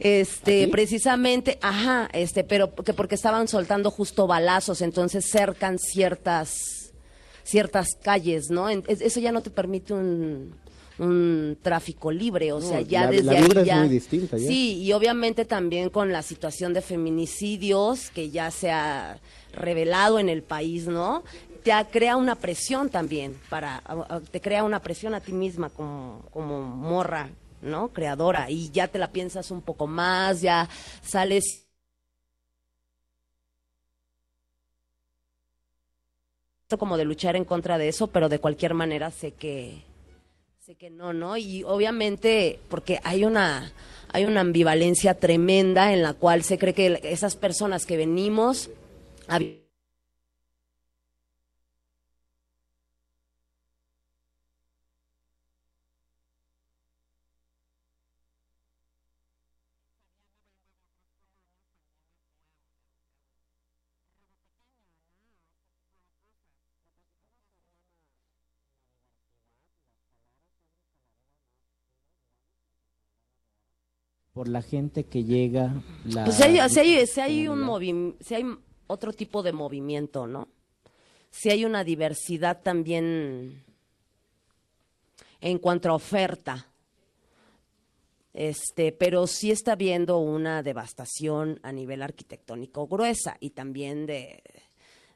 [0.00, 6.92] Este, precisamente, ajá, este, pero que porque estaban soltando justo balazos, entonces cercan ciertas
[7.44, 8.68] ciertas calles, ¿no?
[8.68, 10.54] En- es- eso ya no te permite un,
[10.98, 13.88] un tráfico libre, o No, sea, ya la- desde la ahí vibra es ya- muy
[13.88, 14.46] distinta ya.
[14.46, 19.18] Sí, y obviamente también con la situación de feminicidios que ya se ha
[19.54, 21.24] revelado en el país, ¿no?
[21.62, 23.82] Te crea una presión también para
[24.30, 27.28] te crea una presión a ti misma como como morra,
[27.62, 27.88] ¿no?
[27.88, 30.68] Creadora y ya te la piensas un poco más, ya
[31.02, 31.68] sales
[36.76, 39.82] como de luchar en contra de eso, pero de cualquier manera sé que
[40.60, 41.38] sé que no, ¿no?
[41.38, 43.72] Y obviamente porque hay una
[44.10, 48.70] hay una ambivalencia tremenda en la cual se cree que esas personas que venimos
[74.38, 75.74] Por la gente que llega.
[76.04, 76.22] La...
[76.24, 78.44] Pues si hay, si hay- si hay un movim- si hay
[78.86, 80.46] otro tipo de movimiento, ¿no?
[81.28, 83.64] Si hay una diversidad también
[85.40, 86.68] en cuanto a oferta.
[88.32, 94.40] Este, pero sí está habiendo una devastación a nivel arquitectónico gruesa y también de,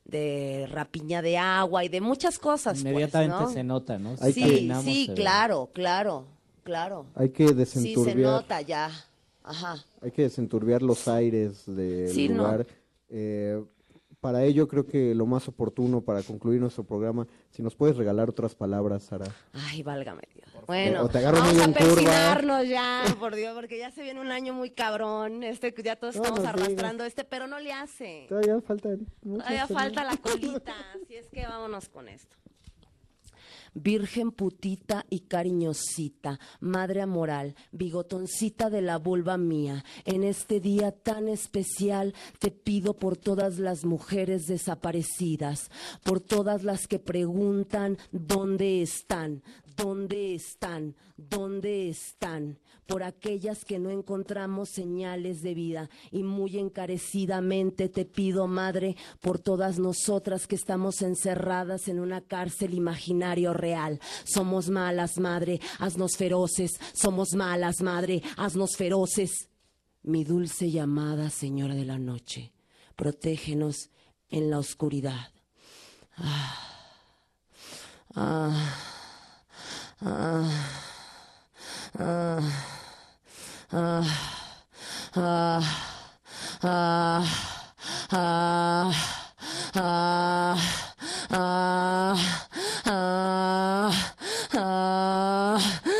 [0.04, 2.72] de rapiña de agua y de muchas cosas.
[2.80, 3.52] pues, Inmediatamente ¿no?
[3.52, 4.16] se nota, ¿no?
[4.20, 5.14] Hay Sí, sí, ve.
[5.14, 6.26] claro, claro,
[6.64, 7.06] claro.
[7.14, 8.90] Hay que Sí, se desenturbiar, nota ya.
[9.44, 9.76] Ajá.
[10.00, 12.38] hay que desenturbiar los aires del Sí, ¿no?
[12.44, 12.66] lugar.
[13.08, 13.62] Eh,
[14.20, 18.30] para ello creo que lo más oportuno para concluir nuestro programa, si nos puedes regalar
[18.30, 19.26] otras palabras, Sara.
[19.52, 20.48] Ay, válgame Dios.
[20.68, 24.54] Bueno, O te vamos a persinarnos ya, por Dios, porque ya se viene un año
[24.54, 25.42] muy cabrón.
[25.42, 28.26] Este, ya todos No estamos nos arrastrando este, pero no le hace.
[28.28, 28.78] Todavía muchas
[29.22, 32.36] Todavía falta la colita, así es que vámonos con esto.
[33.74, 41.28] Virgen putita y cariñosita, madre amoral, bigotoncita de la vulva mía, en este día tan
[41.28, 45.70] especial te pido por todas las mujeres desaparecidas,
[46.02, 49.42] por todas las que preguntan dónde están,
[49.76, 55.90] dónde están, dónde están, por aquellas que no encontramos señales de vida.
[56.10, 62.74] Y muy encarecidamente te pido, Madre, por todas nosotras que estamos encerradas en una cárcel
[62.74, 64.00] imaginario real.
[64.24, 69.48] Somos malas, Madre, haznos feroces, somos malas, Madre, haznos feroces.
[70.02, 72.52] Mi dulce llamada, Señora de la Noche,
[72.96, 73.90] protégenos
[74.28, 75.30] en la oscuridad.
[76.16, 76.58] Ah,
[78.14, 78.91] ah,
[80.04, 80.42] ah,
[81.98, 82.40] ah,
[83.72, 84.04] ah,
[85.16, 85.62] ah,
[86.62, 87.22] ah, ah,
[88.14, 90.02] ah,
[91.32, 92.22] ah, ah,
[94.54, 95.92] ah, ah,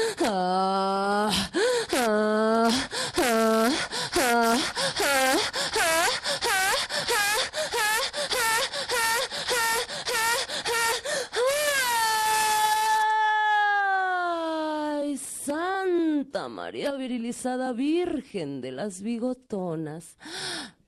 [5.05, 5.42] Ay,
[16.33, 20.17] María Virilizada Virgen de las Bigotonas.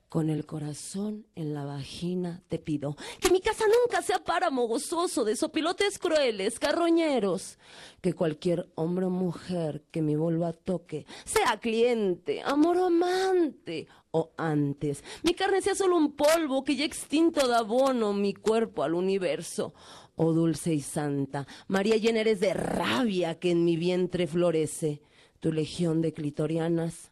[0.08, 5.22] Con el corazón en la vagina te pido que mi casa nunca sea páramo gozoso
[5.22, 7.58] de sopilotes crueles, carroñeros.
[8.00, 14.30] Que cualquier hombre o mujer que mi vulva toque sea cliente, amor o amante o
[14.38, 15.04] antes.
[15.24, 19.74] Mi carne sea solo un polvo que ya extinto da abono mi cuerpo al universo.
[20.16, 25.02] Oh dulce y santa, María llena eres de rabia que en mi vientre florece.
[25.44, 27.10] Tu legión de clitorianas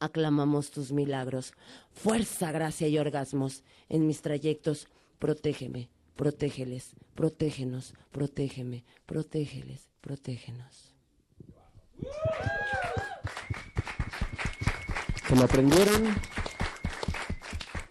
[0.00, 1.52] aclamamos tus milagros.
[1.92, 4.88] Fuerza, gracia y orgasmos en mis trayectos.
[5.20, 10.96] Protégeme, protégeles, protégenos, protégeme, protégeles, protégenos.
[15.28, 16.12] Se lo aprendieron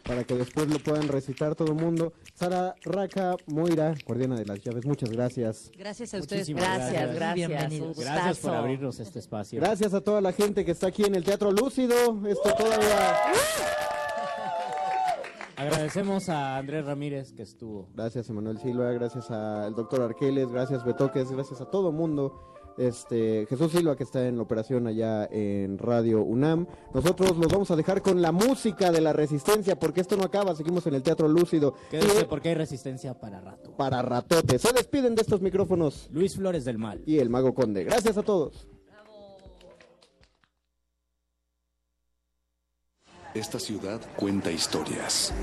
[0.03, 2.11] para que después lo puedan recitar todo el mundo.
[2.43, 5.71] Sara Raca Moira, guardiana de las llaves, muchas gracias.
[5.77, 6.49] Gracias a ustedes.
[6.49, 7.47] Muchísimas Gracias, gracias.
[7.47, 7.97] Bienvenidos.
[7.97, 9.61] un Gracias por abrirnos este espacio.
[9.61, 11.95] Gracias a toda la gente que está aquí en el Teatro Lúcido.
[12.27, 13.15] Esto todavía.
[15.55, 17.87] Agradecemos a Andrés Ramírez que estuvo.
[17.95, 18.91] Gracias, Emanuel Silva.
[18.91, 20.49] Gracias al doctor Arqueles.
[20.49, 21.31] Gracias, Betoques.
[21.31, 22.52] Gracias a todo mundo.
[22.77, 26.67] Este, Jesús Silva que está en la operación allá en Radio UNAM.
[26.93, 30.55] Nosotros los vamos a dejar con la música de la resistencia porque esto no acaba,
[30.55, 31.75] seguimos en el Teatro Lúcido.
[31.89, 33.71] Quédese porque hay resistencia para rato.
[33.77, 34.59] Para ratote.
[34.59, 37.01] Se despiden de estos micrófonos Luis Flores del Mal.
[37.05, 37.83] y el Mago Conde.
[37.83, 38.67] Gracias a todos.
[43.33, 45.33] Esta ciudad cuenta historias.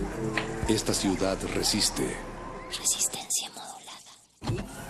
[0.68, 2.06] Esta ciudad resiste.
[2.68, 4.89] Resistencia modulada.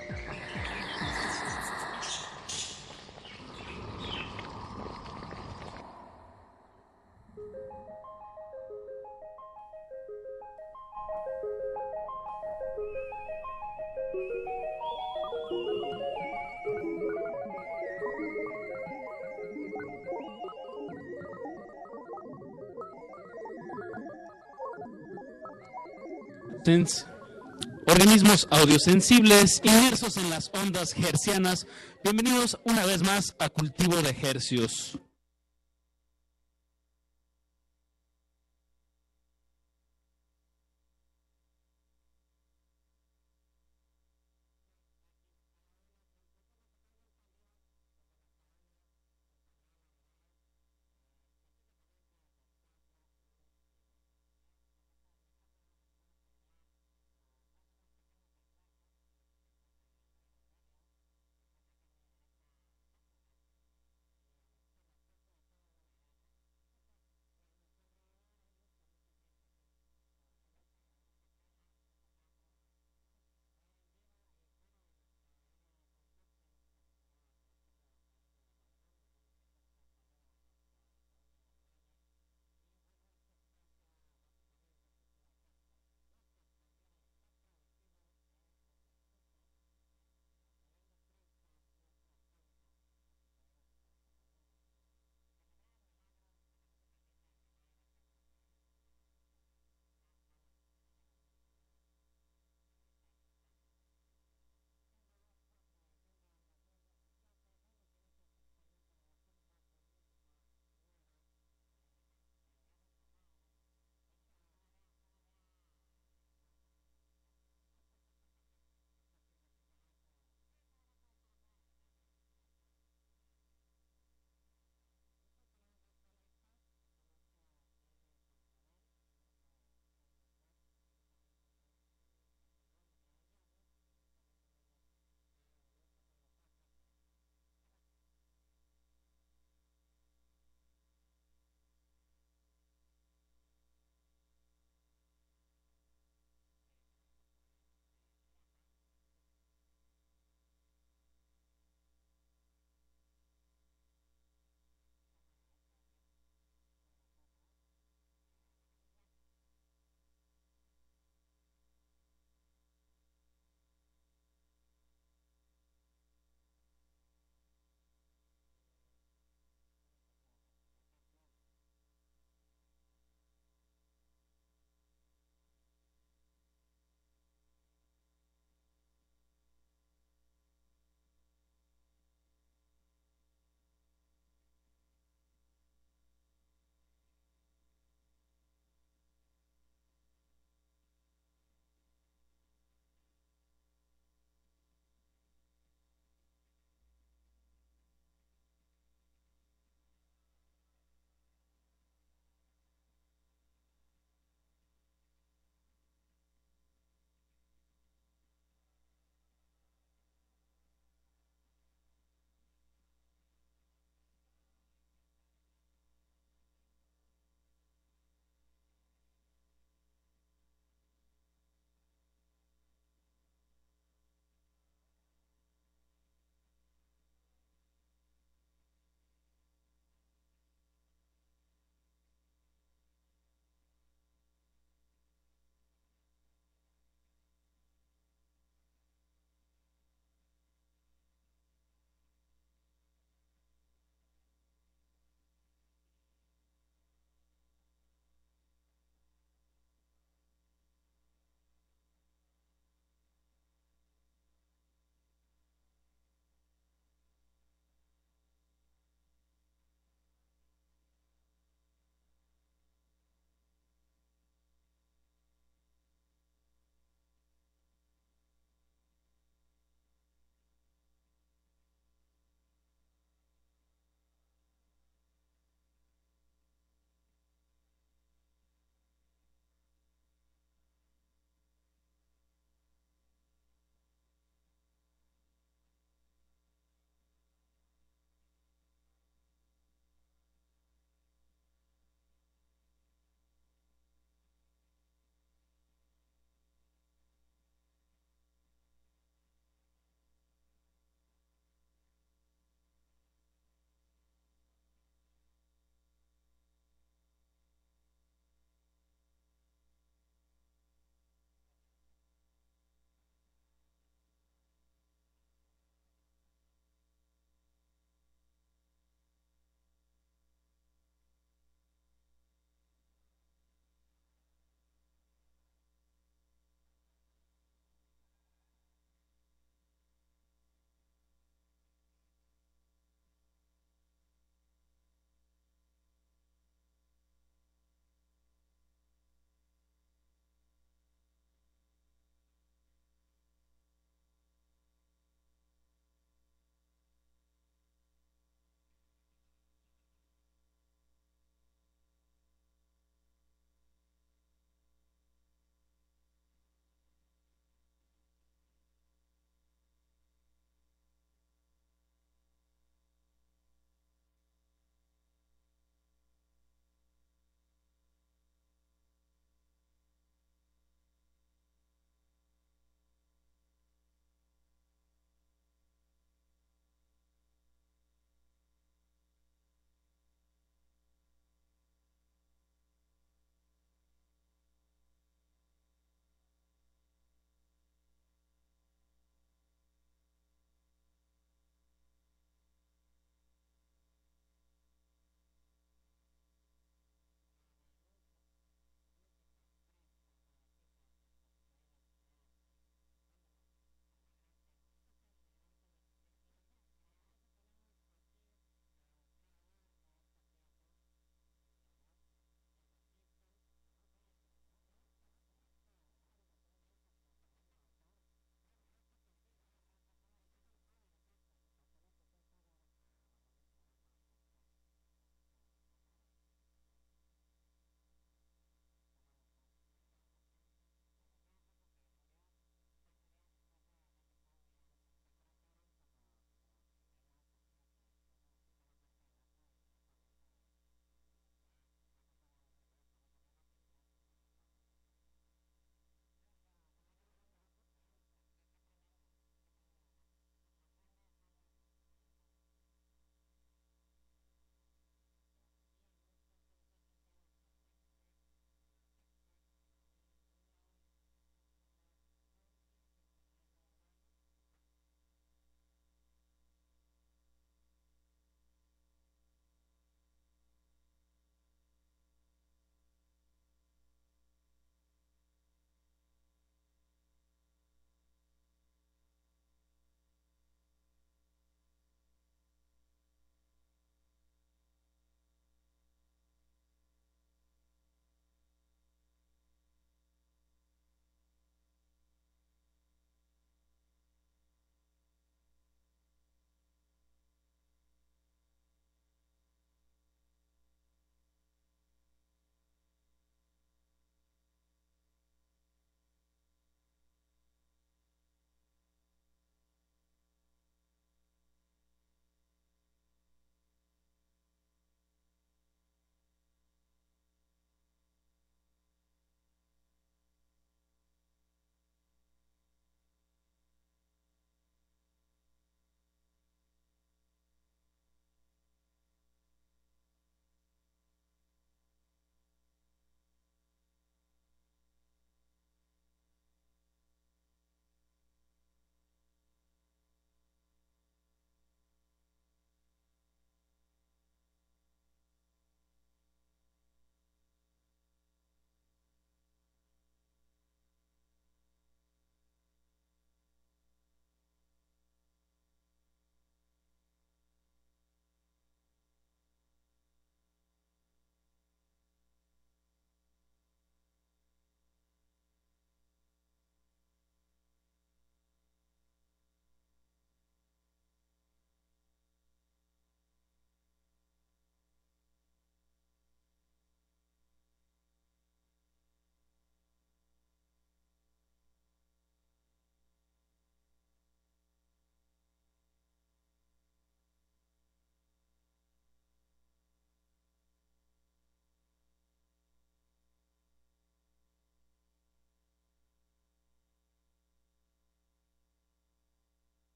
[27.87, 31.65] Organismos audiosensibles inmersos en las ondas hercianas.
[32.03, 34.99] Bienvenidos una vez más a Cultivo de Hercios.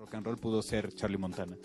[0.00, 1.56] Rock and roll pudo ser Charlie Montana.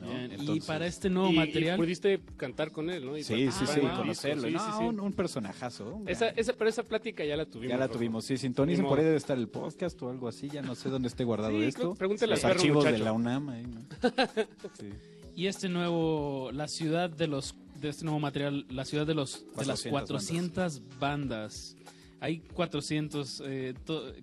[0.00, 0.06] ¿no?
[0.08, 1.76] Bien, Y para este nuevo Y- y material.
[1.76, 3.16] pudiste cantar con él, ¿no?
[3.18, 4.48] Y Sí, sí, sí, conocerlo.
[4.50, 4.84] no, sí, sí, sí.
[4.84, 6.00] Un, un personajazo.
[6.06, 7.70] Esa, esa, pero esa plática ya la tuvimos.
[7.70, 10.48] ya la tuvimos, sí, sintonicen Ni por ahí debe estar el podcast o algo así,
[10.48, 11.94] ya no sé dónde esté guardado Sí, esto.
[11.94, 13.48] pregúntale Los archivos de la UNAM.
[13.50, 13.80] ahí, ¿no?
[14.78, 14.88] Sí.
[15.36, 19.44] Y este nuevo, la ciudad de los, de este nuevo material, la ciudad de los,
[19.56, 21.76] de las 400 400 bandas.
[22.20, 23.74] Hay 400, eh,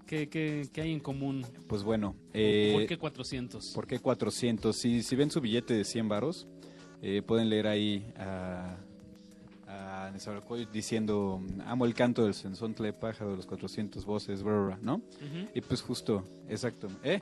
[0.05, 1.43] ¿qué, qué, qué hay en común?
[1.67, 2.11] Pues bueno.
[2.13, 3.71] ¿Por eh, qué 400?
[3.73, 4.75] ¿Por qué 400?
[4.75, 6.47] Si, si ven su billete de 100 varos,
[7.01, 8.77] eh, pueden leer ahí a,
[9.67, 10.11] a
[10.71, 14.95] diciendo, amo el canto del sensontle pájaro de los 400 voces, bla", ¿no?
[14.95, 15.49] Ujú.
[15.55, 16.87] Y pues justo, exacto.
[17.03, 17.21] ¿Eh?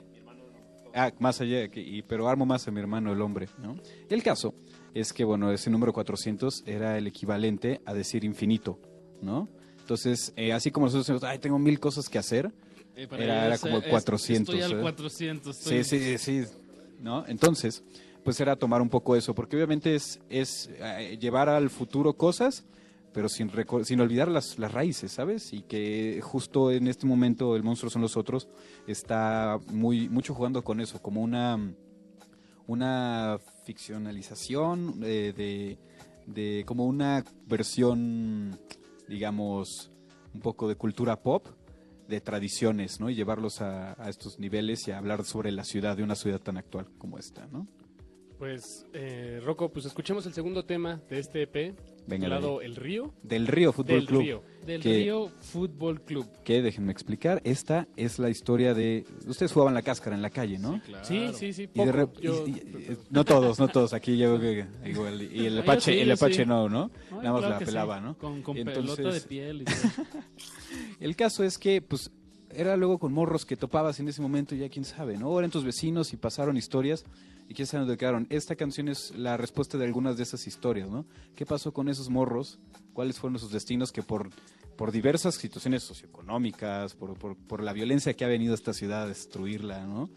[0.94, 3.76] Ah, más allá, y, pero armo más a mi hermano el hombre, ¿no?
[4.10, 4.54] El caso
[4.94, 8.78] es que, bueno, ese número 400 era el equivalente a decir infinito,
[9.22, 9.48] ¿no?
[9.86, 12.50] Entonces, eh, así como nosotros decimos, ay, tengo mil cosas que hacer,
[12.96, 14.52] Eh, para era, como es- 400.
[14.56, 14.82] Estoy al ¿eh?
[14.82, 15.56] 400.
[15.56, 16.52] Sí, estoy- sí, sí,
[16.98, 17.24] ¿no?
[17.28, 17.84] Entonces,
[18.24, 22.64] pues era tomar un poco eso, porque obviamente es, es eh, llevar al futuro cosas,
[23.12, 23.48] pero sin,
[23.84, 25.52] sin olvidar las, las raíces, ¿sabes?
[25.52, 28.48] Y que justo en este momento el monstruo son los otros
[28.88, 31.60] está muy mucho jugando con eso, como una
[32.66, 35.78] una ficcionalización eh, de,
[36.26, 38.58] de como una versión,
[39.08, 39.90] digamos,
[40.34, 41.46] un poco de cultura pop,
[42.08, 43.10] de tradiciones, ¿no?
[43.10, 46.56] Y llevarlos a, estos niveles y a hablar sobre la ciudad, de una ciudad tan
[46.56, 47.66] actual como esta, ¿no?
[48.38, 51.74] Pues, eh, Rocco, pues escuchemos el segundo tema de este EP,
[52.06, 52.46] Venga, dale.
[52.62, 53.14] El Río.
[53.22, 54.20] Del Río Fútbol Del Club.
[54.20, 54.42] Río.
[54.66, 56.26] Del que- Río Fútbol Club.
[56.44, 59.06] Que déjenme explicar, esta es la historia de...
[59.26, 60.80] Ustedes jugaban la cáscara en la calle, ¿no?
[61.02, 63.94] Sí, sí, sí, Y de Yo- y- y- no todos, no todos.
[63.94, 65.22] Aquí yo creo que igual.
[65.22, 66.46] Y el Apache, sí, el Apache sí.
[66.46, 66.90] no, ¿no?
[67.10, 67.64] Ay, Nada más claro la sí.
[67.64, 68.18] pelaba, ¿no?
[68.18, 69.74] Con, con Entonces- pelota de piel y todo.
[71.00, 72.10] El caso es que, pues,
[72.50, 75.30] era luego con morros que topabas en ese momento, ya quién sabe, ¿no?
[75.30, 77.04] O eran tus vecinos y pasaron historias,
[77.48, 78.26] y quién sabe dónde quedaron.
[78.30, 81.06] Esta canción es la respuesta de algunas de esas historias, ¿no?
[81.34, 82.58] ¿Qué pasó con esos morros?
[82.92, 84.30] ¿Cuáles fueron sus destinos que por,
[84.76, 89.02] por diversas situaciones socioeconómicas, por, por, por la violencia que ha venido a esta ciudad
[89.02, 90.10] a destruirla, ¿no?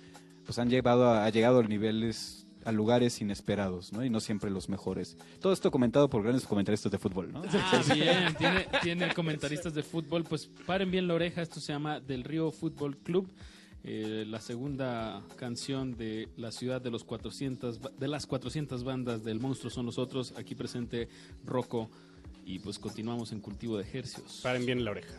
[0.45, 4.03] Pues han llevado a, ha llegado a niveles, a lugares inesperados, ¿no?
[4.03, 5.17] Y no siempre los mejores.
[5.39, 7.43] Todo esto comentado por grandes comentaristas de fútbol, ¿no?
[7.53, 11.99] Ah, bien, tiene, tiene comentaristas de fútbol, pues paren bien la oreja, esto se llama
[11.99, 13.29] Del Río Fútbol Club,
[13.83, 19.23] eh, la segunda canción de la ciudad de los 400, ba- de las 400 bandas
[19.23, 21.07] del Monstruo son los otros, aquí presente
[21.45, 21.89] Rocco,
[22.45, 24.39] y pues continuamos en cultivo de ejercios.
[24.43, 25.13] Paren bien la oreja.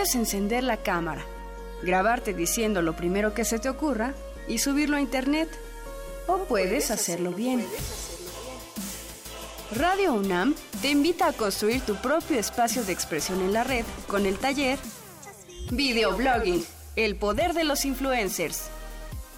[0.00, 1.22] Puedes encender la cámara,
[1.82, 4.14] grabarte diciendo lo primero que se te ocurra
[4.48, 5.50] y subirlo a internet.
[6.26, 7.66] O puedes hacerlo bien.
[9.76, 14.24] Radio UNAM te invita a construir tu propio espacio de expresión en la red con
[14.24, 14.78] el taller
[15.70, 16.64] Videoblogging,
[16.96, 18.70] el poder de los influencers,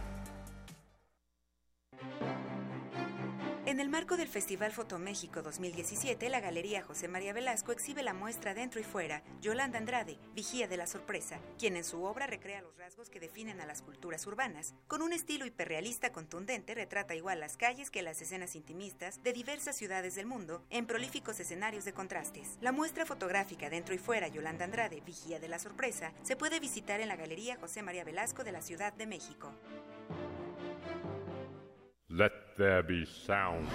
[3.80, 8.52] En el marco del Festival Fotoméxico 2017, la Galería José María Velasco exhibe la muestra
[8.52, 12.76] Dentro y Fuera, Yolanda Andrade, Vigía de la Sorpresa, quien en su obra recrea los
[12.76, 14.74] rasgos que definen a las culturas urbanas.
[14.86, 19.76] Con un estilo hiperrealista contundente, retrata igual las calles que las escenas intimistas de diversas
[19.76, 22.58] ciudades del mundo en prolíficos escenarios de contrastes.
[22.60, 27.00] La muestra fotográfica Dentro y Fuera, Yolanda Andrade, Vigía de la Sorpresa, se puede visitar
[27.00, 29.54] en la Galería José María Velasco de la Ciudad de México.
[32.12, 33.68] Let there be sound.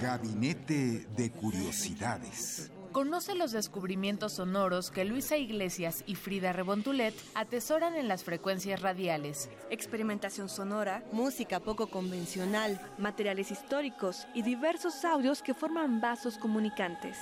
[0.00, 2.70] Gabinete de Curiosidades.
[2.92, 9.50] Conoce los descubrimientos sonoros que Luisa Iglesias y Frida Rebontulet atesoran en las frecuencias radiales.
[9.68, 17.18] Experimentación sonora, música poco convencional, materiales históricos y diversos audios que forman vasos comunicantes.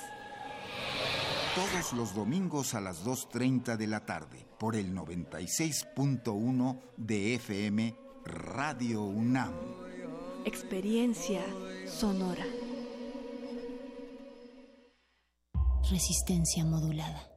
[1.53, 9.03] Todos los domingos a las 2.30 de la tarde por el 96.1 de FM Radio
[9.03, 9.53] UNAM.
[10.45, 11.41] Experiencia
[11.85, 12.45] sonora.
[15.89, 17.36] Resistencia modulada.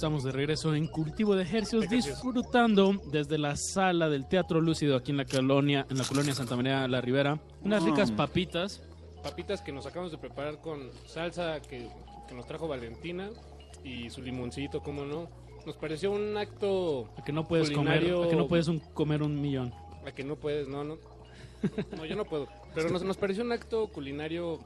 [0.00, 5.10] Estamos de regreso en Cultivo de Ejercicios, disfrutando desde la sala del Teatro Lúcido aquí
[5.10, 8.16] en la colonia, en la colonia Santa María la Ribera, unas ricas Mm.
[8.16, 8.82] papitas.
[9.22, 11.86] Papitas que nos acabamos de preparar con salsa que,
[12.26, 13.28] que nos trajo Valentina
[13.84, 15.28] y su limoncito, cómo no.
[15.66, 18.78] Nos pareció un acto A que no puedes comer, culinario- a que no puedes un-
[18.80, 19.70] comer un millón.
[20.06, 20.96] A que no puedes, no, no.
[21.98, 22.48] No, yo no puedo.
[22.74, 24.60] Pero nos, nos pareció un acto culinario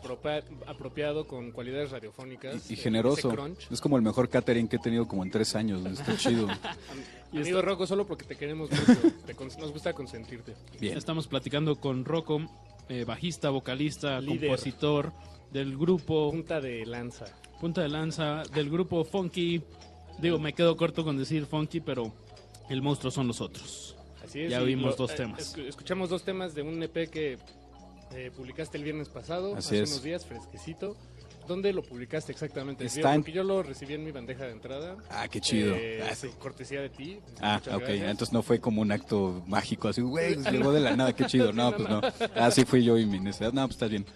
[0.00, 2.70] apropia- apropiado con cualidades radiofónicas.
[2.70, 3.34] Y eh, generoso.
[3.70, 5.84] Es como el mejor catering que he tenido como en tres años.
[5.86, 6.48] Está chido.
[7.32, 9.12] Amigo Rocco, solo porque te queremos mucho.
[9.26, 10.54] te nos gusta consentirte.
[10.80, 12.40] Estamos platicando con Rocco,
[12.88, 14.48] eh, bajista, vocalista, Líder.
[14.48, 15.12] compositor
[15.52, 16.30] del grupo.
[16.30, 17.26] Punta de lanza.
[17.60, 19.62] Punta de lanza del grupo Funky.
[20.20, 22.12] Digo, me quedo corto con decir Funky, pero
[22.70, 23.96] el monstruo son los otros.
[24.24, 24.50] Así es.
[24.50, 25.56] Ya y vimos lo- dos eh, temas.
[25.56, 27.38] escu- escuchamos dos temas de un EP que
[28.12, 29.90] eh, publicaste el viernes pasado, Así hace es.
[29.90, 30.96] unos días, fresquecito.
[31.46, 32.86] ¿Dónde lo publicaste exactamente?
[32.86, 34.96] Está en- Porque yo lo recibí en mi bandeja de entrada.
[35.10, 35.74] Ah, qué chido.
[35.74, 37.18] Eh, Ah, sí, cortesía de ti.
[37.40, 37.80] Ah, Muchas ok.
[37.82, 38.10] gracias.
[38.10, 41.26] Entonces no fue como un acto mágico, así, güey, pues, llegó de la nada, qué
[41.26, 41.52] chido.
[41.52, 42.00] No, pues no.
[42.34, 43.52] Ah, sí fui yo y mi necesidad.
[43.52, 44.06] No, pues está bien.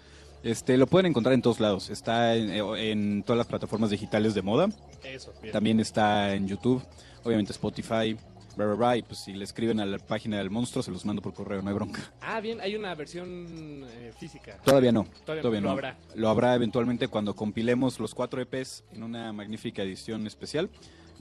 [0.41, 1.89] Este, lo pueden encontrar en todos lados.
[1.91, 4.69] Está en, eh, en todas las plataformas digitales de moda.
[5.03, 5.51] Eso, bien.
[5.53, 6.81] También está en YouTube,
[7.23, 8.17] obviamente Spotify,
[8.59, 11.05] bla, bla, bla, y pues si le escriben a la página del monstruo se los
[11.05, 12.01] mando por correo, no hay bronca.
[12.21, 14.57] Ah, bien, hay una versión eh, física.
[14.63, 15.67] Todavía no, Todavía, todavía, no.
[15.67, 15.97] Lo habrá.
[16.15, 20.69] Lo habrá eventualmente cuando compilemos los cuatro EPs en una magnífica edición especial.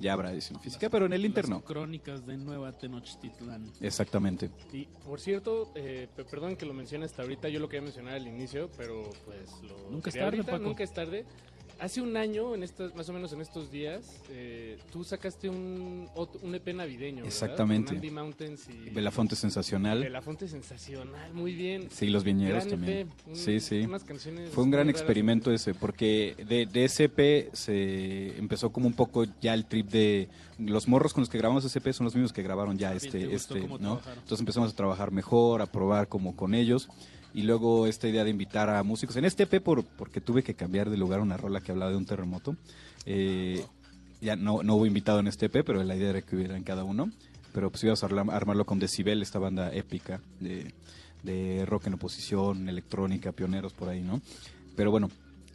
[0.00, 1.60] Ya habrá edición física, pero en el Inter no.
[1.60, 3.64] Crónicas de Nueva Tenochtitlán.
[3.80, 4.48] Exactamente.
[4.72, 8.14] Y por cierto, eh, pe- perdón que lo mencione hasta ahorita, yo lo quería mencionar
[8.14, 10.62] al inicio, pero pues lo Nunca es tarde, ahorita, Paco.
[10.62, 11.24] Nunca es tarde.
[11.80, 16.08] Hace un año, en estas, más o menos en estos días, eh, tú sacaste un,
[16.42, 17.24] un EP navideño.
[17.24, 17.94] Exactamente.
[17.94, 20.00] Andy Mountains y Belafonte Sensacional.
[20.02, 21.86] Belafonte sensacional, muy bien.
[21.90, 22.98] Sí, los viñeros Gran también.
[22.98, 23.82] EP, un- sí, sí.
[23.82, 25.00] Unas canciones Fue un gran raras.
[25.00, 29.88] experimento ese, porque de, de ese EP se empezó como un poco ya el trip
[29.88, 30.28] de
[30.58, 33.32] los morros con los que grabamos ese EP son los mismos que grabaron ya este,
[33.32, 33.78] este, ¿no?
[33.78, 34.18] trabajaron.
[34.18, 36.88] Entonces empezamos a trabajar mejor, a probar como con ellos.
[37.34, 39.16] Y luego esta idea de invitar a músicos.
[39.16, 41.96] En este EP, por, porque tuve que cambiar de lugar una rola que hablaba de
[41.96, 42.56] un terremoto.
[43.06, 43.64] eh,
[44.20, 46.64] ya no, no hubo invitado en este EP, pero la idea era que hubiera en
[46.64, 47.10] cada uno.
[47.52, 50.74] Pero pues íbamos a armarlo con Decibel, esta banda épica de,
[51.22, 54.20] de rock en oposición, electrónica, pioneros por ahí, ¿no?
[54.74, 55.08] Pero bueno,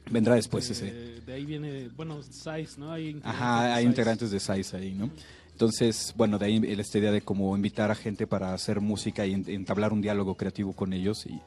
[0.09, 0.87] vendrá después ese.
[0.93, 2.91] Eh, de ahí viene, bueno, Size, ¿no?
[2.91, 3.89] Hay Ajá, de hay Size.
[3.89, 5.09] integrantes de Size ahí, ¿no?
[5.51, 9.33] Entonces, bueno, de ahí esta idea de como invitar a gente para hacer música y
[9.33, 11.39] en- entablar un diálogo creativo con ellos y,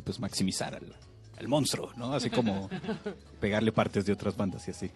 [0.00, 0.96] y, pues maximizar al,
[1.38, 2.14] al monstruo, ¿no?
[2.14, 2.68] Así como
[3.40, 4.90] pegarle partes de otras bandas y así.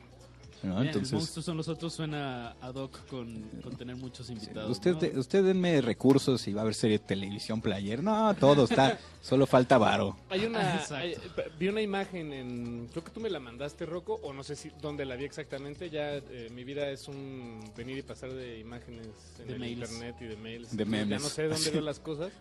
[0.62, 0.74] ¿No?
[0.76, 4.70] Bien, Entonces, El monstruo son los otros suena ad hoc con, con tener muchos invitados.
[4.70, 5.20] usted, ¿no?
[5.20, 8.02] usted denme recursos y va a haber serie de televisión player.
[8.02, 10.16] No, todo está, solo falta varo.
[10.30, 10.94] Hay una, Exacto.
[10.94, 11.16] hay-
[11.58, 14.70] vi una imagen en, creo que tú me la mandaste, Rocco, o no sé si
[14.80, 15.90] dónde la vi exactamente.
[15.90, 19.08] Ya eh, mi vida es un venir y pasar de imágenes
[19.40, 19.90] en De el mails.
[19.90, 20.76] internet y de mails.
[20.76, 22.32] De Ya no sé dónde veo las cosas.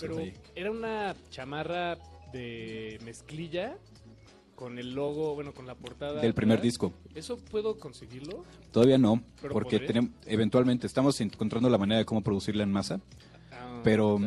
[0.00, 0.34] Pero ahí.
[0.54, 1.98] era una chamarra
[2.32, 3.76] de mezclilla
[4.58, 6.20] con el logo, bueno, con la portada.
[6.20, 6.92] Del primer disco.
[7.14, 8.44] ¿Eso puedo conseguirlo?
[8.72, 10.02] Todavía no, Pero porque podría.
[10.02, 13.00] tenem- eventualmente estamos encontrando la manera de cómo producirla en masa.
[13.52, 14.18] Ah, pero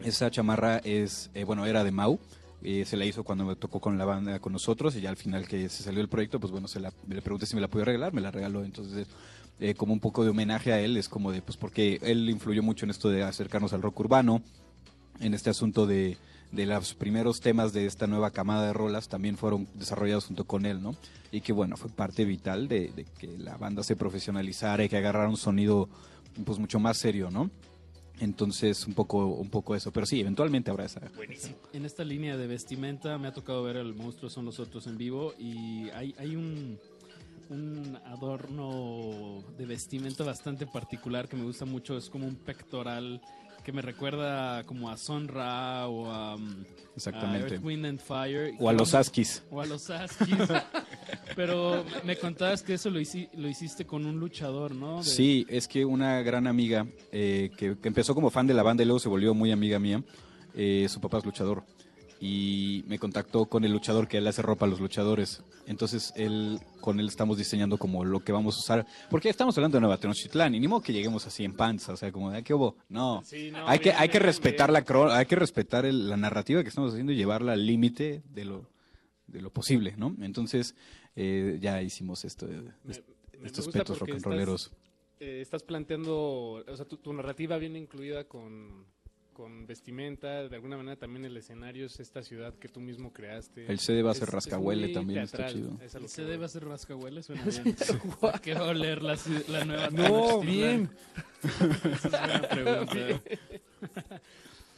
[0.00, 2.18] esa chamarra es, eh, bueno, era de Mau.
[2.62, 5.16] eh, se la hizo cuando me tocó con la banda con nosotros y ya al
[5.16, 7.68] final que se salió el proyecto, pues bueno, se la, le pregunté si me la
[7.68, 8.64] podía regalar, me la regaló.
[8.64, 9.06] Entonces,
[9.60, 12.62] eh, como un poco de homenaje a él, es como de, pues porque él influyó
[12.62, 14.42] mucho en esto de acercarnos al rock urbano,
[15.20, 16.16] en este asunto de,
[16.54, 20.66] de los primeros temas de esta nueva camada de rolas también fueron desarrollados junto con
[20.66, 20.96] él, ¿no?
[21.32, 24.96] Y que bueno, fue parte vital de, de que la banda se profesionalizara y que
[24.96, 25.88] agarrara un sonido
[26.44, 27.50] pues mucho más serio, ¿no?
[28.20, 29.92] Entonces, un poco, un poco eso.
[29.92, 31.00] Pero sí, eventualmente habrá esa.
[31.72, 34.96] En esta línea de vestimenta me ha tocado ver el monstruo son los otros en
[34.96, 36.78] vivo y hay, hay un,
[37.50, 41.96] un adorno de vestimenta bastante particular que me gusta mucho.
[41.96, 43.20] Es como un pectoral
[43.64, 46.64] que me recuerda como a Son Ra o a, um,
[46.94, 47.46] Exactamente.
[47.46, 48.54] a Earth, Wind and Fire.
[48.60, 49.42] O a los Askis.
[49.50, 50.36] O a los Askis.
[51.36, 54.98] Pero me contabas que eso lo, hici- lo hiciste con un luchador, ¿no?
[54.98, 58.62] De- Sí, es que una gran amiga eh, que, que empezó como fan de la
[58.62, 60.02] banda y luego se volvió muy amiga mía,
[60.54, 61.64] eh, su papá es luchador.
[62.26, 65.42] Y me contactó con el luchador que él hace ropa a los luchadores.
[65.66, 68.86] Entonces él, con él estamos diseñando como lo que vamos a usar.
[69.10, 71.96] Porque estamos hablando de Nueva Tenochtitlán y ni modo que lleguemos así en panza, o
[71.98, 72.76] sea, como de "Ah, ¿qué hubo?
[72.88, 73.22] No.
[73.26, 74.84] Sí, no, hay que, bien, hay que respetar bien.
[75.08, 78.44] la hay que respetar el- la narrativa que estamos haciendo y llevarla al límite de
[78.46, 78.70] lo,
[79.26, 80.16] de lo posible, ¿no?
[80.22, 80.74] Entonces
[81.16, 83.02] eh, ya hicimos esto de, de Me-
[83.40, 84.72] me estos petos rock and estás- rolleros.
[85.20, 88.86] eh, estás planteando, o sea, tu, tu narrativa viene incluida con,
[89.34, 93.66] con vestimenta, de alguna manera también el escenario es esta ciudad que tú mismo creaste.
[93.66, 95.78] El CD va a ser es rascahuele también, está chido.
[95.82, 97.76] es El CD va a ser rascahuele, suena bien.
[98.20, 100.88] ¿Por qué va a oler la, la nueva No, bien.
[101.42, 102.94] Esa es buena pregunta.
[102.94, 103.20] Bien.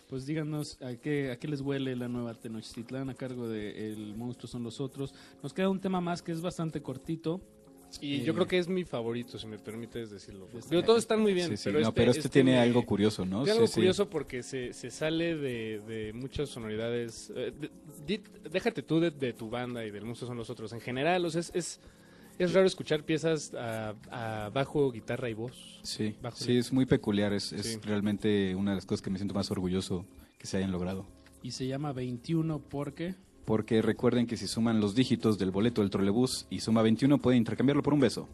[0.08, 4.14] Pues díganos a qué, a qué les huele la nueva Tenochtitlán a cargo de El
[4.14, 5.12] Monstruo son los otros.
[5.42, 7.40] Nos queda un tema más que es bastante cortito.
[8.00, 10.48] Y Eh, yo creo que es mi favorito, si me permites decirlo.
[10.54, 12.58] Este- Digo, todos están muy bien, Sí, sí, pero, no, este, pero este tiene me-
[12.58, 13.38] algo curioso, ¿no?
[13.44, 13.80] Tiene algo Sí, sí.
[13.80, 17.32] curioso porque se, se sale de, de muchas sonoridades.
[17.34, 17.70] eh, de-
[18.06, 20.72] di- déjate tú de, de tu banda y del monstruo son los otros.
[20.72, 21.80] En general, o sea, es, es,
[22.38, 25.80] es raro escuchar piezas a, a bajo, guitarra y voz.
[25.82, 29.18] Sí, Bajo sí, es muy peculiar, es, es realmente una de las cosas que me
[29.18, 30.04] siento más orgulloso
[30.38, 31.06] que se hayan logrado.
[31.42, 33.14] Y se llama 21 porque...
[33.46, 37.38] Porque recuerden que si suman los dígitos del boleto del trolebús y suma 21 pueden
[37.38, 38.28] intercambiarlo por un beso.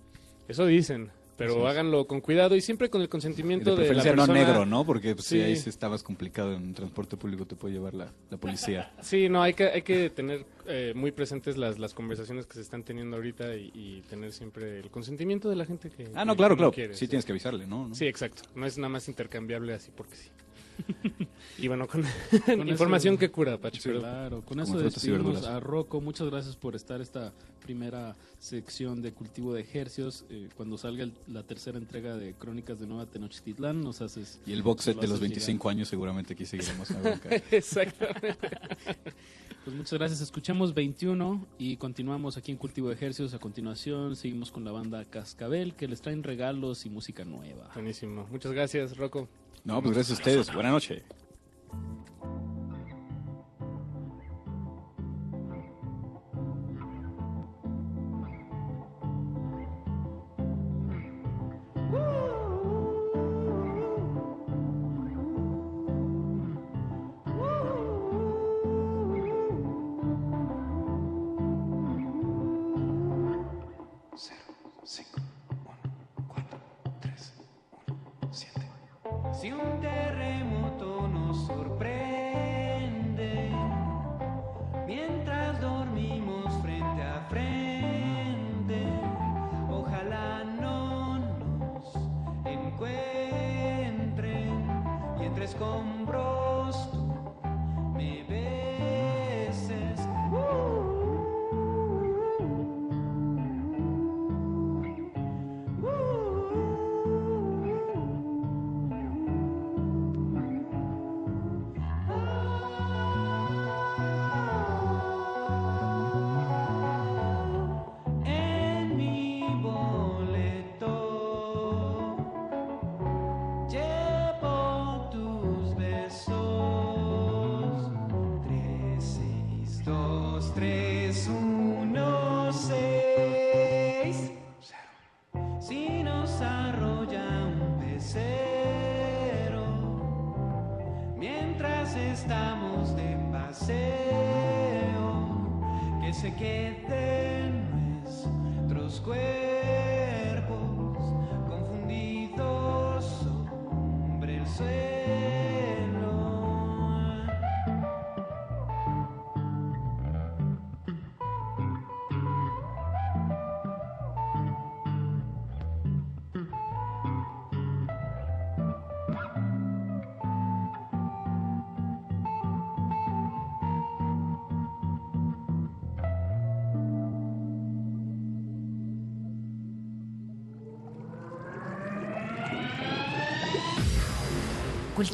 [0.49, 4.13] Eso dicen, pero háganlo con cuidado y siempre con el consentimiento de de, la preferencia
[4.17, 4.39] no persona.
[4.47, 4.85] negro, ¿no?
[4.85, 5.37] Porque pues, sí.
[5.39, 5.43] Sí.
[5.43, 8.91] ahí estabas complicado en transporte público, te puede llevar la, la policía.
[9.03, 12.61] Sí, no, hay que, hay que tener eh, muy presentes las, las conversaciones que se
[12.63, 16.09] están teniendo ahorita y, y tener siempre el consentimiento de la gente que.
[16.15, 16.73] Ah, no, que- claro, claro.
[16.73, 17.89] quiere, sí, tienes que avisarle, ¿no?
[17.89, 17.95] ¿no?
[17.95, 18.43] Sí, exacto.
[18.55, 20.29] No es nada más intercambiable así porque sí.
[21.59, 22.03] Y bueno, con,
[22.47, 23.81] Con información eso- que cura, Pacho.
[23.81, 26.01] Sí, pero- claro, con eso despedimos a Rocco.
[26.01, 27.33] Muchas gracias por estar esta
[27.63, 30.25] primera sección de cultivo de ejercios.
[30.31, 34.41] Eh, cuando salga el- la tercera entrega de Crónicas de Nueva Tenochtitlán, nos haces...
[34.47, 36.89] Y el box set de lo los haces 25 años seguramente aquí seguiremos.
[37.51, 38.39] Exactamente.
[39.65, 40.21] Pues muchas gracias.
[40.21, 43.33] Escuchamos 21 y continuamos aquí en Cultivo de Ejercicios.
[43.33, 47.71] A continuación seguimos con la banda Cascabel que les traen regalos y música nueva.
[47.73, 48.27] Buenísimo.
[48.33, 49.29] Muchas gracias, Rocco.
[49.65, 50.53] No, pues gracias a ustedes.
[50.53, 51.03] Buenas noches.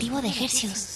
[0.09, 0.95] Cultivo de ejercios.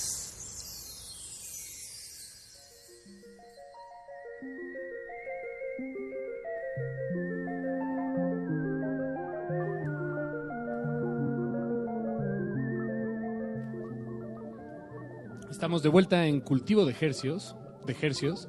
[15.50, 18.48] Estamos de vuelta en Cultivo de Hercios, de Hercios,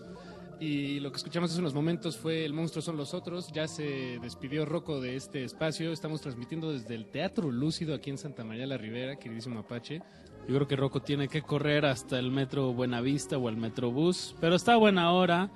[0.62, 3.52] y lo que escuchamos hace unos momentos fue El monstruo son los otros.
[3.52, 5.92] Ya se despidió Rocco de este espacio.
[5.92, 10.02] Estamos transmitiendo desde el Teatro Lúcido aquí en Santa María la Ribera, queridísimo Apache.
[10.48, 14.56] Yo creo que Rocco tiene que correr hasta el metro Buenavista o el Metrobús, pero
[14.56, 15.50] está buena hora.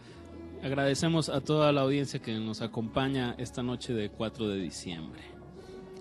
[0.63, 5.21] Agradecemos a toda la audiencia que nos acompaña esta noche de 4 de diciembre.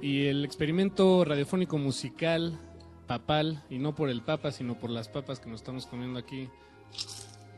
[0.00, 2.58] Y el experimento radiofónico musical
[3.06, 6.48] papal, y no por el papa, sino por las papas que nos estamos comiendo aquí.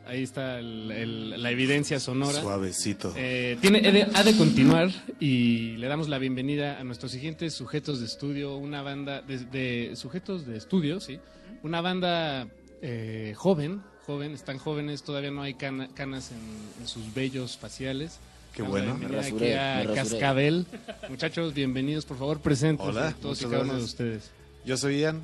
[0.09, 2.41] Ahí está el- el- la evidencia sonora.
[2.41, 3.13] Suavecito.
[3.15, 7.53] Eh, tiene, ha de, ha de continuar y le damos la bienvenida a nuestros siguientes
[7.53, 11.19] sujetos de estudio, una banda de, de sujetos de estudio, sí,
[11.63, 12.47] una banda
[12.81, 18.19] eh, joven, joven, están jóvenes, todavía no hay cana- canas en, en sus vellos faciales.
[18.53, 18.97] Qué bueno.
[18.97, 19.93] Me aquí a me.
[19.93, 20.65] Cascabel.
[21.07, 24.31] Muchachos, bienvenidos, por favor, presenten Hola, todos y cada uno de ustedes.
[24.65, 25.21] Yo soy Ian,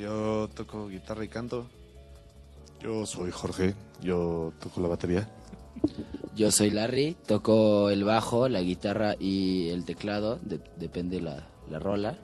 [0.00, 1.66] yo toco guitarra y canto.
[2.84, 5.26] Yo soy Jorge, yo toco la batería.
[6.36, 11.78] Yo soy Larry, toco el bajo, la guitarra y el teclado, de- depende la, la
[11.78, 12.18] rola.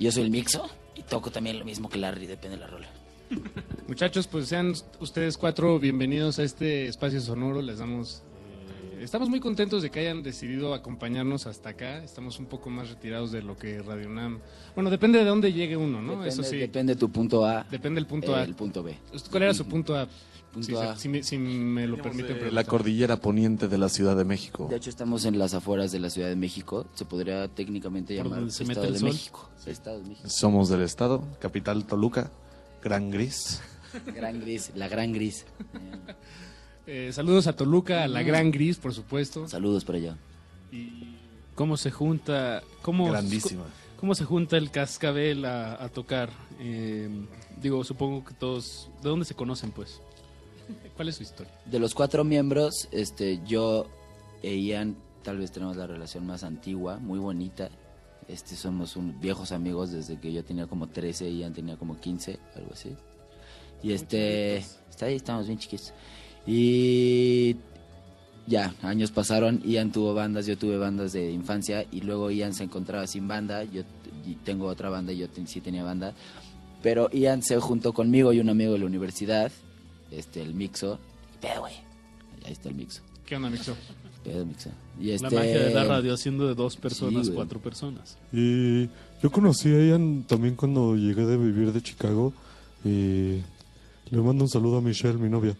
[0.00, 2.88] Yo soy el mixo y toco también lo mismo que Larry, depende de la rola.
[3.86, 7.62] Muchachos, pues sean ustedes cuatro bienvenidos a este espacio sonoro.
[7.62, 8.24] Les damos.
[9.04, 12.02] Estamos muy contentos de que hayan decidido acompañarnos hasta acá.
[12.02, 14.38] Estamos un poco más retirados de lo que Radio Nam.
[14.74, 16.12] Bueno, depende de dónde llegue uno, ¿no?
[16.12, 16.56] Depende, Eso sí.
[16.58, 17.64] depende tu punto A.
[17.70, 18.42] Depende el punto A.
[18.44, 18.96] El punto B.
[19.30, 20.06] ¿Cuál era su punto A?
[20.52, 20.96] Punto A.
[20.96, 22.52] si me, si me lo permiten Eh, preguntar.
[22.52, 24.66] la cordillera poniente de la Ciudad de México.
[24.68, 26.86] De hecho, estamos en las afueras de la Ciudad de México.
[26.94, 29.08] Se podría técnicamente llamar se Estado el de sol.
[29.10, 29.48] México.
[29.66, 30.28] Estado de México.
[30.28, 32.32] Somos del estado, capital Toluca,
[32.82, 33.60] Gran Gris.
[34.14, 35.44] Gran gris, la gran gris.
[36.92, 39.46] Eh, saludos a Toluca, a la Gran Gris, por supuesto.
[39.46, 40.16] Saludos para allá.
[41.54, 42.64] ¿Cómo se junta?
[42.82, 43.62] Cómo, Grandísima.
[44.00, 46.30] ¿Cómo se junta el cascabel a, a tocar?
[46.58, 47.08] Eh,
[47.62, 48.90] digo, supongo que todos...
[49.04, 50.00] ¿De dónde se conocen, pues?
[50.96, 51.52] ¿Cuál es su historia?
[51.64, 53.86] De los cuatro miembros, este, yo
[54.42, 57.70] e Ian tal vez tenemos la relación más antigua, muy bonita.
[58.26, 62.00] Este, somos un, viejos amigos desde que yo tenía como 13 y Ian tenía como
[62.00, 62.96] 15, algo así.
[63.80, 65.94] Y este, está ahí, estamos bien chiquitos.
[66.46, 67.56] Y
[68.46, 72.64] ya, años pasaron, Ian tuvo bandas, yo tuve bandas de infancia y luego Ian se
[72.64, 73.82] encontraba sin banda, yo
[74.44, 76.14] tengo otra banda y yo ten- sí tenía banda.
[76.82, 79.52] Pero Ian se juntó conmigo y un amigo de la universidad,
[80.10, 80.98] este, el Mixo.
[81.40, 81.74] Pedo, güey.
[82.44, 83.02] Ahí está el Mixo.
[83.26, 83.76] ¿Qué onda, Mixo?
[84.24, 84.70] Pedo, Mixo.
[84.98, 85.26] Y La este...
[85.34, 88.16] magia de la radio haciendo de dos personas, cuatro personas.
[88.32, 88.86] Y
[89.22, 92.32] yo conocí a Ian también cuando llegué de vivir de Chicago
[92.84, 93.36] y
[94.10, 95.54] le mando un saludo a Michelle, mi novia.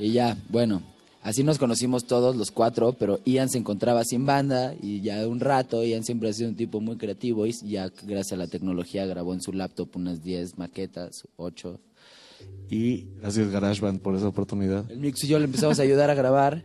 [0.00, 0.82] Y ya, bueno,
[1.22, 5.40] así nos conocimos todos los cuatro, pero Ian se encontraba sin banda y ya un
[5.40, 9.04] rato, Ian siempre ha sido un tipo muy creativo y ya gracias a la tecnología
[9.04, 11.78] grabó en su laptop unas 10 maquetas, 8.
[12.70, 14.90] Y Gracias GarageBand por esa oportunidad.
[14.90, 16.64] el Mix y yo le empezamos a ayudar a grabar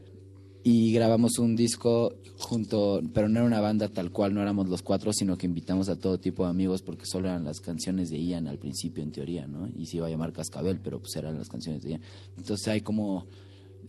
[0.67, 4.81] y grabamos un disco junto, pero no era una banda tal cual, no éramos los
[4.81, 8.17] cuatro, sino que invitamos a todo tipo de amigos porque solo eran las canciones de
[8.17, 9.69] Ian al principio en teoría, ¿no?
[9.77, 12.01] Y se iba a llamar Cascabel, pero pues eran las canciones de Ian.
[12.35, 13.27] Entonces hay como,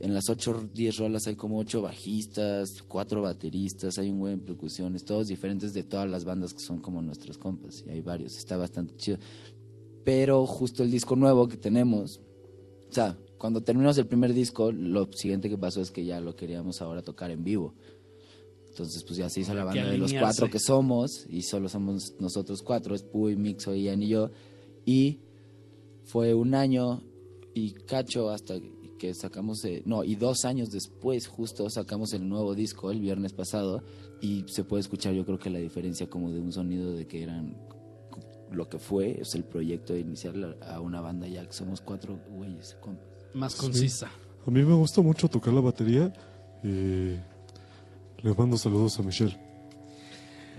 [0.01, 5.07] en las ocho, diez rolas hay como ocho bajistas, cuatro bateristas, hay un buen percusiones,
[5.07, 8.59] todos diferentes de todas las bandas que son como nuestros compas, y hay varios, está
[8.59, 9.17] bastante chido.
[10.05, 12.21] Pero justo el disco nuevo que tenemos,
[12.91, 16.35] o sea, cuando terminamos el primer disco, lo siguiente que pasó es que ya lo
[16.35, 17.75] queríamos ahora tocar en vivo.
[18.69, 22.15] Entonces, pues ya se hizo la banda de los cuatro que somos, y solo somos
[22.21, 24.31] nosotros cuatro, es Puy, Mixo, Ian y yo.
[24.85, 25.21] Y
[26.05, 27.03] fue un año
[27.55, 28.55] y cacho hasta
[28.99, 33.33] que sacamos, eh, no, y dos años después justo sacamos el nuevo disco el viernes
[33.33, 33.83] pasado
[34.21, 37.23] y se puede escuchar yo creo que la diferencia como de un sonido de que
[37.23, 37.57] eran
[38.51, 42.19] lo que fue, es el proyecto de iniciar a una banda ya que somos cuatro
[42.31, 42.77] güeyes.
[43.37, 43.61] Más Sí.
[43.61, 44.11] concisa.
[44.47, 46.13] A mí me gusta mucho tocar la batería.
[46.65, 47.15] y
[48.27, 49.37] le mando saludos a Michelle.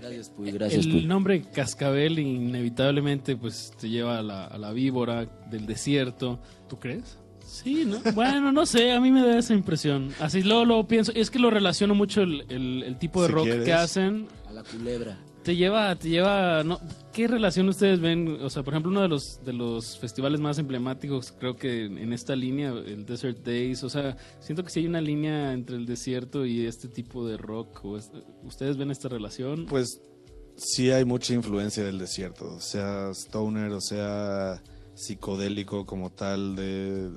[0.00, 1.04] Gracias, Puy, gracias, El Puy.
[1.06, 6.38] nombre Cascabel inevitablemente pues te lleva a la, a la víbora del desierto.
[6.68, 7.18] ¿Tú crees?
[7.44, 7.98] Sí, ¿no?
[8.14, 10.10] Bueno, no sé, a mí me da esa impresión.
[10.20, 13.34] Así luego lo pienso, es que lo relaciono mucho el, el- el tipo de Si
[13.34, 13.64] rock quieres.
[13.64, 14.28] que hacen.
[14.48, 15.18] A la culebra.
[15.42, 16.78] Te lleva, te lleva, no,
[17.12, 18.38] ¿qué relación ustedes ven?
[18.42, 22.12] O sea, por ejemplo, uno de los de los festivales más emblemáticos, creo que en
[22.12, 25.86] esta línea, el Desert Days, o sea, siento que sí hay una línea entre el
[25.86, 27.82] desierto y este tipo de rock.
[27.84, 28.10] o es-
[28.44, 29.64] ¿Ustedes ven esta relación?
[29.66, 30.02] Pues
[30.56, 34.62] sí hay mucha influencia del desierto, sea stoner o sea
[34.94, 37.10] psicodélico como tal de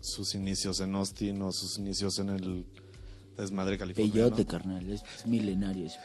[0.00, 2.64] sus inicios en Austin o sus inicios en el
[3.36, 4.12] desmadre californiano.
[4.30, 5.86] Peyote, carnal, es, es milenario.
[5.86, 5.98] es-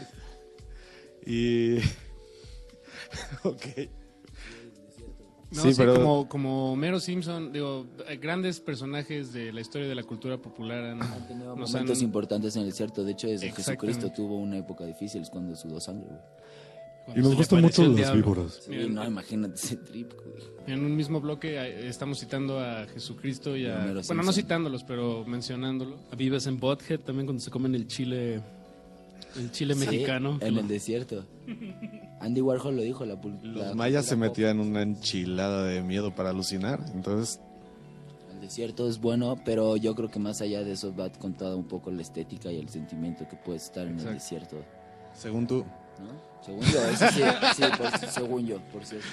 [1.25, 1.77] Y
[3.43, 3.65] ok.
[5.51, 9.87] No, sí, sí, pero como, como Homero Simpson, digo, eh, grandes personajes de la historia
[9.87, 13.03] de la cultura popular han, nos Momentos han- importantes en el desierto.
[13.03, 13.51] De hecho, desde.
[13.51, 16.19] Jesucristo tuvo una época difícil, es cuando sudó sangre, güey.
[17.15, 18.61] Y nos gustan mucho las víboras.
[18.65, 20.43] Sí, no, imagínate ese trip, güey.
[20.65, 23.79] En un mismo bloque eh, estamos citando a Jesucristo y a...
[23.79, 25.97] Homero Bueno, no citándolos, pero mencionándolo.
[26.11, 28.41] A Vives en Bothead también cuando se comen el chile,
[29.37, 30.37] el chile Sí, mexicano.
[30.41, 31.25] en el desierto.
[32.19, 35.81] Andy Warhol lo dijo, la, pul- los la mayas se metían en una enchilada de
[35.81, 37.39] miedo para alucinar, entonces
[38.31, 41.65] El desierto es bueno, pero yo creo que más allá de eso va contada un
[41.67, 44.13] poco la estética y el sentimiento que puede estar en el Exacto.
[44.15, 44.55] desierto.
[45.13, 45.65] según tú.
[45.99, 46.33] ¿no?
[46.43, 47.21] Según yo, eso sí,
[47.55, 49.07] sí, por- según yo, por cierto.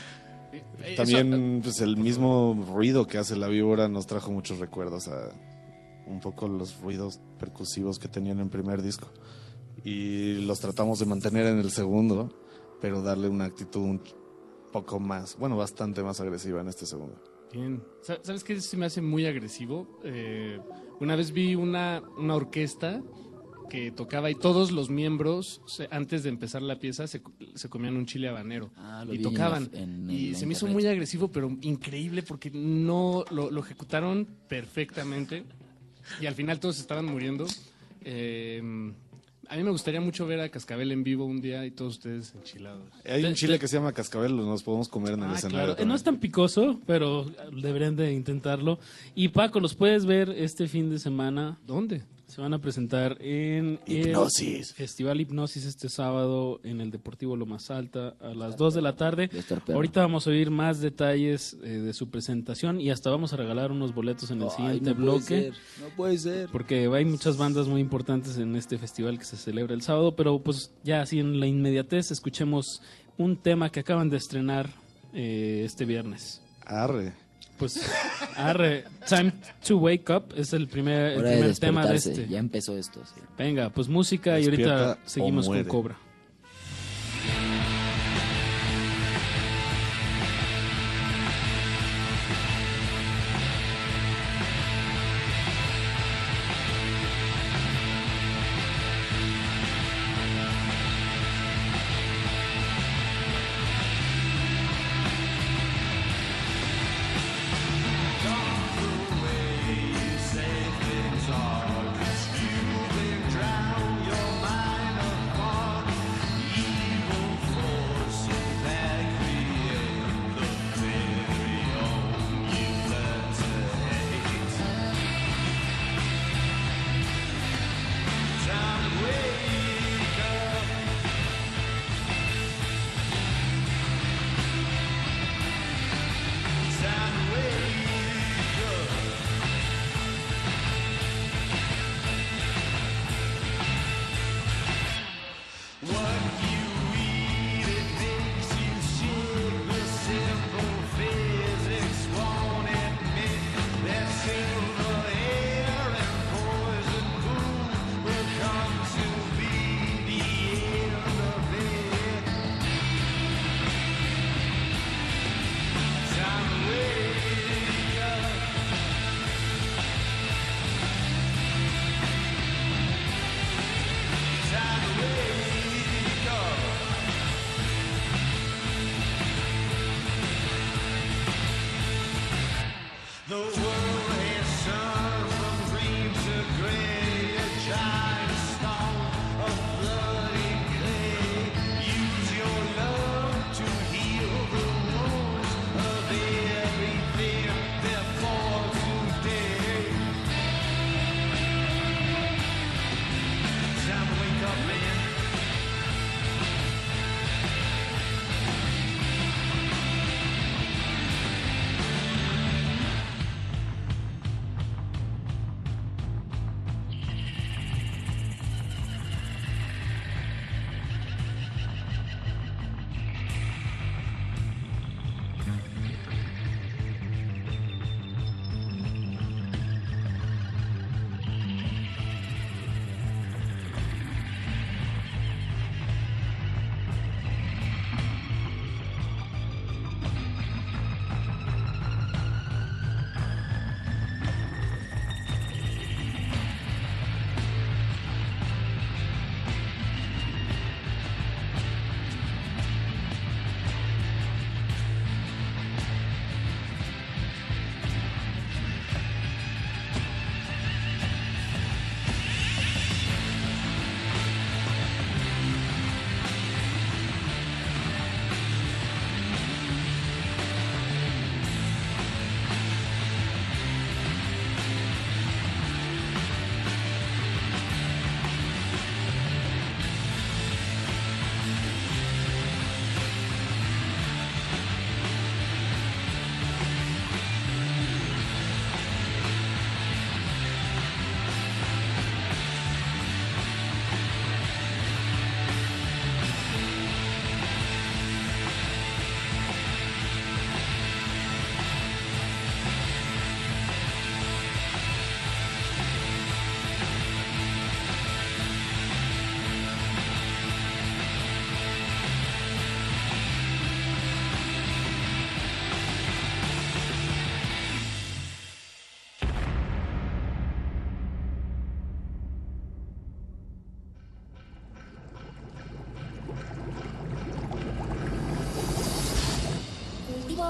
[0.96, 5.28] También pues el mismo ruido que hace la víbora nos trajo muchos recuerdos a
[6.06, 9.08] un poco los ruidos percusivos que tenían en el primer disco
[9.84, 12.32] y los tratamos de mantener en el segundo,
[12.80, 14.00] pero darle una actitud un
[14.72, 17.20] poco más, bueno, bastante más agresiva en este segundo.
[17.52, 17.82] Bien.
[18.02, 19.98] Sa- ¿Sabes qué se me hace muy agresivo?
[20.04, 20.60] Eh,
[21.00, 23.02] una vez vi una, una orquesta
[23.68, 27.22] que tocaba y todos los miembros, se- antes de empezar la pieza, se,
[27.54, 28.70] se comían un chile habanero.
[28.76, 29.70] Ah, lo y en tocaban.
[29.72, 34.26] en- y en se me hizo muy agresivo, pero increíble porque no lo, lo ejecutaron
[34.48, 35.44] perfectamente.
[36.20, 37.46] Y al final todos estaban muriendo.
[38.02, 38.92] Eh,
[39.50, 42.34] a mí me gustaría mucho ver a Cascabel en vivo un día y todos ustedes
[42.36, 42.84] enchilados.
[43.04, 45.74] Hay un chile que se llama cascabel, lo nos podemos comer en el Ah, escenario.
[45.74, 45.84] claro.
[45.88, 48.78] No es tan picoso, pero deberían de intentarlo.
[49.14, 51.58] Y Paco, los puedes ver este fin de semana.
[51.66, 52.02] ¿Dónde?
[52.30, 54.70] Se van a presentar en Hipnosis.
[54.70, 58.94] el Festival Hipnosis este sábado en el Deportivo Lomas Alta a las 2 de la
[58.94, 59.28] tarde.
[59.66, 63.72] Ahorita vamos a oír más detalles eh, de su presentación y hasta vamos a regalar
[63.72, 65.24] unos boletos en el Ay, siguiente no puede bloque.
[65.24, 66.48] ser, no puede ser.
[66.52, 70.38] Porque hay muchas bandas muy importantes en este festival que se celebra el sábado, pero
[70.38, 72.80] pues ya así en la inmediatez escuchemos
[73.18, 74.70] un tema que acaban de estrenar
[75.12, 76.40] eh, este viernes.
[76.64, 77.12] Arre.
[77.60, 77.78] Pues,
[78.36, 79.32] arre, Time
[79.68, 82.26] to Wake Up es el primer, el de primer tema de este.
[82.26, 83.02] ya empezó esto.
[83.04, 83.20] sí.
[83.36, 85.62] Venga, pues música y ahorita seguimos con.
[85.64, 85.98] Cobra.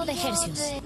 [0.07, 0.79] De hercios.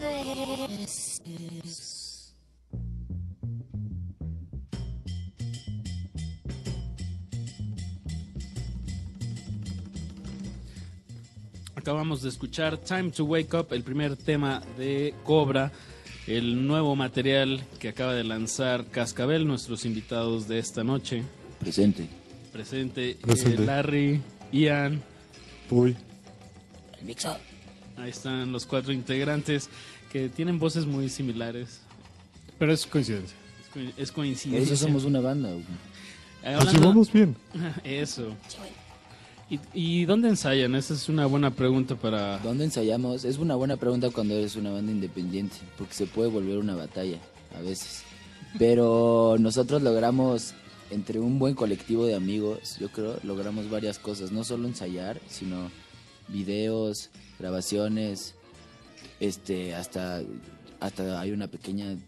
[11.77, 15.71] Acabamos de escuchar Time to Wake Up, el primer tema de Cobra,
[16.27, 21.23] el nuevo material que acaba de lanzar Cascabel, nuestros invitados de esta noche.
[21.61, 22.09] Presente.
[22.53, 23.57] Presente, eh.
[23.59, 24.21] Larry,
[24.51, 25.03] Ian,
[25.71, 25.97] Uy.
[27.97, 29.69] Ahí están los cuatro integrantes
[30.13, 31.81] que tienen voces muy similares.
[32.59, 33.37] Pero es coincidencia.
[33.63, 34.75] Es, co- es coincidencia.
[34.75, 35.51] eso somos una banda.
[36.43, 37.35] Eh, Nos llevamos bien.
[37.85, 38.35] Eso.
[39.51, 40.75] ¿Y, ¿Y dónde ensayan?
[40.75, 42.39] Esa es una buena pregunta para...
[42.39, 43.25] ¿Dónde ensayamos?
[43.25, 47.19] Es una buena pregunta cuando eres una banda independiente, porque se puede volver una batalla
[47.59, 48.03] a veces.
[48.59, 50.55] Pero nosotros logramos,
[50.91, 54.31] entre un buen colectivo de amigos, yo creo, logramos varias cosas.
[54.33, 55.71] No solo ensayar, sino
[56.29, 57.11] videos,
[57.45, 58.35] grabaciones,
[59.21, 60.23] este, hasta,
[60.81, 61.99] hasta hay una pequeña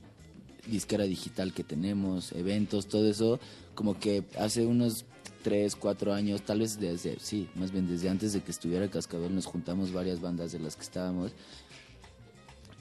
[0.67, 3.39] disquera digital que tenemos, eventos, todo eso,
[3.75, 5.05] como que hace unos
[5.43, 9.35] 3, 4 años, tal vez desde, sí, más bien desde antes de que estuviera Cascabel,
[9.35, 11.33] nos juntamos varias bandas de las que estábamos.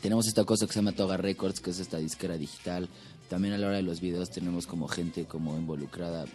[0.01, 2.87] Tenemos esta cosa que se llama Toga Records, que es esta disquera digital.
[3.27, 6.25] También a la hora de los videos tenemos como gente como involucrada,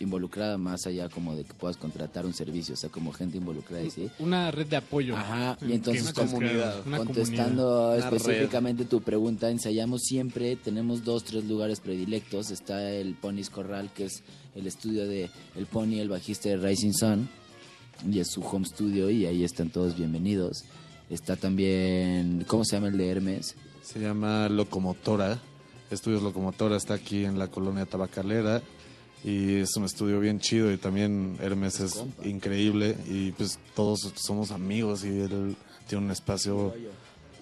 [0.00, 3.82] involucrada más allá como de que puedas contratar un servicio, o sea, como gente involucrada
[3.82, 4.08] y sí.
[4.20, 5.16] Una red de apoyo.
[5.16, 6.84] Ajá, y entonces que- comunidad.
[6.84, 8.14] contestando comunidad.
[8.14, 12.50] específicamente tu pregunta, ensayamos siempre, tenemos dos, tres lugares predilectos.
[12.50, 14.22] Está el Pony's Corral, que es
[14.54, 17.28] el estudio de el Pony, el bajista de Rising Sun,
[18.08, 20.64] y es su home studio, y ahí están todos bienvenidos.
[21.10, 23.56] Está también, ¿cómo se llama el de Hermes?
[23.82, 25.38] Se llama Locomotora.
[25.90, 28.62] Estudios Locomotora está aquí en la colonia tabacalera
[29.24, 34.50] y es un estudio bien chido y también Hermes es increíble y pues todos somos
[34.50, 35.56] amigos y él
[35.86, 36.74] tiene un espacio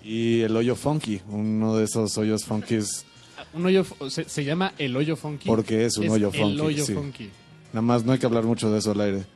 [0.02, 3.04] y el hoyo funky, uno de esos hoyos funkis
[3.52, 5.48] Un hoyo, se, se llama el hoyo funky.
[5.48, 6.52] porque es un hoyo funky.
[6.52, 6.94] El hoyo sí.
[6.94, 7.30] funky.
[7.72, 9.26] Nada más no hay que hablar mucho de eso al aire.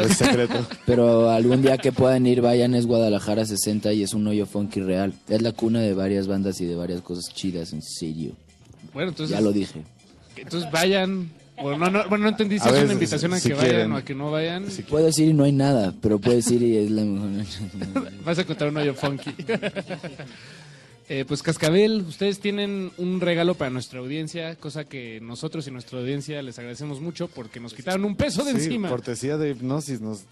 [0.00, 0.66] Es secreto.
[0.86, 4.80] Pero algún día que puedan ir, vayan, es Guadalajara 60 y es un hoyo funky
[4.80, 5.14] real.
[5.28, 8.32] Es la cuna de varias bandas y de varias cosas chidas, en serio.
[8.92, 9.36] Bueno, entonces.
[9.36, 9.84] Ya lo dije.
[10.36, 11.30] Entonces vayan.
[11.62, 13.92] Bueno, no, no, bueno, no entendí si A es una invitación a si que vayan
[13.92, 14.66] o a que no vayan.
[14.88, 17.46] Puedes ir y no hay nada, pero puedes ir y es la mejor.
[18.24, 19.34] Vas a encontrar un hoyo funky.
[21.08, 26.00] Eh, pues Cascabel, ustedes tienen un regalo para nuestra audiencia, cosa que nosotros y nuestra
[26.00, 28.88] audiencia les agradecemos mucho porque nos quitaron un peso de Sí, encima.
[28.88, 30.00] cortesía de hipnosis.
[30.00, 30.24] Nos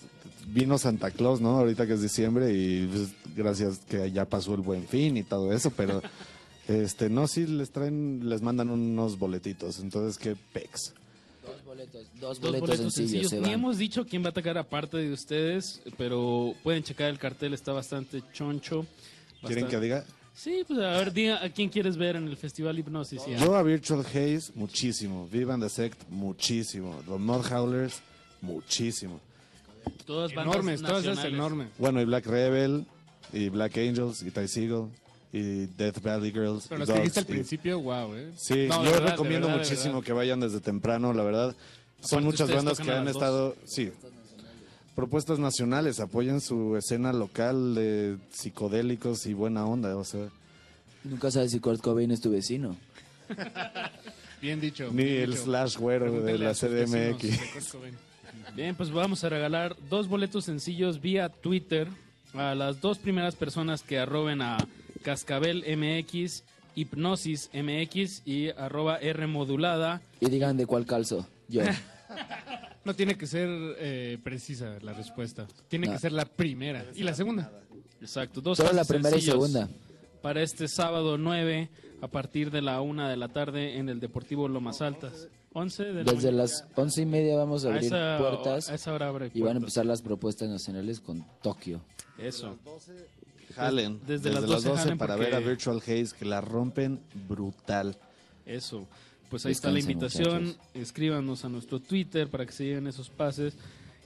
[0.48, 1.58] vino Santa Claus, ¿no?
[1.60, 5.52] Ahorita que es diciembre y pues, gracias que ya pasó el buen fin y todo
[5.52, 6.02] eso, pero
[6.66, 9.78] este no, sí les traen, les mandan unos boletitos.
[9.78, 10.92] Entonces, ¿qué pex?
[11.74, 13.30] Dos boletos, dos Dos boletos, boletos sencillos, sencillos.
[13.30, 17.18] se Ni hemos dicho quién va a atacar aparte de ustedes, pero pueden checar el
[17.18, 18.86] cartel, está bastante choncho.
[19.40, 20.04] ¿Quieren bastante- que diga?
[20.34, 23.22] Sí, pues a ver, diga a quién quieres ver en el Festival Hipnosis.
[23.38, 25.28] Yo a Virtual Haze, muchísimo.
[25.30, 27.02] Vivan the Sect, muchísimo.
[27.06, 28.00] Los Mud Howlers,
[28.40, 29.20] muchísimo.
[30.06, 31.34] Todas bandas Enormes, todas esas nacionales.
[31.38, 31.68] enormes.
[31.78, 32.84] Bueno, y Black Rebel,
[33.32, 34.90] y Black Angels, y Ty Seagull,
[35.36, 36.66] y Death Valley Girls.
[36.68, 38.30] Pero los que dijiste al y- principio, wow, ¿eh?
[38.36, 41.56] Sí, No, yo verdad, recomiendo verdad, muchísimo que vayan desde temprano, la verdad.
[42.00, 43.90] Son Aparte, muchas bandas que han estado, sí,
[44.94, 50.28] propuestas nacionales, apoyen su escena local de psicodélicos y buena onda, o sea,
[51.02, 52.76] Nunca sabes si Kurt Cobain es tu vecino.
[54.40, 54.88] Bien dicho.
[54.92, 55.44] ni bien el dicho.
[55.44, 57.24] slash güero de la CDMX.
[58.54, 61.88] Bien, pues vamos a regalar dos boletos sencillos vía Twitter
[62.34, 64.58] a las dos primeras personas que arroben a
[65.04, 66.42] Cascabel MX,
[66.74, 70.00] Hipnosis MX y arroba R modulada.
[70.20, 71.28] Y digan de cuál calzo.
[71.48, 71.62] Yo.
[72.84, 75.46] No tiene que ser eh, precisa la respuesta.
[75.68, 75.94] Tiene No.
[75.94, 76.84] que ser la primera.
[76.94, 77.50] Y la segunda.
[77.98, 79.70] Exacto, dos Solo la primera y segunda.
[80.20, 81.70] Para este sábado 9
[82.02, 85.28] a partir de la una de la tarde en el Deportivo Lomas Altas.
[85.54, 86.42] 11 de la Desde mañana.
[86.42, 88.68] las once y media vamos a A abrir esa- puertas.
[88.68, 91.80] a esa hora abre y van a empezar las propuestas nacionales con Tokio.
[92.18, 92.58] Eso.
[93.54, 96.24] Jalen, Desde desde, las las 12 12, jalen para porque- ver a Virtual Haze, que
[96.24, 97.96] la rompen brutal.
[98.46, 98.86] Eso.
[99.30, 100.44] Pues ahí está la invitación.
[100.44, 100.66] muchachos.
[100.74, 103.56] Escríbanos a nuestro Twitter para que se lleven esos pases.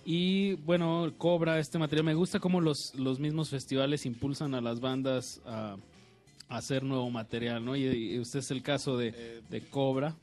[0.05, 2.07] Y bueno, Cobra este material.
[2.07, 5.77] Me gusta cómo los, los mismos festivales impulsan a las bandas a,
[6.49, 7.77] a hacer nuevo material, ¿no?
[7.77, 10.17] Y, y usted es el caso de, de Cobra,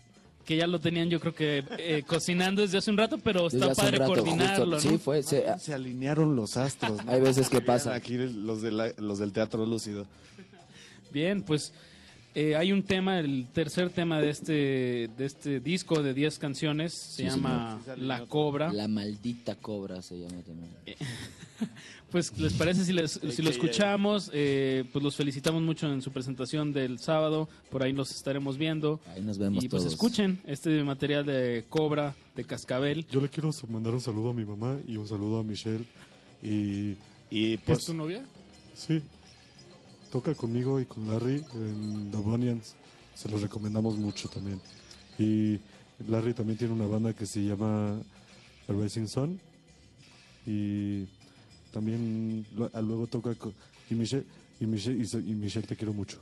[0.46, 3.58] que ya lo tenían yo creo que eh, cocinando desde hace un rato, pero Desde
[3.70, 4.90] está padre rato, coordinarlo, justo.
[4.92, 4.98] ¿no?
[4.98, 5.24] Sí, fue.
[5.24, 7.04] Se, Se alinearon los astros.
[7.04, 7.12] ¿no?
[7.12, 7.94] Hay veces que pasa.
[7.96, 10.06] Aquí los, de la- los del Teatro Lúcido.
[11.12, 11.74] Bien, pues
[12.36, 14.54] eh, hay un tema, el tercer tema de este,
[15.18, 18.00] de este disco de 10 canciones, se Sí, llama señor.
[18.00, 18.74] La Cobra.
[18.74, 20.70] La maldita cobra se llama también.
[22.12, 24.30] Pues, ¿les parece si, les- si lo escuchamos?
[24.34, 27.50] Eh, pues los felicitamos mucho en su presentación del sábado.
[27.70, 29.02] Por ahí los estaremos viendo.
[29.08, 29.94] Ahí nos vemos Y pues todos.
[29.94, 33.06] escuchen este material de Cobra, de Cascabel.
[33.08, 35.84] Yo le quiero mandar un saludo a mi mamá y un saludo a Michelle.
[36.42, 36.96] Y,
[37.30, 38.24] y ¿Es tu novia?
[38.76, 39.02] Sí.
[40.12, 42.76] Toca conmigo y con Larry en The Bunions.
[43.14, 44.62] Se los recomendamos mucho también.
[45.20, 45.60] Y
[46.08, 48.00] Larry también tiene una banda que se llama
[48.68, 49.40] The Rising Sun.
[50.46, 51.06] Y
[51.76, 53.54] también lo- ah, luego toca con...
[53.90, 54.24] Y Michelle,
[54.62, 56.18] y Michelle, y, Michelle te quiero mucho.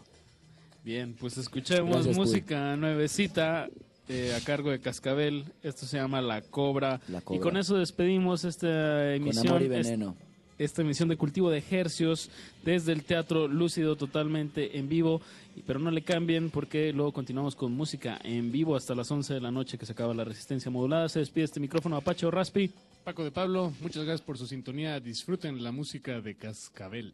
[0.84, 3.70] Bien, pues escuchemos Gracias, música nuevecita
[4.10, 5.46] eh, a cargo de Cascabel.
[5.62, 7.00] Esto se llama La Cobra.
[7.24, 7.38] Cobra.
[7.38, 9.48] Y con eso despedimos esta emisión.
[9.48, 10.16] amor y es- veneno.
[10.58, 12.30] esta emisión de Cultivo de Hercios
[12.66, 15.22] desde el Teatro Lúcido totalmente en vivo.
[15.68, 19.40] Pero no le cambien porque luego continuamos con música en vivo hasta las 11 de
[19.42, 21.08] la noche que se acaba la resistencia modulada.
[21.10, 22.72] Se despide este micrófono Apache o Raspi.
[23.04, 24.98] Paco de Pablo, muchas gracias por su sintonía.
[25.02, 27.14] Disfruten la música de Cascabel.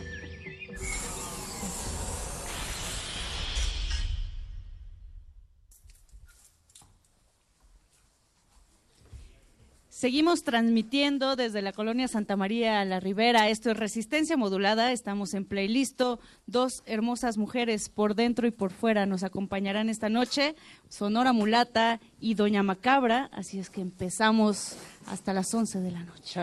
[10.01, 13.49] Seguimos transmitiendo desde la colonia Santa María a la Ribera.
[13.49, 14.91] Esto es Resistencia Modulada.
[14.91, 16.19] Estamos en playlisto.
[16.47, 20.55] Dos hermosas mujeres por dentro y por fuera nos acompañarán esta noche.
[20.89, 23.29] Sonora Mulata y Doña Macabra.
[23.31, 26.39] Así es que empezamos hasta las 11 de la noche.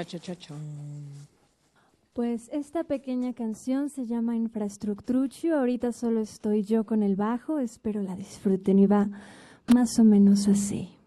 [2.12, 5.56] Pues esta pequeña canción se llama Infrastructurucho.
[5.56, 7.58] Ahorita solo estoy yo con el bajo.
[7.58, 9.08] Espero la disfruten y va
[9.66, 10.97] más o menos así.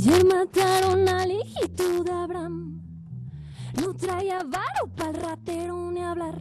[0.00, 2.80] Ayer mataron al hijito de Abraham.
[3.80, 6.38] No traía varo para el ratero ni hablar.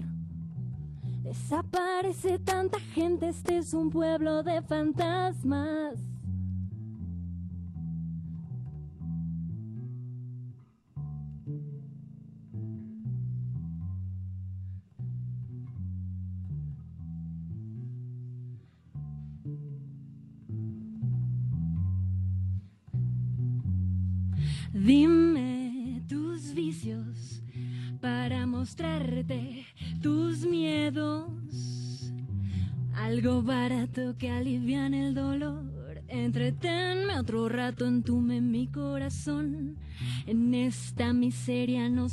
[1.24, 5.96] Desaparece tanta gente, este es un pueblo de fantasmas.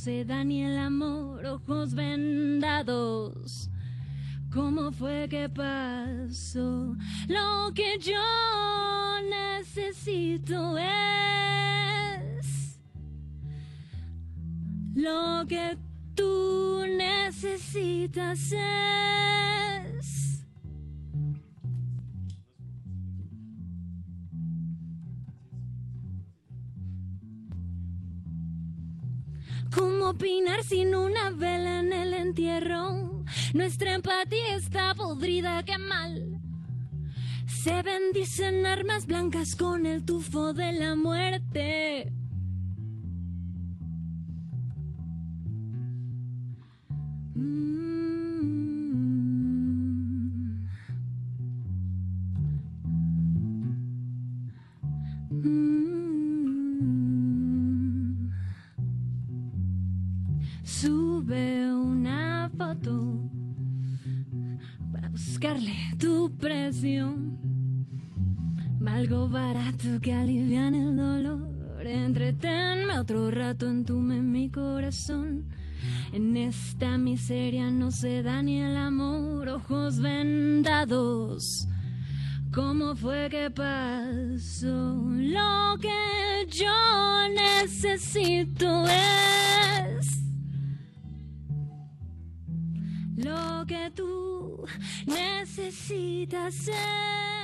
[0.04, 3.70] Se da ni el amor, ojos vendados.
[4.52, 6.94] ¿Cómo fue que pasó?
[7.26, 8.12] Lo que yo
[9.30, 10.84] necesito es
[14.94, 15.78] lo que
[16.14, 19.63] tú necesitas es
[30.04, 33.24] ¿Cómo opinar sin una vela en el entierro?
[33.54, 36.42] Nuestra empatía está podrida, qué mal.
[37.46, 42.12] Se bendicen armas blancas con el tufo de la muerte.
[69.84, 71.86] Barato que aliviane el dolor.
[71.86, 75.46] Entretenme otro rato, entume mi corazón.
[76.12, 81.68] En esta miseria no se da ni el amor, ojos vendados.
[82.52, 85.02] ¿Cómo fue que pasó?
[85.16, 90.20] Lo que yo necesito es
[93.16, 94.64] lo que tú
[95.06, 97.43] necesitas es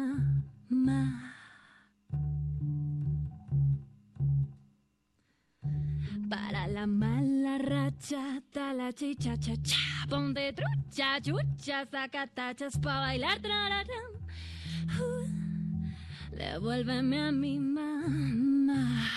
[8.09, 14.01] está la chicha, cha, cha, ponte trucha, chucha, saca tachas pa' bailar, trarara.
[14.99, 15.25] Uh,
[16.35, 19.07] devuélveme a mi mamá.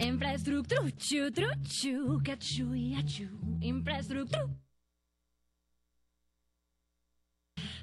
[0.00, 3.28] Infraestructura, chu, truchu, cachu y achu,
[3.60, 4.67] infraestructura.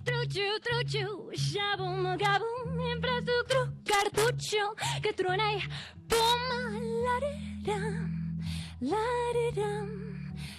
[0.06, 5.59] Truccio, truccio, shabum, gabum, impresso cru, cartuccio, che tronai,
[6.06, 8.38] pum, la ridam,
[8.82, 9.90] la ridam,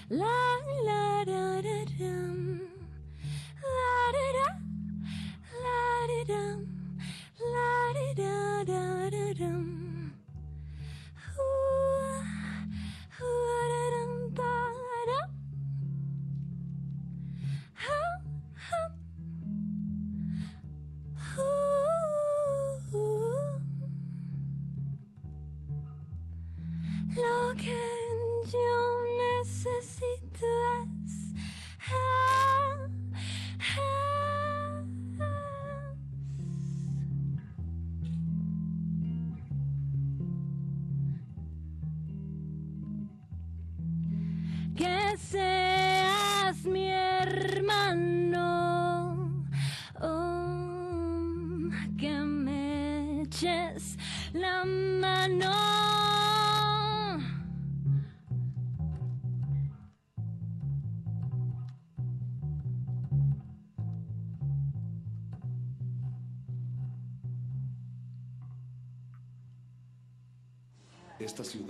[0.09, 0.37] la
[0.85, 2.61] la da da dam,
[3.63, 4.49] la da
[5.63, 6.59] la dam,
[7.55, 7.71] la
[8.19, 10.13] da da da dam,
[11.39, 12.19] ooh,
[13.23, 14.06] ooh da dam.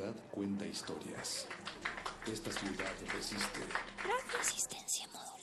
[0.06, 1.48] Ciudad cuenta historias.
[2.30, 3.60] Esta ciudad resiste.
[4.38, 5.34] Resistencia modulada.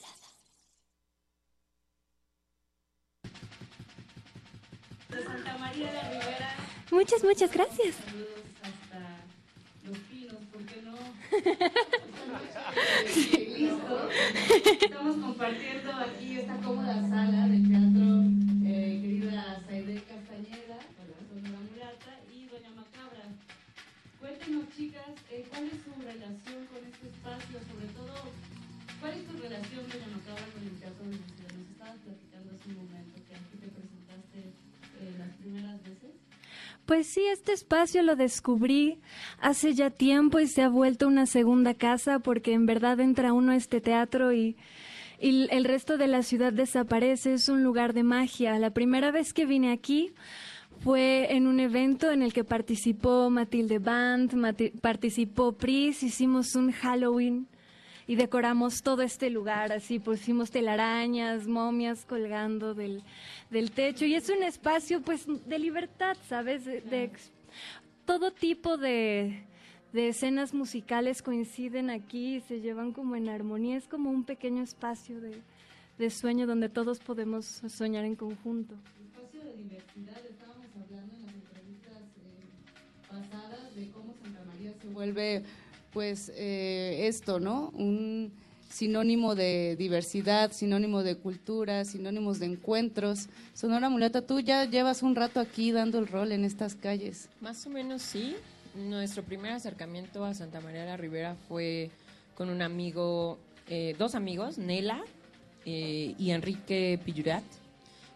[5.10, 6.56] De Santa María de la Ribera.
[6.90, 7.96] Muchas, muchas gracias.
[7.96, 8.28] Saludos
[8.62, 9.00] hasta
[9.86, 10.96] Los Pinos, ¿por qué no?
[13.04, 14.08] Listo.
[14.80, 17.68] Estamos compartiendo aquí esta cómoda sala del
[25.42, 27.58] ¿cuál es su relación con este espacio?
[27.66, 28.14] Sobre todo,
[29.00, 31.50] ¿cuál es tu relación, Doña Macabra, con el teatro de ciudad?
[31.58, 36.10] Nos estabas platicando hace un momento que aquí te presentaste eh, las primeras veces.
[36.86, 39.00] Pues sí, este espacio lo descubrí
[39.40, 43.52] hace ya tiempo y se ha vuelto una segunda casa porque en verdad entra uno
[43.52, 44.56] a este teatro y,
[45.18, 47.34] y el resto de la ciudad desaparece.
[47.34, 48.58] Es un lugar de magia.
[48.58, 50.12] La primera vez que vine aquí
[50.80, 56.72] fue en un evento en el que participó Matilde Band, Mati- participó Pris, hicimos un
[56.72, 57.46] Halloween
[58.06, 63.02] y decoramos todo este lugar, así pusimos telarañas, momias colgando del,
[63.50, 66.66] del techo y es un espacio pues de libertad, ¿sabes?
[66.66, 67.10] De,
[68.04, 69.44] todo tipo de,
[69.94, 74.62] de escenas musicales coinciden aquí y se llevan como en armonía, es como un pequeño
[74.62, 75.40] espacio de,
[75.96, 78.74] de sueño donde todos podemos soñar en conjunto.
[79.02, 80.20] espacio de diversidad,
[84.94, 85.42] vuelve,
[85.92, 87.70] pues, eh, esto, ¿no?
[87.74, 88.32] Un
[88.70, 93.28] sinónimo de diversidad, sinónimo de cultura, sinónimos de encuentros.
[93.54, 97.28] Sonora Mulata, tú ya llevas un rato aquí dando el rol en estas calles.
[97.40, 98.34] Más o menos sí.
[98.74, 101.90] Nuestro primer acercamiento a Santa María de la Ribera fue
[102.34, 105.04] con un amigo, eh, dos amigos, Nela
[105.64, 107.44] eh, y Enrique Pillurat,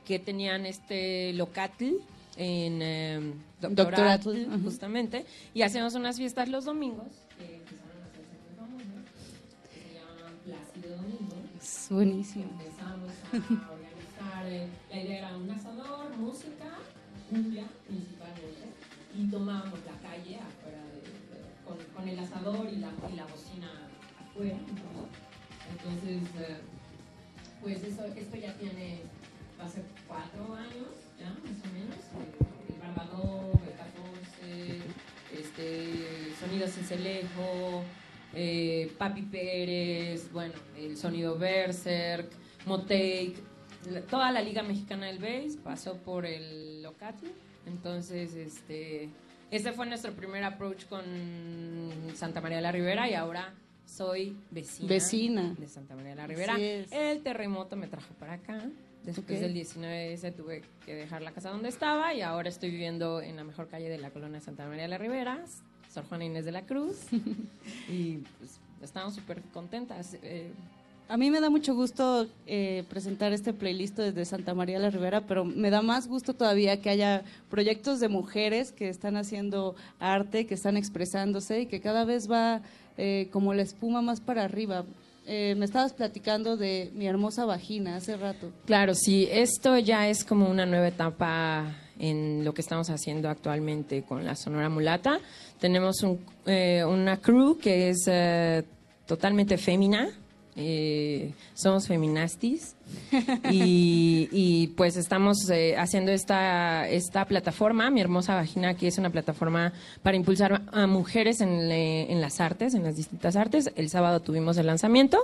[0.05, 1.94] que tenían este locatl
[2.41, 3.20] en eh,
[3.60, 4.58] Doctoratl, Doctoratl, ajá.
[4.62, 7.60] justamente, y hacemos unas fiestas los domingos, que que
[9.75, 11.36] se llaman Plácido Domingo.
[11.60, 12.44] Es buenísimo.
[12.60, 13.36] Empezamos a
[13.73, 16.68] organizar, eh, la idea era un asador, música,
[17.28, 18.68] cumbia principalmente,
[19.18, 21.08] y tomábamos la calle afuera de- de-
[21.67, 23.68] con, con el asador y la, y la bocina
[24.20, 24.57] afuera.
[25.73, 26.57] Entonces, eh,
[27.60, 29.00] pues eso, esto ya tiene,
[29.60, 30.86] va a ser cuatro años,
[31.18, 31.97] ya, más o menos.
[31.97, 34.80] eh, El Barbador, el 14,
[35.40, 37.82] este, Sonido Cincelejo,
[38.34, 42.30] eh, Papi Pérez, bueno, el Sonido Berserk,
[42.66, 43.34] Motake,
[44.10, 47.26] toda la Liga Mexicana del Bass pasó por el Locati.
[47.66, 49.08] Entonces, este,
[49.50, 51.02] ese fue nuestro primer approach con
[52.14, 53.52] Santa María de la Ribera y ahora
[53.86, 55.55] soy vecina, Vecina.
[55.58, 56.56] de Santa María de la Ribera.
[56.58, 58.62] El terremoto me trajo para acá.
[59.08, 59.42] Después Ok.
[59.42, 63.44] del 19S tuve que dejar la casa donde estaba y ahora estoy viviendo en la
[63.44, 65.42] mejor calle de la colonia Santa María de la Ribera,
[65.90, 66.96] Sor Juana Inés de la Cruz.
[67.88, 70.14] y pues, estamos súper contentas.
[70.22, 70.50] eh,
[71.08, 75.22] A mí me da mucho gusto eh, presentar este playlist desde Santa María la Ribera,
[75.22, 80.46] pero me da más gusto todavía que haya proyectos de mujeres que están haciendo arte,
[80.46, 82.60] que están expresándose y que cada vez va
[82.98, 84.84] eh, como la espuma más para arriba.
[85.31, 88.50] Eh, me estabas platicando de mi hermosa vagina hace rato.
[88.65, 94.05] Claro, sí, esto ya es como una nueva etapa en lo que estamos haciendo actualmente
[94.05, 95.20] con la Sonora Mulata.
[95.60, 98.65] Tenemos un, eh, una crew que es eh,
[99.05, 100.08] totalmente fémina.
[100.60, 102.74] Eh, somos feminastis
[103.50, 109.10] y, y, pues estamos eh, haciendo esta, esta plataforma, Mi Hermosa Vagina, que es una
[109.10, 109.72] plataforma
[110.02, 113.70] para impulsar a mujeres en, le- en las artes, en las distintas artes.
[113.76, 115.18] El sábado tuvimos el lanzamiento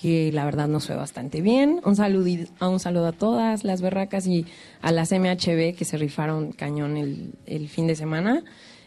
[0.00, 1.80] que la verdad nos fue bastante bien.
[1.84, 2.30] Un saludo,
[2.62, 4.46] un saludo a todas las berracas y
[4.80, 8.42] a las MHB que se rifaron cañón el, el fin de semana.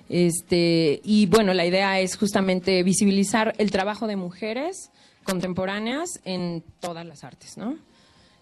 [0.09, 4.91] Este, y bueno, la idea es justamente visibilizar el trabajo de mujeres
[5.25, 7.77] contemporáneas en todas las artes, ¿no?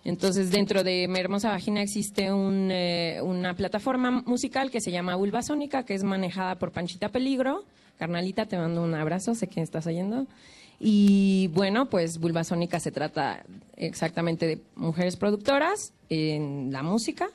[0.05, 5.15] Entonces, dentro de Mi Hermosa Vagina existe un, eh, una plataforma musical que se llama
[5.15, 7.63] Vulva Sónica, que es manejada por Panchita Peligro.
[7.97, 10.27] Carnalita, te mando un abrazo, sé que estás oyendo.
[10.77, 13.45] Y bueno, pues Vulva Sónica se trata
[13.77, 17.29] exactamente de mujeres productoras en la música,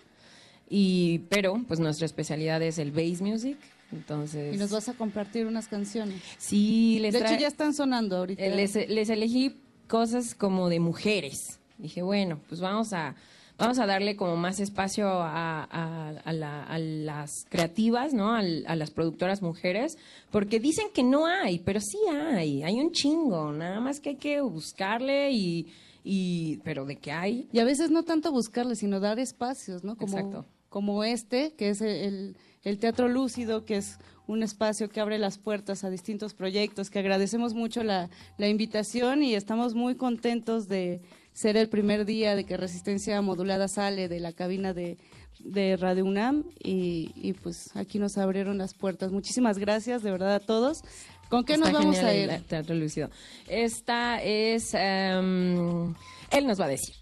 [0.68, 3.56] y, pero pues nuestra especialidad es el bass music.
[3.92, 6.20] Entonces, Y nos vas a compartir unas canciones.
[6.36, 8.44] Sí, les De hecho, ya están sonando ahorita.
[8.44, 11.58] eh, Les, les elegí cosas como de mujeres.
[11.78, 13.14] Dije, bueno, pues vamos a,
[13.56, 18.34] vamos a darle como más espacio a, a- a la- a las creativas, ¿no?
[18.34, 19.96] A las productoras mujeres,
[20.30, 24.16] porque dicen que no hay, pero sí hay, hay un chingo, nada más que hay
[24.16, 25.66] que buscarle y,
[26.04, 27.48] y pero de que hay.
[27.52, 29.96] Y a veces no tanto buscarle, sino dar espacios, ¿no?
[29.96, 30.44] Como, Exacto.
[30.68, 32.36] como este, que es el, el
[32.76, 37.54] Teatro Lúcido, que es un espacio que abre las puertas a distintos proyectos, que agradecemos
[37.54, 41.00] mucho la, la invitación y estamos muy contentos de
[41.32, 44.98] ser el primer día de que Resistencia Modulada sale de la cabina de,
[45.38, 49.12] de Radio UNAM y, y pues aquí nos abrieron las puertas.
[49.12, 50.82] Muchísimas gracias, de verdad, a todos.
[51.30, 52.28] ¿Con qué nos vamos a ir?
[52.30, 53.10] el Teatro Lúcido.
[53.48, 55.94] Esta es, em,
[56.30, 56.94] él nos va a decir.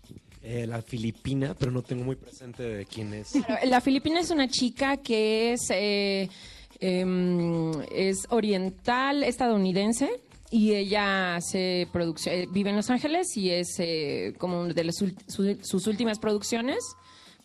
[0.48, 3.32] Eh, la filipina, pero no tengo muy presente de quién es.
[3.32, 6.28] Claro, La Filipina es una chica que es, eh,
[6.78, 10.08] em, es oriental estadounidense
[10.52, 15.02] y ella hace producción, eh, vive en Los Ángeles y es eh, como de las
[15.02, 16.78] ult- su- sus últimas producciones.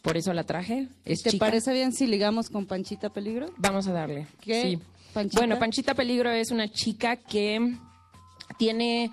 [0.04, 0.88] Por eso la traje.
[1.04, 1.46] Es ¿Te chica.
[1.46, 3.48] parece bien si ligamos con Panchita Peligro?
[3.58, 4.28] Vamos a darle.
[4.42, 4.62] ¿Qué?
[4.62, 4.80] Sí.
[5.14, 5.40] Panchita?
[5.40, 7.76] Bueno, Panchita Peligro es una chica que
[8.60, 9.12] tiene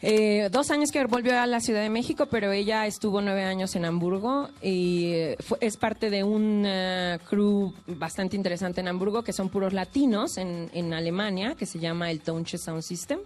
[0.00, 3.74] eh, dos años que volvió a la Ciudad de México, pero ella estuvo nueve años
[3.74, 9.32] en Hamburgo y eh, es parte de un eh, crew bastante interesante en Hamburgo, que
[9.32, 13.20] son puros latinos en, Alemania, que se llama el Tonsche Sound System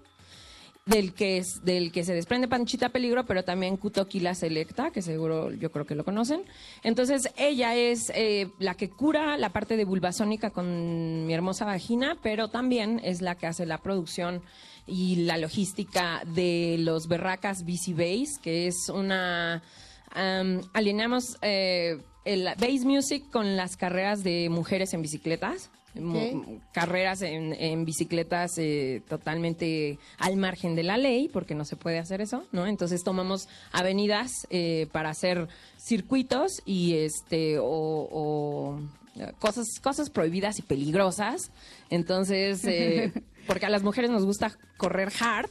[0.84, 5.01] del que es del que se desprende Panchita Peligro, pero también Kutoki la Selecta, que
[5.01, 6.42] seguro yo creo que lo conocen.
[6.83, 12.17] Entonces ella es eh, la que cura la parte de vulvasónica con mi hermosa vagina,
[12.23, 14.42] pero también es la que hace la producción
[14.86, 19.62] y la logística de los Berracas BC Bass, que es una
[20.11, 25.70] am, alineamos eh, el bass music con las carreras de mujeres en bicicletas.
[26.73, 31.99] Carreras en, en bicicletas eh, totalmente al margen de la ley, porque no se puede
[31.99, 32.67] hacer eso, ¿no?
[32.67, 38.81] Entonces tomamos avenidas eh, para hacer circuitos y este o, o,
[39.39, 41.50] cosas cosas prohibidas y peligrosas.
[41.91, 43.12] Entonces, eh,
[43.47, 45.50] porque a las mujeres nos gusta correr hard.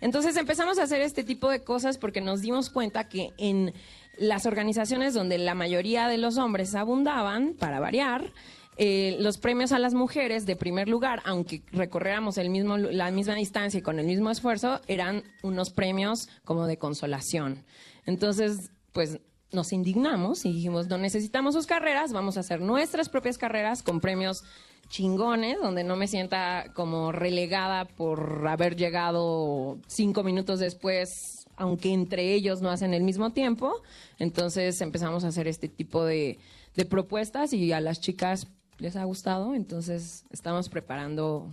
[0.00, 3.72] Entonces empezamos a hacer este tipo de cosas porque nos dimos cuenta que en
[4.16, 8.32] las organizaciones donde la mayoría de los hombres abundaban, para variar,
[8.76, 13.34] eh, los premios a las mujeres de primer lugar, aunque recorriéramos el mismo, la misma
[13.34, 17.64] distancia y con el mismo esfuerzo, eran unos premios como de consolación.
[18.06, 19.18] Entonces, pues
[19.52, 24.00] nos indignamos y dijimos, no necesitamos sus carreras, vamos a hacer nuestras propias carreras con
[24.00, 24.44] premios
[24.88, 32.34] chingones, donde no me sienta como relegada por haber llegado cinco minutos después, aunque entre
[32.34, 33.82] ellos no hacen el mismo tiempo.
[34.18, 36.38] Entonces empezamos a hacer este tipo de,
[36.74, 41.48] de propuestas y a las chicas les ha gustado, entonces estamos preparando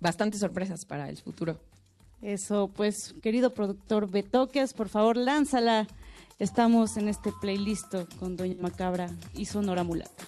[0.00, 1.58] bastantes sorpresas para el futuro.
[2.20, 5.86] Eso, pues, querido productor Betoques, por favor, lánzala.
[6.40, 10.24] Estamos en este playlist con Doña Macabra y Sonora Mulata.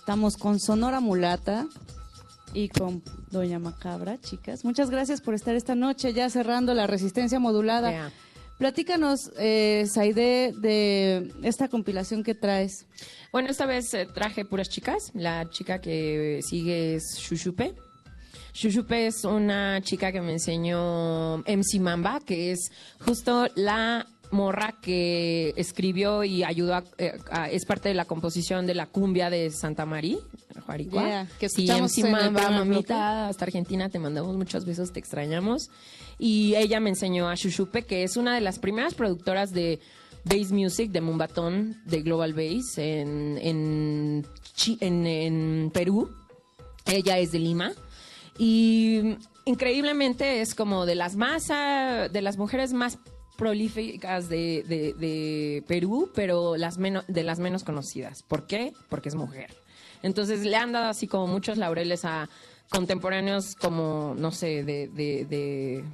[0.00, 1.66] Estamos con Sonora Mulata
[2.54, 4.64] y con Doña Macabra, chicas.
[4.64, 7.90] Muchas gracias por estar esta noche ya cerrando la resistencia modulada.
[7.90, 8.12] Yeah.
[8.58, 12.86] Platícanos, eh, Saide, de esta compilación que traes.
[13.30, 15.12] Bueno, esta vez eh, traje puras chicas.
[15.14, 17.74] La chica que sigue es Shushupe.
[18.54, 22.72] Shushupe es una chica que me enseñó MC Mamba, que es
[23.04, 28.66] justo la morra que escribió y ayudó a, eh, a- es parte de la composición
[28.66, 30.18] de la cumbia de Santa María,
[30.66, 31.02] Juaricua.
[31.02, 35.70] Yeah, que sí, escuchamos en primer mamita, hasta Argentina, te mandamos muchos besos, te extrañamos.
[36.18, 39.80] Y ella me enseñó a Shushupe, que es una de las primeras productoras de
[40.24, 44.26] bass music de Mumbatón, de Global Bass, en, en,
[44.80, 46.10] en Perú.
[46.86, 47.72] Ella es de Lima.
[48.38, 52.98] Y increíblemente es como de las más, ah, de las mujeres más
[53.40, 58.22] prolíficas de, de- Perú, pero las menos, de las menos conocidas.
[58.22, 58.72] ¿Por qué?
[58.90, 59.50] Porque es mujer.
[60.02, 62.28] Entonces le han dado así como muchos laureles a
[62.70, 65.84] contemporáneos como, no sé, de, de-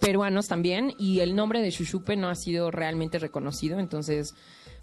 [0.00, 4.34] peruanos también, y el nombre de Shushupe no ha sido realmente reconocido, entonces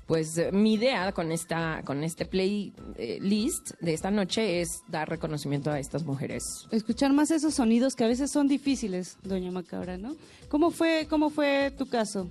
[0.07, 5.79] pues mi idea con esta con este playlist de esta noche es dar reconocimiento a
[5.79, 6.43] estas mujeres.
[6.71, 10.15] Escuchar más esos sonidos que a veces son difíciles, Doña Macabra, ¿no?
[10.49, 12.29] ¿Cómo fue, cómo fue tu caso?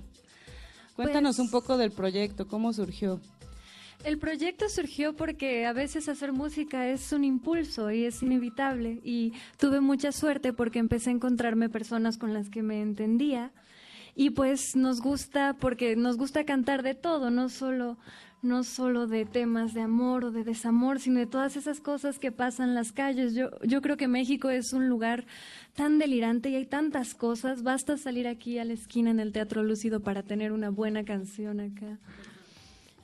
[0.95, 3.19] Cuéntanos Pues- un poco del proyecto, cómo surgió.
[4.03, 8.99] El proyecto surgió porque a veces hacer música es un impulso y es inevitable.
[9.03, 13.51] Y tuve mucha suerte porque empecé a encontrarme personas con las que me entendía.
[14.15, 17.97] Y pues nos gusta, porque nos gusta cantar de todo, no solo,
[18.41, 22.31] no solo de temas de amor o de desamor, sino de todas esas cosas que
[22.31, 23.33] pasan en las calles.
[23.33, 25.25] Yo, yo creo que México es un lugar
[25.75, 27.63] tan delirante y hay tantas cosas.
[27.63, 31.59] Basta salir aquí a la esquina en el Teatro Lúcido para tener una buena canción
[31.59, 31.99] acá.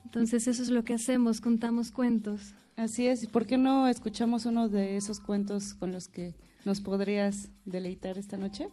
[0.04, 2.54] Entonces eso es lo que hacemos, contamos cuentos.
[2.76, 6.80] Así es, ¿y por qué no escuchamos uno de esos cuentos con los que nos
[6.80, 8.68] podrías deleitar esta noche?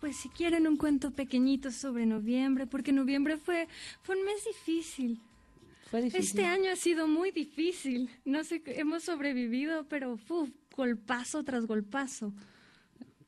[0.00, 3.68] Pues si quieren un cuento pequeñito sobre noviembre, porque noviembre fue,
[4.02, 5.20] fue un mes difícil.
[5.90, 6.26] Fue difícil.
[6.26, 8.10] Este año ha sido muy difícil.
[8.24, 12.32] No sé, hemos sobrevivido, pero uf, golpazo tras golpazo.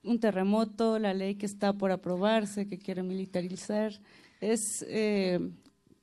[0.02, 4.00] Un terremoto, la ley que está por aprobarse, que quiere militarizar,
[4.40, 5.40] es eh,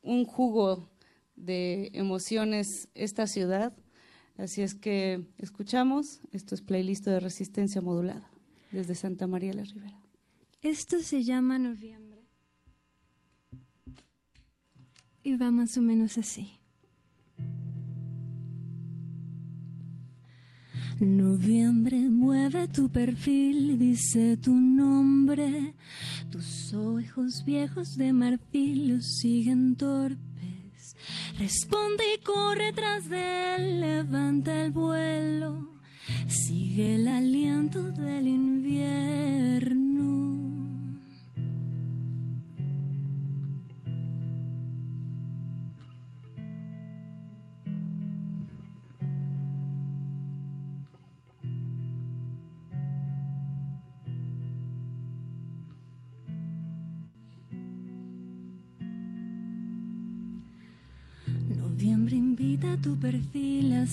[0.02, 0.90] un jugo
[1.36, 3.74] de emociones esta ciudad.
[4.38, 8.30] Así es que escuchamos, esto es playlist de resistencia modulada
[8.72, 10.07] desde Santa María la Ribera.
[10.62, 12.26] Esto se llama noviembre.
[15.24, 16.58] Y va más o menos así.
[21.00, 25.76] Noviembre mueve tu perfil, dice tu nombre.
[26.32, 30.96] Tus ojos viejos de marfil los siguen torpes.
[31.38, 35.78] Responde y corre tras de él, levanta el vuelo.
[36.28, 39.77] Sigue el aliento del invierno.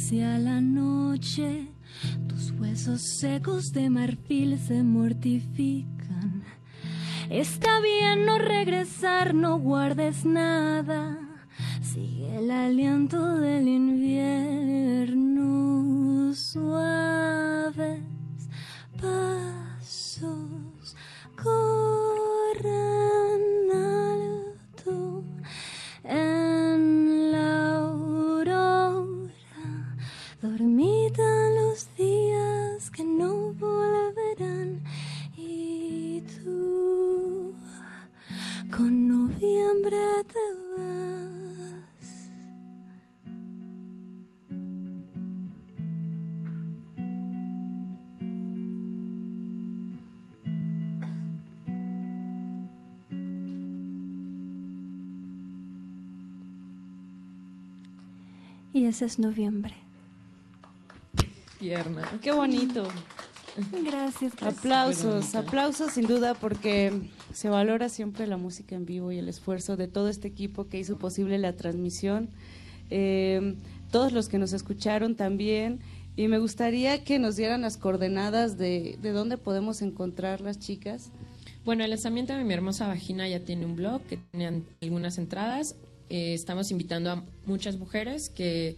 [0.05, 1.68] Hacia la noche.
[2.28, 6.44] Tus huesos secos de marfil se mortifican.
[7.31, 11.18] Está bien no regresar, no guardes nada.
[11.81, 15.15] Sigue el aliento del invierno.
[31.74, 34.82] Los días que no volverán.
[35.34, 37.54] Y tú
[38.70, 39.96] con noviembre
[40.26, 40.38] te
[40.76, 42.30] vas.
[58.74, 59.83] Y ese es noviembre.
[61.64, 62.02] Tierna.
[62.20, 62.86] Qué bonito.
[63.86, 64.34] Gracias.
[64.42, 66.92] Aplausos, aplausos sin duda porque
[67.32, 70.78] se valora siempre la música en vivo y el esfuerzo de todo este equipo que
[70.78, 72.28] hizo posible la transmisión,
[72.90, 73.54] eh,
[73.90, 75.80] todos los que nos escucharon también
[76.16, 81.12] y me gustaría que nos dieran las coordenadas de, de dónde podemos encontrar las chicas.
[81.64, 85.76] Bueno, el lanzamiento de Mi Hermosa Vagina ya tiene un blog que tiene algunas entradas.
[86.10, 88.76] Eh, estamos invitando a muchas mujeres que,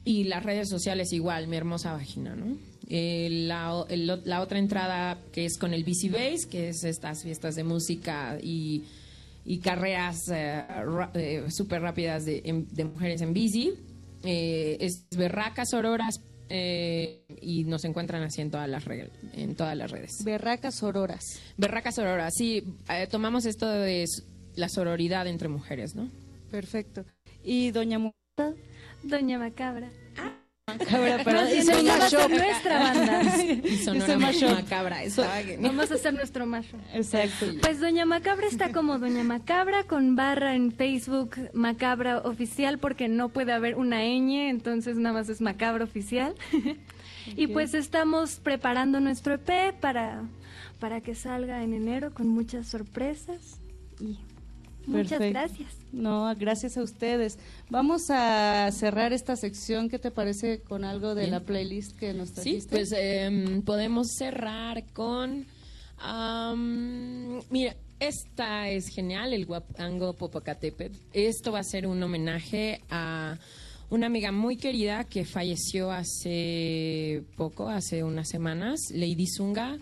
[0.08, 2.58] y las redes sociales igual, mi hermosa vagina, ¿no?
[2.88, 7.56] Eh, la, la otra entrada que es con el BC Base, que es estas fiestas
[7.56, 8.84] de música y,
[9.44, 10.64] y carreras eh,
[11.16, 13.74] eh, súper rápidas de mujeres en bici.
[14.26, 19.76] Eh, es Berracas Auroras eh, y nos encuentran así en todas las, re- en todas
[19.76, 20.12] las redes.
[20.24, 21.24] Berracas Auroras.
[21.58, 24.06] Berracas Auroras, sí, eh, tomamos esto de
[24.56, 26.10] la sororidad entre mujeres, ¿no?
[26.52, 27.04] Perfecto.
[27.44, 28.12] ¿Y Doña Mu-
[29.04, 29.90] Doña Macabra.
[30.80, 32.30] Macabra, pero ser mashup.
[32.30, 33.22] nuestra banda.
[33.64, 34.18] Y sonora
[34.54, 34.98] macabra.
[35.60, 36.78] Vamos a hacer nuestro macho.
[36.94, 37.46] Exacto.
[37.62, 43.30] Pues Doña Macabra está como Doña Macabra con barra en Facebook Macabra Oficial porque no
[43.30, 46.36] puede haber una ñ, entonces nada más es Macabra Oficial.
[47.36, 50.24] y pues estamos preparando nuestro EP para,
[50.80, 53.60] para que salga en enero con muchas sorpresas
[54.00, 54.18] y
[54.88, 55.40] muchas Perfecto.
[55.40, 55.74] gracias.
[55.92, 57.38] No, gracias a ustedes.
[57.70, 59.90] Vamos a cerrar esta sección.
[59.90, 61.32] ¿Qué te parece con algo de Bien.
[61.32, 62.70] la playlist que nos Sí, trajiste?
[62.76, 65.46] pues em, podemos cerrar con.
[65.98, 70.98] am, mira, esta es genial, el Guapango Popocatépetl.
[71.14, 73.38] Esto va a ser un homenaje a
[73.90, 79.78] una amiga muy querida que falleció hace poco, hace unas semanas, Lady Zunga.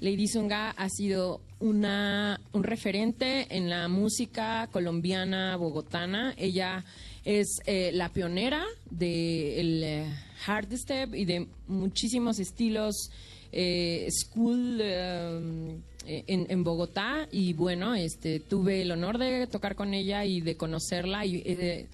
[0.00, 6.34] Lady Zunga ha sido una, un referente en la música colombiana bogotana.
[6.36, 6.84] Ella
[7.24, 10.06] es eh, la pionera del eh,
[10.44, 13.10] hardstep y de muchísimos estilos
[13.52, 17.28] eh, school eh, en, en Bogotá.
[17.32, 21.26] Y bueno, este, tuve el honor de tocar con ella y de conocerla.
[21.26, 21.86] Y, eh,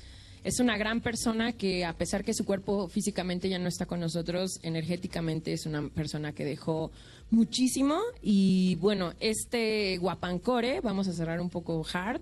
[0.44, 3.98] es una gran persona que a pesar que su cuerpo físicamente ya no está con
[4.00, 6.92] nosotros, energéticamente es una persona que dejó
[7.31, 7.98] muchísimo.
[8.23, 12.20] Y bueno, este guapancore, vamos a cerrar un poco hard,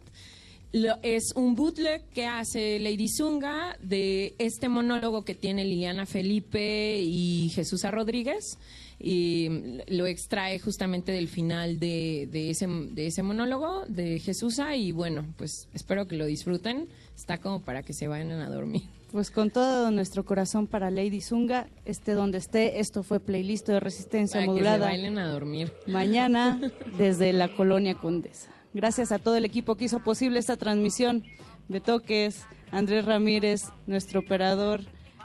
[0.73, 6.99] lo- es un bootleg que hace Lady Zunga de este monólogo que tiene Liliana Felipe
[7.01, 8.57] y Jesús Rodríguez.
[9.05, 14.77] Y lo extrae justamente del final de, de ese, de ese monólogo de Jesusa.
[14.77, 16.89] Y bueno, pues espero que lo disfruten.
[17.17, 18.83] Está como para que se vayan a dormir.
[19.11, 23.79] Pues con todo nuestro corazón para Lady Zunga, esté donde esté, esto fue playlist de
[23.81, 24.87] resistencia Para que se modulada.
[24.87, 25.73] bailen a dormir.
[25.87, 26.59] Mañana
[26.97, 28.49] desde la colonia Condesa.
[28.73, 31.25] Gracias a todo el equipo que hizo posible esta transmisión.
[31.69, 34.81] Betoques, Andrés Ramírez, nuestro operador,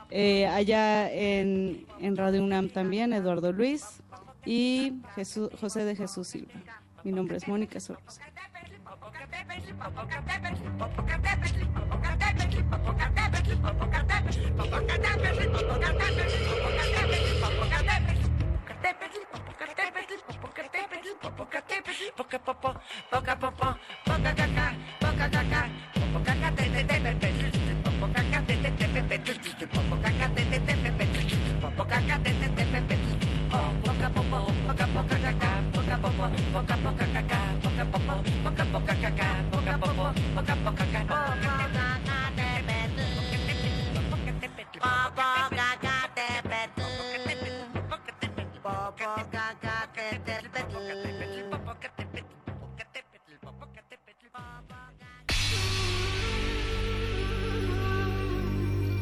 [0.10, 4.02] eh, allá en, en Radio UNAM también, Eduardo Luis
[4.46, 6.54] y Jesús, José de Jesús Silva.
[7.04, 8.20] Mi nombre es Mónica Soros.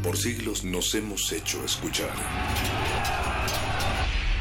[0.04, 3.35] Por siglos nos hemos hecho escuchar.